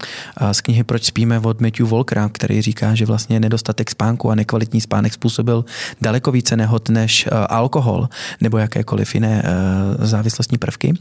z 0.52 0.62
knihy 0.62 0.84
Proč 0.84 1.04
spíme 1.04 1.40
od 1.40 1.62
Matthew 1.62 1.88
Volkera, 1.88 2.30
který 2.30 2.62
říká, 2.62 2.96
že 2.96 3.06
vlastně 3.06 3.40
nedostatek 3.40 3.92
spánku 3.92 4.32
a 4.32 4.36
nekvalitní 4.36 4.82
spánek 4.88 5.14
způsobil 5.14 5.66
daleko 6.02 6.32
více 6.32 6.56
nehod 6.56 6.90
než 6.90 7.28
eh, 7.28 7.30
alkohol 7.36 8.08
nebo 8.42 8.58
jakékoliv 8.58 9.16
jiné 9.16 9.44
eh, 9.44 10.08
závislostní 10.08 10.58
prvky. 10.58 10.94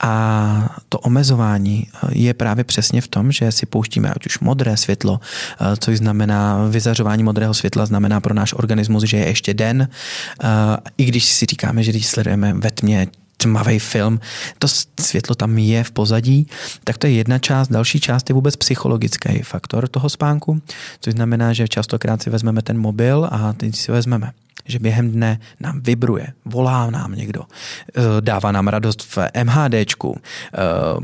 A 0.00 0.76
to 0.88 0.98
omezování 0.98 1.88
eh, 1.88 2.08
je 2.12 2.34
právě 2.34 2.64
přesně 2.64 3.00
v 3.00 3.08
tom, 3.08 3.32
že 3.32 3.52
si 3.52 3.66
pouštíme 3.66 4.12
ať 4.12 4.26
už 4.26 4.38
modré 4.38 4.76
světlo, 4.76 5.20
což 5.78 5.98
znamená 5.98 6.68
vyzařování 6.68 7.22
modrého 7.22 7.54
světla, 7.54 7.86
znamená 7.86 8.20
pro 8.20 8.34
náš 8.34 8.52
organismus, 8.52 9.02
že 9.02 9.16
je 9.16 9.26
ještě 9.26 9.54
den. 9.54 9.88
I 10.98 11.04
když 11.04 11.24
si 11.24 11.46
říkáme, 11.46 11.82
že 11.82 11.90
když 11.90 12.06
sledujeme 12.06 12.52
ve 12.52 12.70
tmě 12.70 13.06
tmavý 13.44 13.78
film, 13.78 14.20
to 14.58 14.68
světlo 15.00 15.34
tam 15.34 15.58
je 15.58 15.84
v 15.84 15.90
pozadí, 15.90 16.46
tak 16.84 16.98
to 16.98 17.06
je 17.06 17.12
jedna 17.12 17.38
část. 17.38 17.68
Další 17.68 18.00
část 18.00 18.30
je 18.30 18.34
vůbec 18.34 18.56
psychologický 18.56 19.42
faktor 19.42 19.88
toho 19.88 20.08
spánku, 20.08 20.62
což 21.00 21.12
znamená, 21.14 21.52
že 21.52 21.68
častokrát 21.68 22.22
si 22.22 22.30
vezmeme 22.30 22.62
ten 22.62 22.78
mobil 22.78 23.28
a 23.30 23.52
teď 23.52 23.76
si 23.76 23.92
vezmeme 23.92 24.32
že 24.66 24.78
během 24.78 25.10
dne 25.10 25.40
nám 25.60 25.80
vibruje, 25.80 26.26
volá 26.44 26.90
nám 26.90 27.14
někdo, 27.14 27.42
eh, 27.96 28.02
dává 28.20 28.52
nám 28.52 28.68
radost 28.68 29.02
v 29.02 29.18
MHDčku, 29.44 30.16
eh, 30.18 30.58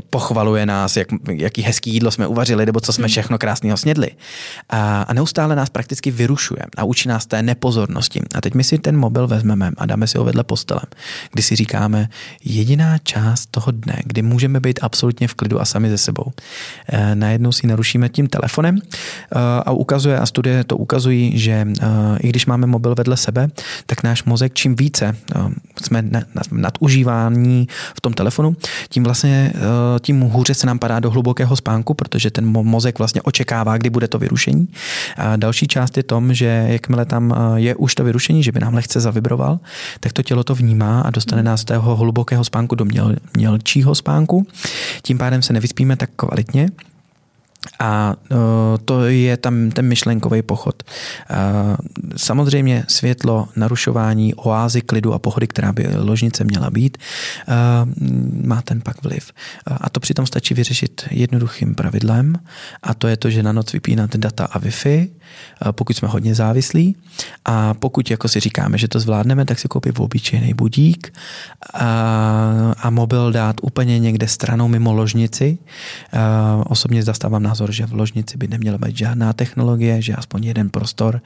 pochvaluje 0.09 0.65
nás, 0.65 0.97
jak, 0.97 1.07
jaký 1.31 1.61
hezký 1.61 1.93
jídlo 1.93 2.11
jsme 2.11 2.27
uvařili, 2.27 2.65
nebo 2.65 2.79
co 2.79 2.93
jsme 2.93 3.01
hmm. 3.01 3.09
všechno 3.09 3.37
krásného 3.37 3.77
snědli. 3.77 4.11
A, 4.69 5.01
a 5.01 5.13
neustále 5.13 5.55
nás 5.55 5.69
prakticky 5.69 6.11
vyrušuje 6.11 6.61
a 6.77 6.83
učí 6.83 7.09
nás 7.09 7.25
té 7.25 7.41
nepozornosti. 7.41 8.21
A 8.35 8.41
teď 8.41 8.53
my 8.53 8.63
si 8.63 8.77
ten 8.77 8.97
mobil 8.97 9.27
vezmeme 9.27 9.71
a 9.77 9.85
dáme 9.85 10.07
si 10.07 10.17
ho 10.17 10.23
vedle 10.23 10.43
postele, 10.43 10.81
kdy 11.31 11.43
si 11.43 11.55
říkáme, 11.55 12.09
jediná 12.43 12.97
část 12.97 13.47
toho 13.51 13.71
dne, 13.71 14.01
kdy 14.05 14.21
můžeme 14.21 14.59
být 14.59 14.79
absolutně 14.81 15.27
v 15.27 15.33
klidu 15.33 15.61
a 15.61 15.65
sami 15.65 15.89
ze 15.89 15.97
sebou. 15.97 16.31
E, 16.89 17.15
najednou 17.15 17.51
si 17.51 17.67
narušíme 17.67 18.09
tím 18.09 18.27
telefonem 18.27 18.79
a 19.65 19.71
ukazuje, 19.71 20.19
a 20.19 20.25
studie 20.25 20.63
to 20.63 20.77
ukazují, 20.77 21.39
že 21.39 21.67
i 22.19 22.29
když 22.29 22.45
máme 22.45 22.67
mobil 22.67 22.95
vedle 22.95 23.17
sebe, 23.17 23.50
tak 23.85 24.03
náš 24.03 24.23
mozek 24.23 24.53
čím 24.53 24.75
více 24.75 25.17
jsme 25.81 26.03
nadužívání 26.51 27.67
v 27.95 28.01
tom 28.01 28.13
telefonu, 28.13 28.55
tím 28.89 29.03
vlastně 29.03 29.53
tím 30.01 30.21
hůře 30.21 30.53
se 30.53 30.67
nám 30.67 30.79
padá 30.79 30.99
do 30.99 31.11
hlubokého 31.11 31.55
spánku, 31.55 31.93
protože 31.93 32.31
ten 32.31 32.45
mozek 32.45 32.99
vlastně 32.99 33.21
očekává, 33.21 33.77
kdy 33.77 33.89
bude 33.89 34.07
to 34.07 34.19
vyrušení. 34.19 34.67
A 35.17 35.35
další 35.35 35.67
část 35.67 35.97
je 35.97 36.03
tom, 36.03 36.33
že 36.33 36.65
jakmile 36.67 37.05
tam 37.05 37.35
je 37.55 37.75
už 37.75 37.95
to 37.95 38.03
vyrušení, 38.03 38.43
že 38.43 38.51
by 38.51 38.59
nám 38.59 38.73
lehce 38.73 38.99
zavibroval, 38.99 39.59
tak 39.99 40.13
to 40.13 40.23
tělo 40.23 40.43
to 40.43 40.55
vnímá 40.55 41.01
a 41.01 41.09
dostane 41.09 41.43
nás 41.43 41.61
z 41.61 41.65
toho 41.65 41.95
hlubokého 41.95 42.43
spánku 42.43 42.75
do 42.75 42.85
měl, 42.85 43.15
mělčího 43.37 43.95
spánku. 43.95 44.47
Tím 45.01 45.17
pádem 45.17 45.41
se 45.41 45.53
nevyspíme 45.53 45.95
tak 45.95 46.09
kvalitně 46.15 46.69
a 47.79 48.15
uh, 48.31 48.37
to 48.85 49.05
je 49.05 49.37
tam 49.37 49.71
ten 49.71 49.87
myšlenkový 49.87 50.41
pochod. 50.41 50.83
Uh, 50.83 51.37
samozřejmě 52.17 52.83
světlo, 52.87 53.47
narušování, 53.55 54.33
oázy 54.33 54.81
klidu 54.81 55.13
a 55.13 55.19
pohody, 55.19 55.47
která 55.47 55.73
by 55.73 55.87
ložnice 55.97 56.43
měla 56.43 56.69
být, 56.69 56.97
uh, 57.47 57.53
má 58.45 58.61
ten 58.61 58.81
pak 58.81 59.03
vliv. 59.03 59.31
A 59.67 59.89
to 59.89 59.99
přitom 59.99 60.25
stačí 60.25 60.53
vyřešit 60.53 61.07
jednoduchým 61.11 61.75
pravidlem 61.75 62.35
a 62.83 62.93
to 62.93 63.07
je 63.07 63.17
to, 63.17 63.29
že 63.29 63.43
na 63.43 63.51
noc 63.51 63.73
vypínat 63.73 64.15
data 64.15 64.45
a 64.45 64.59
Wi-Fi, 64.59 65.09
pokud 65.71 65.95
jsme 65.95 66.07
hodně 66.07 66.35
závislí 66.35 66.95
a 67.45 67.73
pokud 67.73 68.11
jako 68.11 68.27
si 68.27 68.39
říkáme, 68.39 68.77
že 68.77 68.87
to 68.87 68.99
zvládneme, 68.99 69.45
tak 69.45 69.59
si 69.59 69.67
koupit 69.67 69.99
obyčejný 69.99 70.53
budík 70.53 71.13
a, 71.73 72.73
a 72.81 72.89
mobil 72.89 73.31
dát 73.31 73.55
úplně 73.61 73.99
někde 73.99 74.27
stranou 74.27 74.67
mimo 74.67 74.93
ložnici. 74.93 75.57
Osobně 76.65 77.03
zastávám 77.03 77.43
názor, 77.51 77.71
že 77.71 77.85
v 77.85 77.93
ložnici 77.93 78.37
by 78.37 78.47
neměla 78.47 78.77
být 78.77 78.97
žádná 78.97 79.33
technologie, 79.33 80.01
že 80.01 80.15
aspoň 80.15 80.43
jeden 80.43 80.69
prostor, 80.69 81.21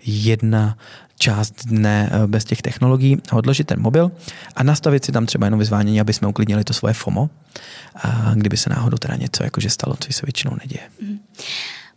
jedna 0.00 0.78
část 1.18 1.68
dne 1.68 2.08
eh, 2.12 2.26
bez 2.26 2.44
těch 2.44 2.62
technologií, 2.62 3.20
odložit 3.32 3.66
ten 3.66 3.80
mobil 3.80 4.10
a 4.56 4.62
nastavit 4.62 5.04
si 5.04 5.12
tam 5.12 5.26
třeba 5.26 5.46
jenom 5.46 5.60
vyzvánění, 5.60 6.00
aby 6.00 6.12
jsme 6.12 6.28
uklidnili 6.28 6.64
to 6.64 6.72
svoje 6.72 6.94
FOMO, 6.94 7.28
a 7.96 8.32
kdyby 8.34 8.56
se 8.56 8.70
náhodou 8.70 8.96
teda 8.96 9.16
něco 9.16 9.44
jakože 9.44 9.70
stalo, 9.70 9.96
co 10.00 10.12
se 10.12 10.26
většinou 10.26 10.56
neděje. 10.60 10.82
Mm. 11.00 11.18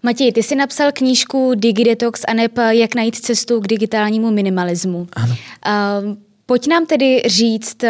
Matěj, 0.03 0.31
ty 0.31 0.43
jsi 0.43 0.55
napsal 0.55 0.91
knížku 0.91 1.53
DigiDetox 1.55 2.21
a 2.27 2.33
neb 2.33 2.51
jak 2.69 2.95
najít 2.95 3.15
cestu 3.15 3.61
k 3.61 3.67
digitálnímu 3.67 4.31
minimalismu. 4.31 5.07
Ano. 5.13 5.35
Uh, 5.35 6.15
pojď 6.45 6.67
nám 6.67 6.85
tedy 6.85 7.21
říct 7.27 7.83
uh, 7.83 7.89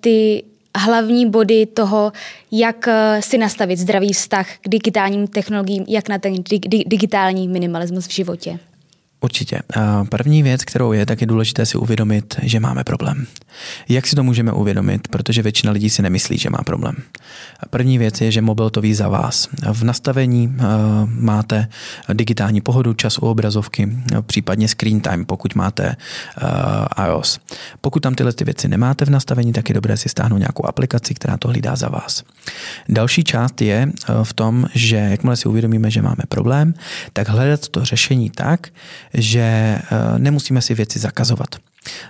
ty 0.00 0.42
hlavní 0.76 1.30
body 1.30 1.66
toho, 1.66 2.12
jak 2.52 2.88
eh, 2.88 3.22
si 3.22 3.38
nastavit 3.38 3.78
zdravý 3.78 4.12
vztah 4.12 4.56
k 4.60 4.68
digitálním 4.68 5.26
technologiím, 5.26 5.84
jak 5.88 6.08
na 6.08 6.18
ten 6.18 6.34
dig- 6.34 6.84
digitální 6.86 7.48
minimalismus 7.48 8.06
v 8.06 8.12
životě? 8.12 8.58
Určitě. 9.22 9.60
První 10.08 10.42
věc, 10.42 10.64
kterou 10.64 10.92
je, 10.92 11.06
tak 11.06 11.20
je 11.20 11.26
důležité 11.26 11.66
si 11.66 11.78
uvědomit, 11.78 12.36
že 12.42 12.60
máme 12.60 12.84
problém. 12.84 13.26
Jak 13.88 14.06
si 14.06 14.16
to 14.16 14.22
můžeme 14.22 14.52
uvědomit? 14.52 15.08
Protože 15.08 15.42
většina 15.42 15.72
lidí 15.72 15.90
si 15.90 16.02
nemyslí, 16.02 16.38
že 16.38 16.50
má 16.50 16.58
problém. 16.58 16.96
První 17.70 17.98
věc 17.98 18.20
je, 18.20 18.32
že 18.32 18.42
mobil 18.42 18.70
to 18.70 18.80
ví 18.80 18.94
za 18.94 19.08
vás. 19.08 19.48
V 19.72 19.84
nastavení 19.84 20.56
máte 21.06 21.68
digitální 22.12 22.60
pohodu, 22.60 22.94
čas 22.94 23.18
u 23.18 23.20
obrazovky, 23.20 23.88
případně 24.26 24.68
screen 24.68 25.00
time, 25.00 25.24
pokud 25.24 25.54
máte 25.54 25.96
iOS. 27.06 27.38
Pokud 27.80 28.00
tam 28.00 28.14
tyhle 28.14 28.32
ty 28.32 28.44
věci 28.44 28.68
nemáte 28.68 29.04
v 29.04 29.10
nastavení, 29.10 29.52
tak 29.52 29.68
je 29.68 29.74
dobré 29.74 29.96
si 29.96 30.08
stáhnout 30.08 30.38
nějakou 30.38 30.66
aplikaci, 30.66 31.14
která 31.14 31.36
to 31.36 31.48
hlídá 31.48 31.76
za 31.76 31.88
vás. 31.88 32.22
Další 32.88 33.24
část 33.24 33.62
je 33.62 33.92
v 34.22 34.32
tom, 34.32 34.66
že 34.74 34.96
jakmile 34.96 35.36
si 35.36 35.48
uvědomíme, 35.48 35.90
že 35.90 36.02
máme 36.02 36.22
problém, 36.28 36.74
tak 37.12 37.28
hledat 37.28 37.68
to 37.68 37.84
řešení 37.84 38.30
tak, 38.30 38.68
že 39.14 39.40
eh, 39.40 39.78
nemusíme 40.18 40.62
si 40.62 40.74
věci 40.74 40.98
zakazovat. 40.98 41.48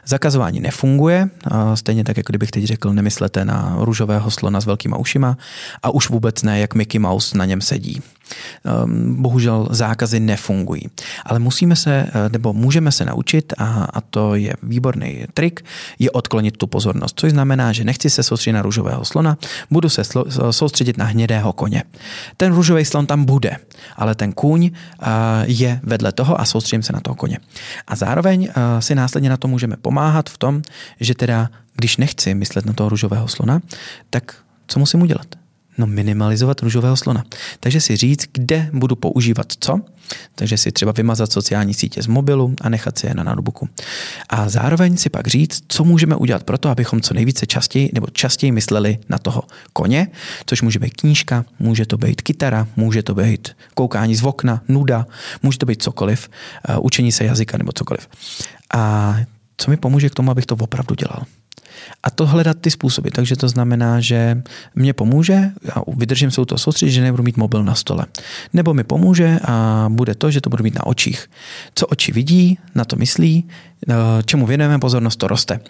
Zakazování 0.05 0.61
nefunguje, 0.61 1.29
stejně 1.75 2.05
tak, 2.05 2.17
jako 2.17 2.31
kdybych 2.31 2.51
teď 2.51 2.65
řekl, 2.65 2.93
nemyslete 2.93 3.45
na 3.45 3.77
růžového 3.79 4.31
slona 4.31 4.61
s 4.61 4.67
velkýma 4.67 4.97
ušima 4.97 5.37
a 5.83 5.91
už 5.91 6.09
vůbec 6.09 6.43
ne, 6.43 6.61
jak 6.61 6.75
Mickey 6.75 6.99
Mouse 6.99 7.39
na 7.39 7.45
něm 7.45 7.61
sedí. 7.61 8.03
Ehm, 8.65 9.23
bohužel 9.23 9.69
zákazy 9.71 10.21
nefungují. 10.21 10.83
Ale 11.27 11.39
musíme 11.39 11.77
se, 11.77 12.07
eh, 12.09 12.29
nebo 12.29 12.53
můžeme 12.53 12.93
se 12.93 13.05
naučit, 13.05 13.53
a, 13.59 13.85
a 13.85 14.01
to 14.01 14.35
je 14.35 14.55
výborný 14.63 15.25
trik, 15.35 15.65
je 15.99 16.11
odklonit 16.11 16.57
tu 16.57 16.67
pozornost. 16.67 17.21
Což 17.21 17.31
znamená, 17.31 17.73
že 17.73 17.85
nechci 17.85 18.11
se 18.11 18.23
soustředit 18.23 18.53
na 18.53 18.63
růžového 18.63 19.05
slona, 19.05 19.39
budu 19.71 19.89
se 19.89 20.03
soustředit 20.51 20.99
na 20.99 21.05
hnědého 21.05 21.53
koně. 21.53 21.83
Ten 22.37 22.53
růžový 22.53 22.85
slon 22.85 23.07
tam 23.07 23.25
bude, 23.25 23.57
ale 23.97 24.15
ten 24.15 24.33
kůň 24.33 24.71
eh, 24.71 25.07
je 25.45 25.81
vedle 25.83 26.13
toho 26.13 26.41
a 26.41 26.45
soustředím 26.45 26.83
se 26.83 26.93
na 26.93 27.01
toho 27.01 27.15
koně. 27.15 27.39
A 27.89 27.97
zároveň 27.97 28.49
eh, 28.49 28.83
si 28.83 28.95
následně 28.95 29.31
na 29.31 29.37
to 29.37 29.49
můžeme 29.49 29.77
pomáhat 29.77 30.31
v 30.31 30.39
tom, 30.39 30.63
že 31.01 31.15
teda, 31.15 31.51
když 31.75 31.97
nechci 31.97 32.35
myslet 32.35 32.67
na 32.67 32.73
toho 32.73 32.89
růžového 32.89 33.29
slona, 33.29 33.61
tak 34.11 34.35
co 34.67 34.79
musím 34.79 35.03
udělat? 35.03 35.40
No 35.81 35.87
minimalizovat 35.87 36.61
růžového 36.61 36.97
slona. 36.97 37.25
Takže 37.61 37.81
si 37.81 37.97
říct, 37.97 38.25
kde 38.33 38.71
budu 38.73 38.97
používat 38.97 39.53
co. 39.61 39.81
Takže 40.35 40.57
si 40.57 40.73
třeba 40.73 40.93
vymazat 40.93 41.33
sociální 41.33 41.75
sítě 41.75 42.03
z 42.03 42.07
mobilu 42.07 42.55
a 42.61 42.69
nechat 42.69 42.99
si 42.99 43.07
je 43.07 43.15
na 43.15 43.23
notebooku. 43.23 43.69
A 44.29 44.49
zároveň 44.49 44.97
si 44.97 45.11
pak 45.11 45.27
říct, 45.27 45.65
co 45.69 45.85
můžeme 45.85 46.17
udělat 46.17 46.45
pro 46.45 46.59
to, 46.59 46.69
abychom 46.69 47.01
co 47.01 47.15
nejvíce 47.15 47.47
častěji 47.47 47.91
nebo 47.95 48.07
častěji 48.13 48.53
mysleli 48.53 48.99
na 49.09 49.19
toho 49.19 49.43
koně, 49.73 50.09
což 50.47 50.63
může 50.63 50.79
být 50.79 50.95
knížka, 50.95 51.45
může 51.59 51.87
to 51.87 51.99
být 51.99 52.23
kytara, 52.23 52.67
může 52.77 53.03
to 53.03 53.15
být 53.15 53.57
koukání 53.75 54.17
z 54.17 54.25
okna, 54.25 54.63
nuda, 54.69 55.07
může 55.43 55.59
to 55.59 55.67
být 55.67 55.83
cokoliv, 55.83 56.29
uh, 56.69 56.85
učení 56.85 57.13
se 57.13 57.25
jazyka 57.25 57.59
nebo 57.59 57.73
cokoliv. 57.73 58.09
A 58.75 59.17
co 59.57 59.71
mi 59.71 59.77
pomůže 59.77 60.11
k 60.11 60.15
tomu, 60.15 60.31
abych 60.31 60.47
to 60.47 60.55
opravdu 60.55 60.95
dělal? 60.95 61.25
A 62.03 62.11
to 62.11 62.27
hledat 62.27 62.57
ty 62.61 62.71
způsoby. 62.71 63.09
Takže 63.13 63.37
to 63.37 63.49
znamená, 63.49 64.01
že 64.01 64.43
mě 64.75 64.93
pomůže, 64.93 65.51
já 65.65 65.83
vydržím 65.97 66.31
se 66.31 66.41
u 66.41 66.45
toho 66.45 66.59
soustředit, 66.59 66.93
že 66.93 67.03
nebudu 67.03 67.23
mít 67.23 67.37
mobil 67.37 67.65
na 67.65 67.75
stole. 67.75 68.07
Nebo 68.53 68.75
mi 68.75 68.85
pomůže 68.85 69.39
a 69.45 69.87
bude 69.89 70.15
to, 70.15 70.31
že 70.31 70.41
to 70.41 70.51
budu 70.51 70.65
mít 70.65 70.75
na 70.75 70.87
očích. 70.87 71.31
Co 71.75 71.87
oči 71.87 72.13
vidí, 72.13 72.59
na 72.75 72.85
to 72.85 72.97
myslí, 72.97 73.49
čemu 74.25 74.47
věnujeme 74.47 74.79
pozornost, 74.79 75.17
to 75.17 75.29
roste. 75.29 75.61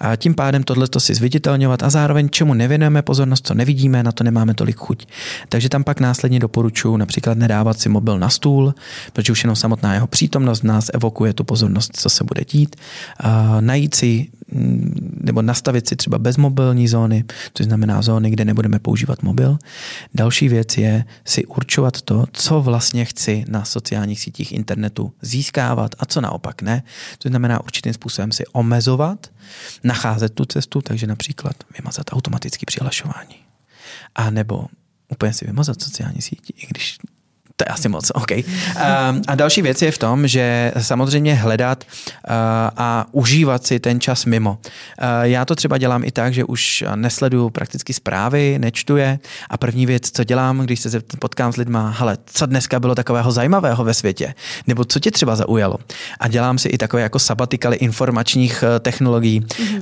A 0.00 0.16
tím 0.16 0.34
pádem 0.34 0.62
tohle 0.62 0.88
to 0.88 1.00
si 1.00 1.14
zviditelňovat 1.14 1.82
a 1.82 1.90
zároveň 1.90 2.28
čemu 2.28 2.54
nevěnujeme 2.54 3.02
pozornost, 3.02 3.46
co 3.46 3.54
nevidíme, 3.54 4.02
na 4.02 4.12
to 4.12 4.24
nemáme 4.24 4.54
tolik 4.54 4.76
chuť. 4.76 5.06
Takže 5.48 5.68
tam 5.68 5.84
pak 5.84 6.00
následně 6.00 6.40
doporučuji 6.40 6.96
například 6.96 7.38
nedávat 7.38 7.80
si 7.80 7.88
mobil 7.88 8.18
na 8.18 8.28
stůl, 8.28 8.74
protože 9.12 9.32
už 9.32 9.44
jenom 9.44 9.56
samotná 9.56 9.94
jeho 9.94 10.06
přítomnost 10.06 10.64
nás 10.64 10.90
evokuje 10.94 11.32
tu 11.32 11.44
pozornost, 11.44 11.96
co 11.96 12.08
se 12.08 12.24
bude 12.24 12.44
dít. 12.44 12.76
A 13.20 13.60
najít 13.60 13.94
si 13.94 14.26
mm, 14.52 15.20
nebo 15.20 15.42
nastavit 15.42 15.88
si 15.88 15.96
třeba 15.96 16.18
bezmobilní 16.18 16.88
zóny, 16.88 17.24
což 17.54 17.66
znamená 17.66 18.02
zóny, 18.02 18.30
kde 18.30 18.44
nebudeme 18.44 18.78
používat 18.78 19.22
mobil. 19.22 19.58
Další 20.14 20.48
věc 20.48 20.78
je 20.78 21.04
si 21.24 21.46
určovat 21.46 22.02
to, 22.02 22.24
co 22.32 22.62
vlastně 22.62 23.04
chci 23.04 23.44
na 23.48 23.64
sociálních 23.64 24.20
sítích 24.20 24.52
internetu 24.52 25.12
získávat 25.22 25.94
a 25.98 26.06
co 26.06 26.20
naopak 26.20 26.62
ne. 26.62 26.82
To 27.18 27.28
znamená 27.28 27.53
určitým 27.60 27.94
způsobem 27.94 28.32
si 28.32 28.46
omezovat, 28.46 29.32
nacházet 29.84 30.34
tu 30.34 30.44
cestu, 30.44 30.82
takže 30.82 31.06
například 31.06 31.56
vymazat 31.78 32.06
automatické 32.12 32.66
přihlašování. 32.66 33.36
A 34.14 34.30
nebo 34.30 34.66
úplně 35.08 35.32
si 35.32 35.46
vymazat 35.46 35.82
sociální 35.82 36.22
sítě, 36.22 36.52
i 36.56 36.66
když 36.66 36.98
to 37.56 37.62
je 37.62 37.66
asi 37.66 37.88
moc, 37.88 38.10
OK. 38.14 38.30
Uh, 38.30 38.42
a 39.26 39.34
další 39.34 39.62
věc 39.62 39.82
je 39.82 39.90
v 39.90 39.98
tom, 39.98 40.28
že 40.28 40.72
samozřejmě 40.78 41.34
hledat 41.34 41.84
uh, 41.84 42.34
a 42.76 43.06
užívat 43.12 43.66
si 43.66 43.80
ten 43.80 44.00
čas 44.00 44.24
mimo. 44.24 44.50
Uh, 44.50 44.58
já 45.22 45.44
to 45.44 45.54
třeba 45.54 45.78
dělám 45.78 46.04
i 46.04 46.10
tak, 46.10 46.34
že 46.34 46.44
už 46.44 46.84
nesleduju 46.94 47.50
prakticky 47.50 47.92
zprávy, 47.92 48.58
nečtu 48.58 48.96
je 48.96 49.18
a 49.50 49.56
první 49.56 49.86
věc, 49.86 50.10
co 50.10 50.24
dělám, 50.24 50.58
když 50.58 50.80
se 50.80 51.00
potkám 51.18 51.52
s 51.52 51.56
lidma, 51.56 51.94
hele, 51.98 52.18
co 52.26 52.46
dneska 52.46 52.80
bylo 52.80 52.94
takového 52.94 53.32
zajímavého 53.32 53.84
ve 53.84 53.94
světě, 53.94 54.34
nebo 54.66 54.84
co 54.84 55.00
tě 55.00 55.10
třeba 55.10 55.36
zaujalo. 55.36 55.76
A 56.20 56.28
dělám 56.28 56.58
si 56.58 56.68
i 56.68 56.78
takové 56.78 57.02
jako 57.02 57.18
sabatikaly 57.18 57.76
informačních 57.76 58.62
uh, 58.62 58.78
technologií, 58.78 59.40
mm-hmm. 59.40 59.80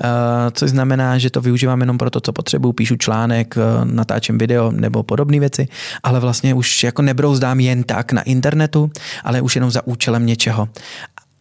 což 0.52 0.70
znamená, 0.70 1.18
že 1.18 1.30
to 1.30 1.40
využívám 1.40 1.80
jenom 1.80 1.98
pro 1.98 2.10
to, 2.10 2.20
co 2.20 2.32
potřebuju, 2.32 2.72
píšu 2.72 2.96
článek, 2.96 3.54
natáčím 3.84 4.38
video 4.38 4.70
nebo 4.70 5.02
podobné 5.02 5.40
věci, 5.40 5.68
ale 6.02 6.20
vlastně 6.20 6.54
už 6.54 6.84
jako 6.84 7.02
nebrouzdám 7.02 7.61
jen 7.64 7.82
tak 7.82 8.12
na 8.12 8.22
internetu, 8.22 8.90
ale 9.24 9.40
už 9.40 9.54
jenom 9.54 9.70
za 9.70 9.86
účelem 9.86 10.26
něčeho. 10.26 10.68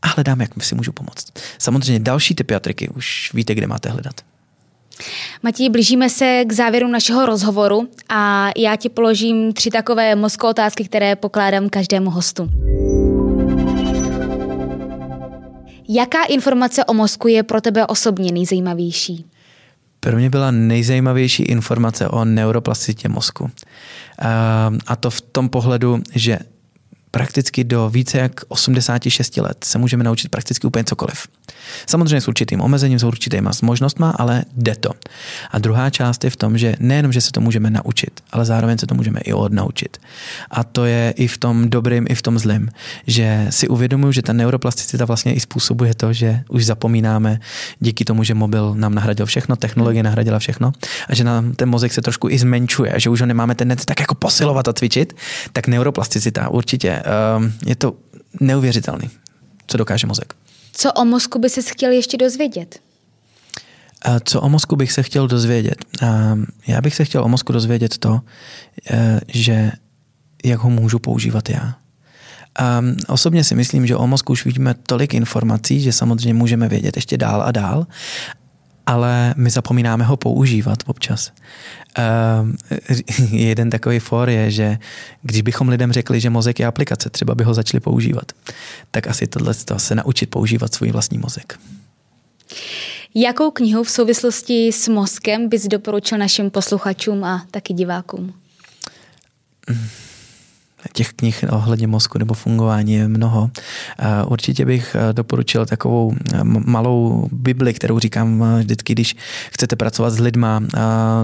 A 0.02 0.08
hledám, 0.08 0.42
jak 0.42 0.64
si 0.64 0.76
můžu 0.76 0.92
pomoct. 0.92 1.28
Samozřejmě 1.58 2.00
další 2.00 2.36
typy 2.36 2.56
a 2.56 2.60
triky 2.60 2.90
už 2.90 3.32
víte, 3.34 3.56
kde 3.56 3.68
máte 3.68 3.90
hledat. 3.90 4.14
Matěj, 5.44 5.70
blížíme 5.70 6.10
se 6.10 6.44
k 6.48 6.52
závěru 6.52 6.88
našeho 6.88 7.26
rozhovoru 7.26 7.88
a 8.10 8.50
já 8.58 8.76
ti 8.76 8.90
položím 8.90 9.54
tři 9.54 9.70
takové 9.70 10.16
mozko 10.16 10.50
otázky, 10.50 10.84
které 10.84 11.16
pokládám 11.16 11.70
každému 11.70 12.10
hostu. 12.10 12.50
Jaká 15.90 16.24
informace 16.24 16.86
o 16.86 16.94
mozku 16.94 17.28
je 17.28 17.44
pro 17.44 17.62
tebe 17.62 17.88
osobně 17.88 18.32
nejzajímavější? 18.32 19.26
Pro 20.00 20.18
mě 20.18 20.30
byla 20.30 20.52
nejzajímavější 20.52 21.44
informace 21.44 22.08
o 22.08 22.26
neuroplasticitě 22.26 23.10
mozku. 23.10 23.52
Ehm, 24.22 24.78
a 24.88 24.96
to 24.96 25.10
v 25.10 25.22
tom 25.22 25.50
pohledu, 25.50 26.00
že 26.16 26.40
prakticky 27.12 27.64
do 27.64 27.90
více 27.90 28.18
jak 28.18 28.32
86 28.48 29.38
let 29.38 29.64
se 29.64 29.78
můžeme 29.78 30.04
naučit 30.04 30.30
prakticky 30.30 30.68
úplně 30.68 30.84
cokoliv. 30.84 31.28
Samozřejmě 31.88 32.22
s 32.22 32.28
určitým 32.28 32.62
omezením, 32.62 33.00
s 33.00 33.04
určitýma 33.04 33.52
možnostma, 33.62 34.10
ale 34.10 34.44
jde 34.58 34.76
to. 34.76 34.90
A 35.52 35.60
druhá 35.60 35.90
část 35.90 36.24
je 36.24 36.30
v 36.30 36.36
tom, 36.36 36.58
že 36.58 36.76
nejenom, 36.80 37.12
že 37.12 37.22
se 37.22 37.32
to 37.32 37.42
můžeme 37.42 37.70
naučit, 37.70 38.22
ale 38.32 38.46
zároveň 38.46 38.78
se 38.78 38.88
to 38.88 38.96
můžeme 38.96 39.20
i 39.20 39.34
odnaučit. 39.34 39.98
A 40.52 40.64
to 40.64 40.86
je 40.86 41.14
i 41.18 41.28
v 41.28 41.38
tom 41.38 41.70
dobrým, 41.70 42.06
i 42.10 42.16
v 42.16 42.22
tom 42.22 42.40
zlým, 42.40 42.70
že 43.08 43.48
si 43.50 43.68
uvědomuju, 43.68 44.12
že 44.12 44.22
ta 44.22 44.34
neuroplasticita 44.34 45.06
vlastně 45.06 45.34
i 45.34 45.40
způsobuje 45.40 45.94
to, 45.96 46.14
že 46.14 46.44
už 46.50 46.66
zapomínáme 46.66 47.40
díky 47.80 48.06
tomu, 48.06 48.24
že 48.24 48.34
mobil 48.34 48.76
nám 48.76 48.96
nahradil 48.96 49.26
všechno, 49.26 49.56
technologie 49.56 50.04
nahradila 50.04 50.40
všechno 50.40 50.72
a 51.10 51.16
že 51.16 51.24
nám 51.24 51.54
ten 51.54 51.70
mozek 51.70 51.94
se 51.94 52.02
trošku 52.02 52.30
i 52.30 52.38
zmenšuje, 52.38 52.94
že 52.98 53.10
už 53.10 53.22
ho 53.22 53.28
nemáme 53.28 53.56
tendenci 53.56 53.86
tak 53.86 54.00
jako 54.00 54.16
posilovat 54.16 54.68
a 54.68 54.74
cvičit, 54.74 55.14
tak 55.54 55.68
neuroplasticita 55.68 56.50
určitě 56.50 57.01
um, 57.38 57.54
je 57.66 57.76
to 57.76 57.94
neuvěřitelný, 58.40 59.10
co 59.68 59.78
dokáže 59.78 60.08
mozek. 60.08 60.34
Co 60.74 60.94
o 60.94 61.06
mozku 61.06 61.40
by 61.40 61.50
se 61.50 61.62
chtěl 61.62 61.92
ještě 61.92 62.18
dozvědět? 62.18 62.80
Co 64.24 64.42
o 64.42 64.50
mozku 64.50 64.76
bych 64.76 64.92
se 64.92 65.04
chtěl 65.04 65.28
dozvědět? 65.28 65.86
Já 66.68 66.82
bych 66.82 66.96
se 66.96 67.06
chtěl 67.06 67.24
o 67.24 67.28
mozku 67.28 67.54
dozvědět 67.54 67.98
to, 67.98 68.22
e, 68.92 69.20
že 69.28 69.72
jak 70.44 70.60
ho 70.60 70.70
můžu 70.70 71.00
používat 71.00 71.50
já. 71.50 71.76
Um, 72.80 72.96
osobně 73.08 73.44
si 73.44 73.56
myslím, 73.56 73.88
že 73.88 73.96
o 73.96 74.08
mozku 74.08 74.34
už 74.34 74.46
vidíme 74.46 74.74
tolik 74.74 75.14
informací, 75.14 75.82
že 75.82 75.94
samozřejmě 75.94 76.34
můžeme 76.34 76.68
vědět 76.68 76.96
ještě 76.96 77.18
dál 77.18 77.42
a 77.42 77.52
dál, 77.52 77.88
ale 78.86 79.34
my 79.38 79.50
zapomínáme 79.50 80.04
ho 80.04 80.18
používat 80.18 80.78
občas. 80.86 81.32
Um, 81.98 82.58
jeden 83.32 83.70
takový 83.70 84.00
for 84.00 84.30
je, 84.30 84.52
že 84.52 84.78
když 85.22 85.42
bychom 85.42 85.70
lidem 85.70 85.92
řekli, 85.92 86.20
že 86.20 86.30
mozek 86.30 86.60
je 86.60 86.66
aplikace, 86.66 87.10
třeba 87.10 87.36
by 87.36 87.44
ho 87.44 87.54
začali 87.54 87.82
používat, 87.82 88.32
tak 88.92 89.08
asi 89.08 89.28
tohle 89.28 89.54
se 89.78 89.96
naučit 89.96 90.30
používat 90.30 90.74
svůj 90.74 90.92
vlastní 90.92 91.18
mozek. 91.18 91.60
Jakou 93.16 93.52
knihu 93.52 93.84
v 93.84 93.90
souvislosti 93.90 94.72
s 94.72 94.88
mozkem 94.88 95.50
bys 95.50 95.68
doporučil 95.68 96.18
našim 96.18 96.50
posluchačům 96.50 97.24
a 97.24 97.46
taky 97.52 97.74
divákům? 97.74 98.34
těch 100.94 101.14
knih 101.14 101.46
ohledně 101.50 101.88
mozku 101.88 102.18
nebo 102.18 102.34
fungování 102.34 102.94
je 102.94 103.08
mnoho. 103.08 103.50
Určitě 104.28 104.66
bych 104.66 104.96
doporučil 105.12 105.66
takovou 105.66 106.16
malou 106.44 107.28
Bibli, 107.32 107.74
kterou 107.74 108.00
říkám 108.00 108.46
vždycky, 108.60 108.94
když 108.94 109.16
chcete 109.52 109.76
pracovat 109.76 110.10
s 110.10 110.20
lidma 110.20 110.64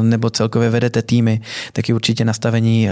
nebo 0.02 0.30
celkově 0.30 0.70
vedete 0.70 1.02
týmy, 1.02 1.42
tak 1.74 1.90
je 1.90 1.96
určitě 1.96 2.26
nastavení 2.26 2.90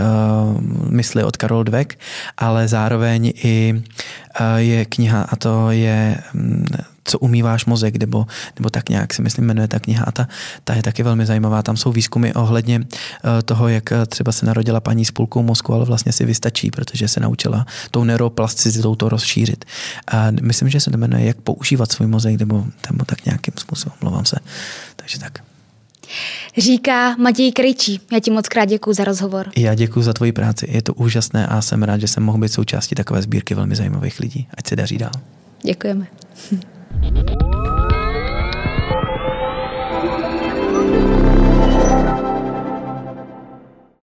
mysli 0.89 1.23
od 1.23 1.37
Karol 1.37 1.63
Dweck, 1.63 1.99
ale 2.37 2.67
zároveň 2.67 3.33
i 3.43 3.83
je 4.55 4.85
kniha 4.85 5.21
a 5.21 5.35
to 5.35 5.71
je 5.71 6.17
mm, 6.33 6.65
co 7.05 7.19
umýváš 7.19 7.65
mozek, 7.65 7.95
nebo, 7.95 8.25
nebo 8.59 8.69
tak 8.69 8.89
nějak 8.89 9.13
si 9.13 9.21
myslím 9.21 9.45
jmenuje 9.45 9.67
ta 9.67 9.79
kniha 9.79 10.05
a 10.07 10.11
ta, 10.11 10.27
ta 10.63 10.73
je 10.73 10.83
taky 10.83 11.03
velmi 11.03 11.25
zajímavá. 11.25 11.61
Tam 11.61 11.77
jsou 11.77 11.91
výzkumy 11.91 12.33
ohledně 12.33 12.81
eh, 12.83 13.41
toho, 13.41 13.67
jak 13.67 13.91
eh, 13.91 14.05
třeba 14.05 14.31
se 14.31 14.45
narodila 14.45 14.79
paní 14.79 15.05
s 15.05 15.11
půlkou 15.11 15.43
mozku, 15.43 15.73
ale 15.73 15.85
vlastně 15.85 16.11
si 16.11 16.25
vystačí, 16.25 16.71
protože 16.71 17.07
se 17.07 17.19
naučila 17.19 17.65
tou 17.91 18.03
neuroplasticitou 18.03 18.95
to 18.95 19.09
rozšířit. 19.09 19.65
A 20.07 20.31
myslím, 20.41 20.69
že 20.69 20.79
se 20.79 20.91
to 20.91 20.97
jmenuje, 20.97 21.25
jak 21.25 21.37
používat 21.37 21.91
svůj 21.91 22.07
mozek, 22.07 22.39
nebo, 22.39 22.65
nebo 22.91 23.05
tak 23.05 23.25
nějakým 23.25 23.53
způsobem, 23.57 23.97
mluvám 24.01 24.25
se. 24.25 24.37
Takže 24.95 25.19
tak. 25.19 25.39
Říká 26.57 27.15
Matěj 27.15 27.51
Krejčí. 27.51 28.01
Já 28.11 28.19
ti 28.19 28.31
moc 28.31 28.47
krát 28.47 28.65
děkuji 28.65 28.93
za 28.93 29.03
rozhovor. 29.03 29.51
Já 29.57 29.75
děkuji 29.75 30.03
za 30.03 30.13
tvoji 30.13 30.31
práci. 30.31 30.67
Je 30.69 30.81
to 30.81 30.93
úžasné 30.93 31.47
a 31.47 31.61
jsem 31.61 31.83
rád, 31.83 32.01
že 32.01 32.07
jsem 32.07 32.23
mohl 32.23 32.37
být 32.37 32.53
součástí 32.53 32.95
takové 32.95 33.21
sbírky 33.21 33.55
velmi 33.55 33.75
zajímavých 33.75 34.19
lidí. 34.19 34.47
Ať 34.57 34.67
se 34.67 34.75
daří 34.75 34.97
dál. 34.97 35.11
Děkujeme. 35.63 36.07
Thank 37.01 37.29
you. 37.29 37.44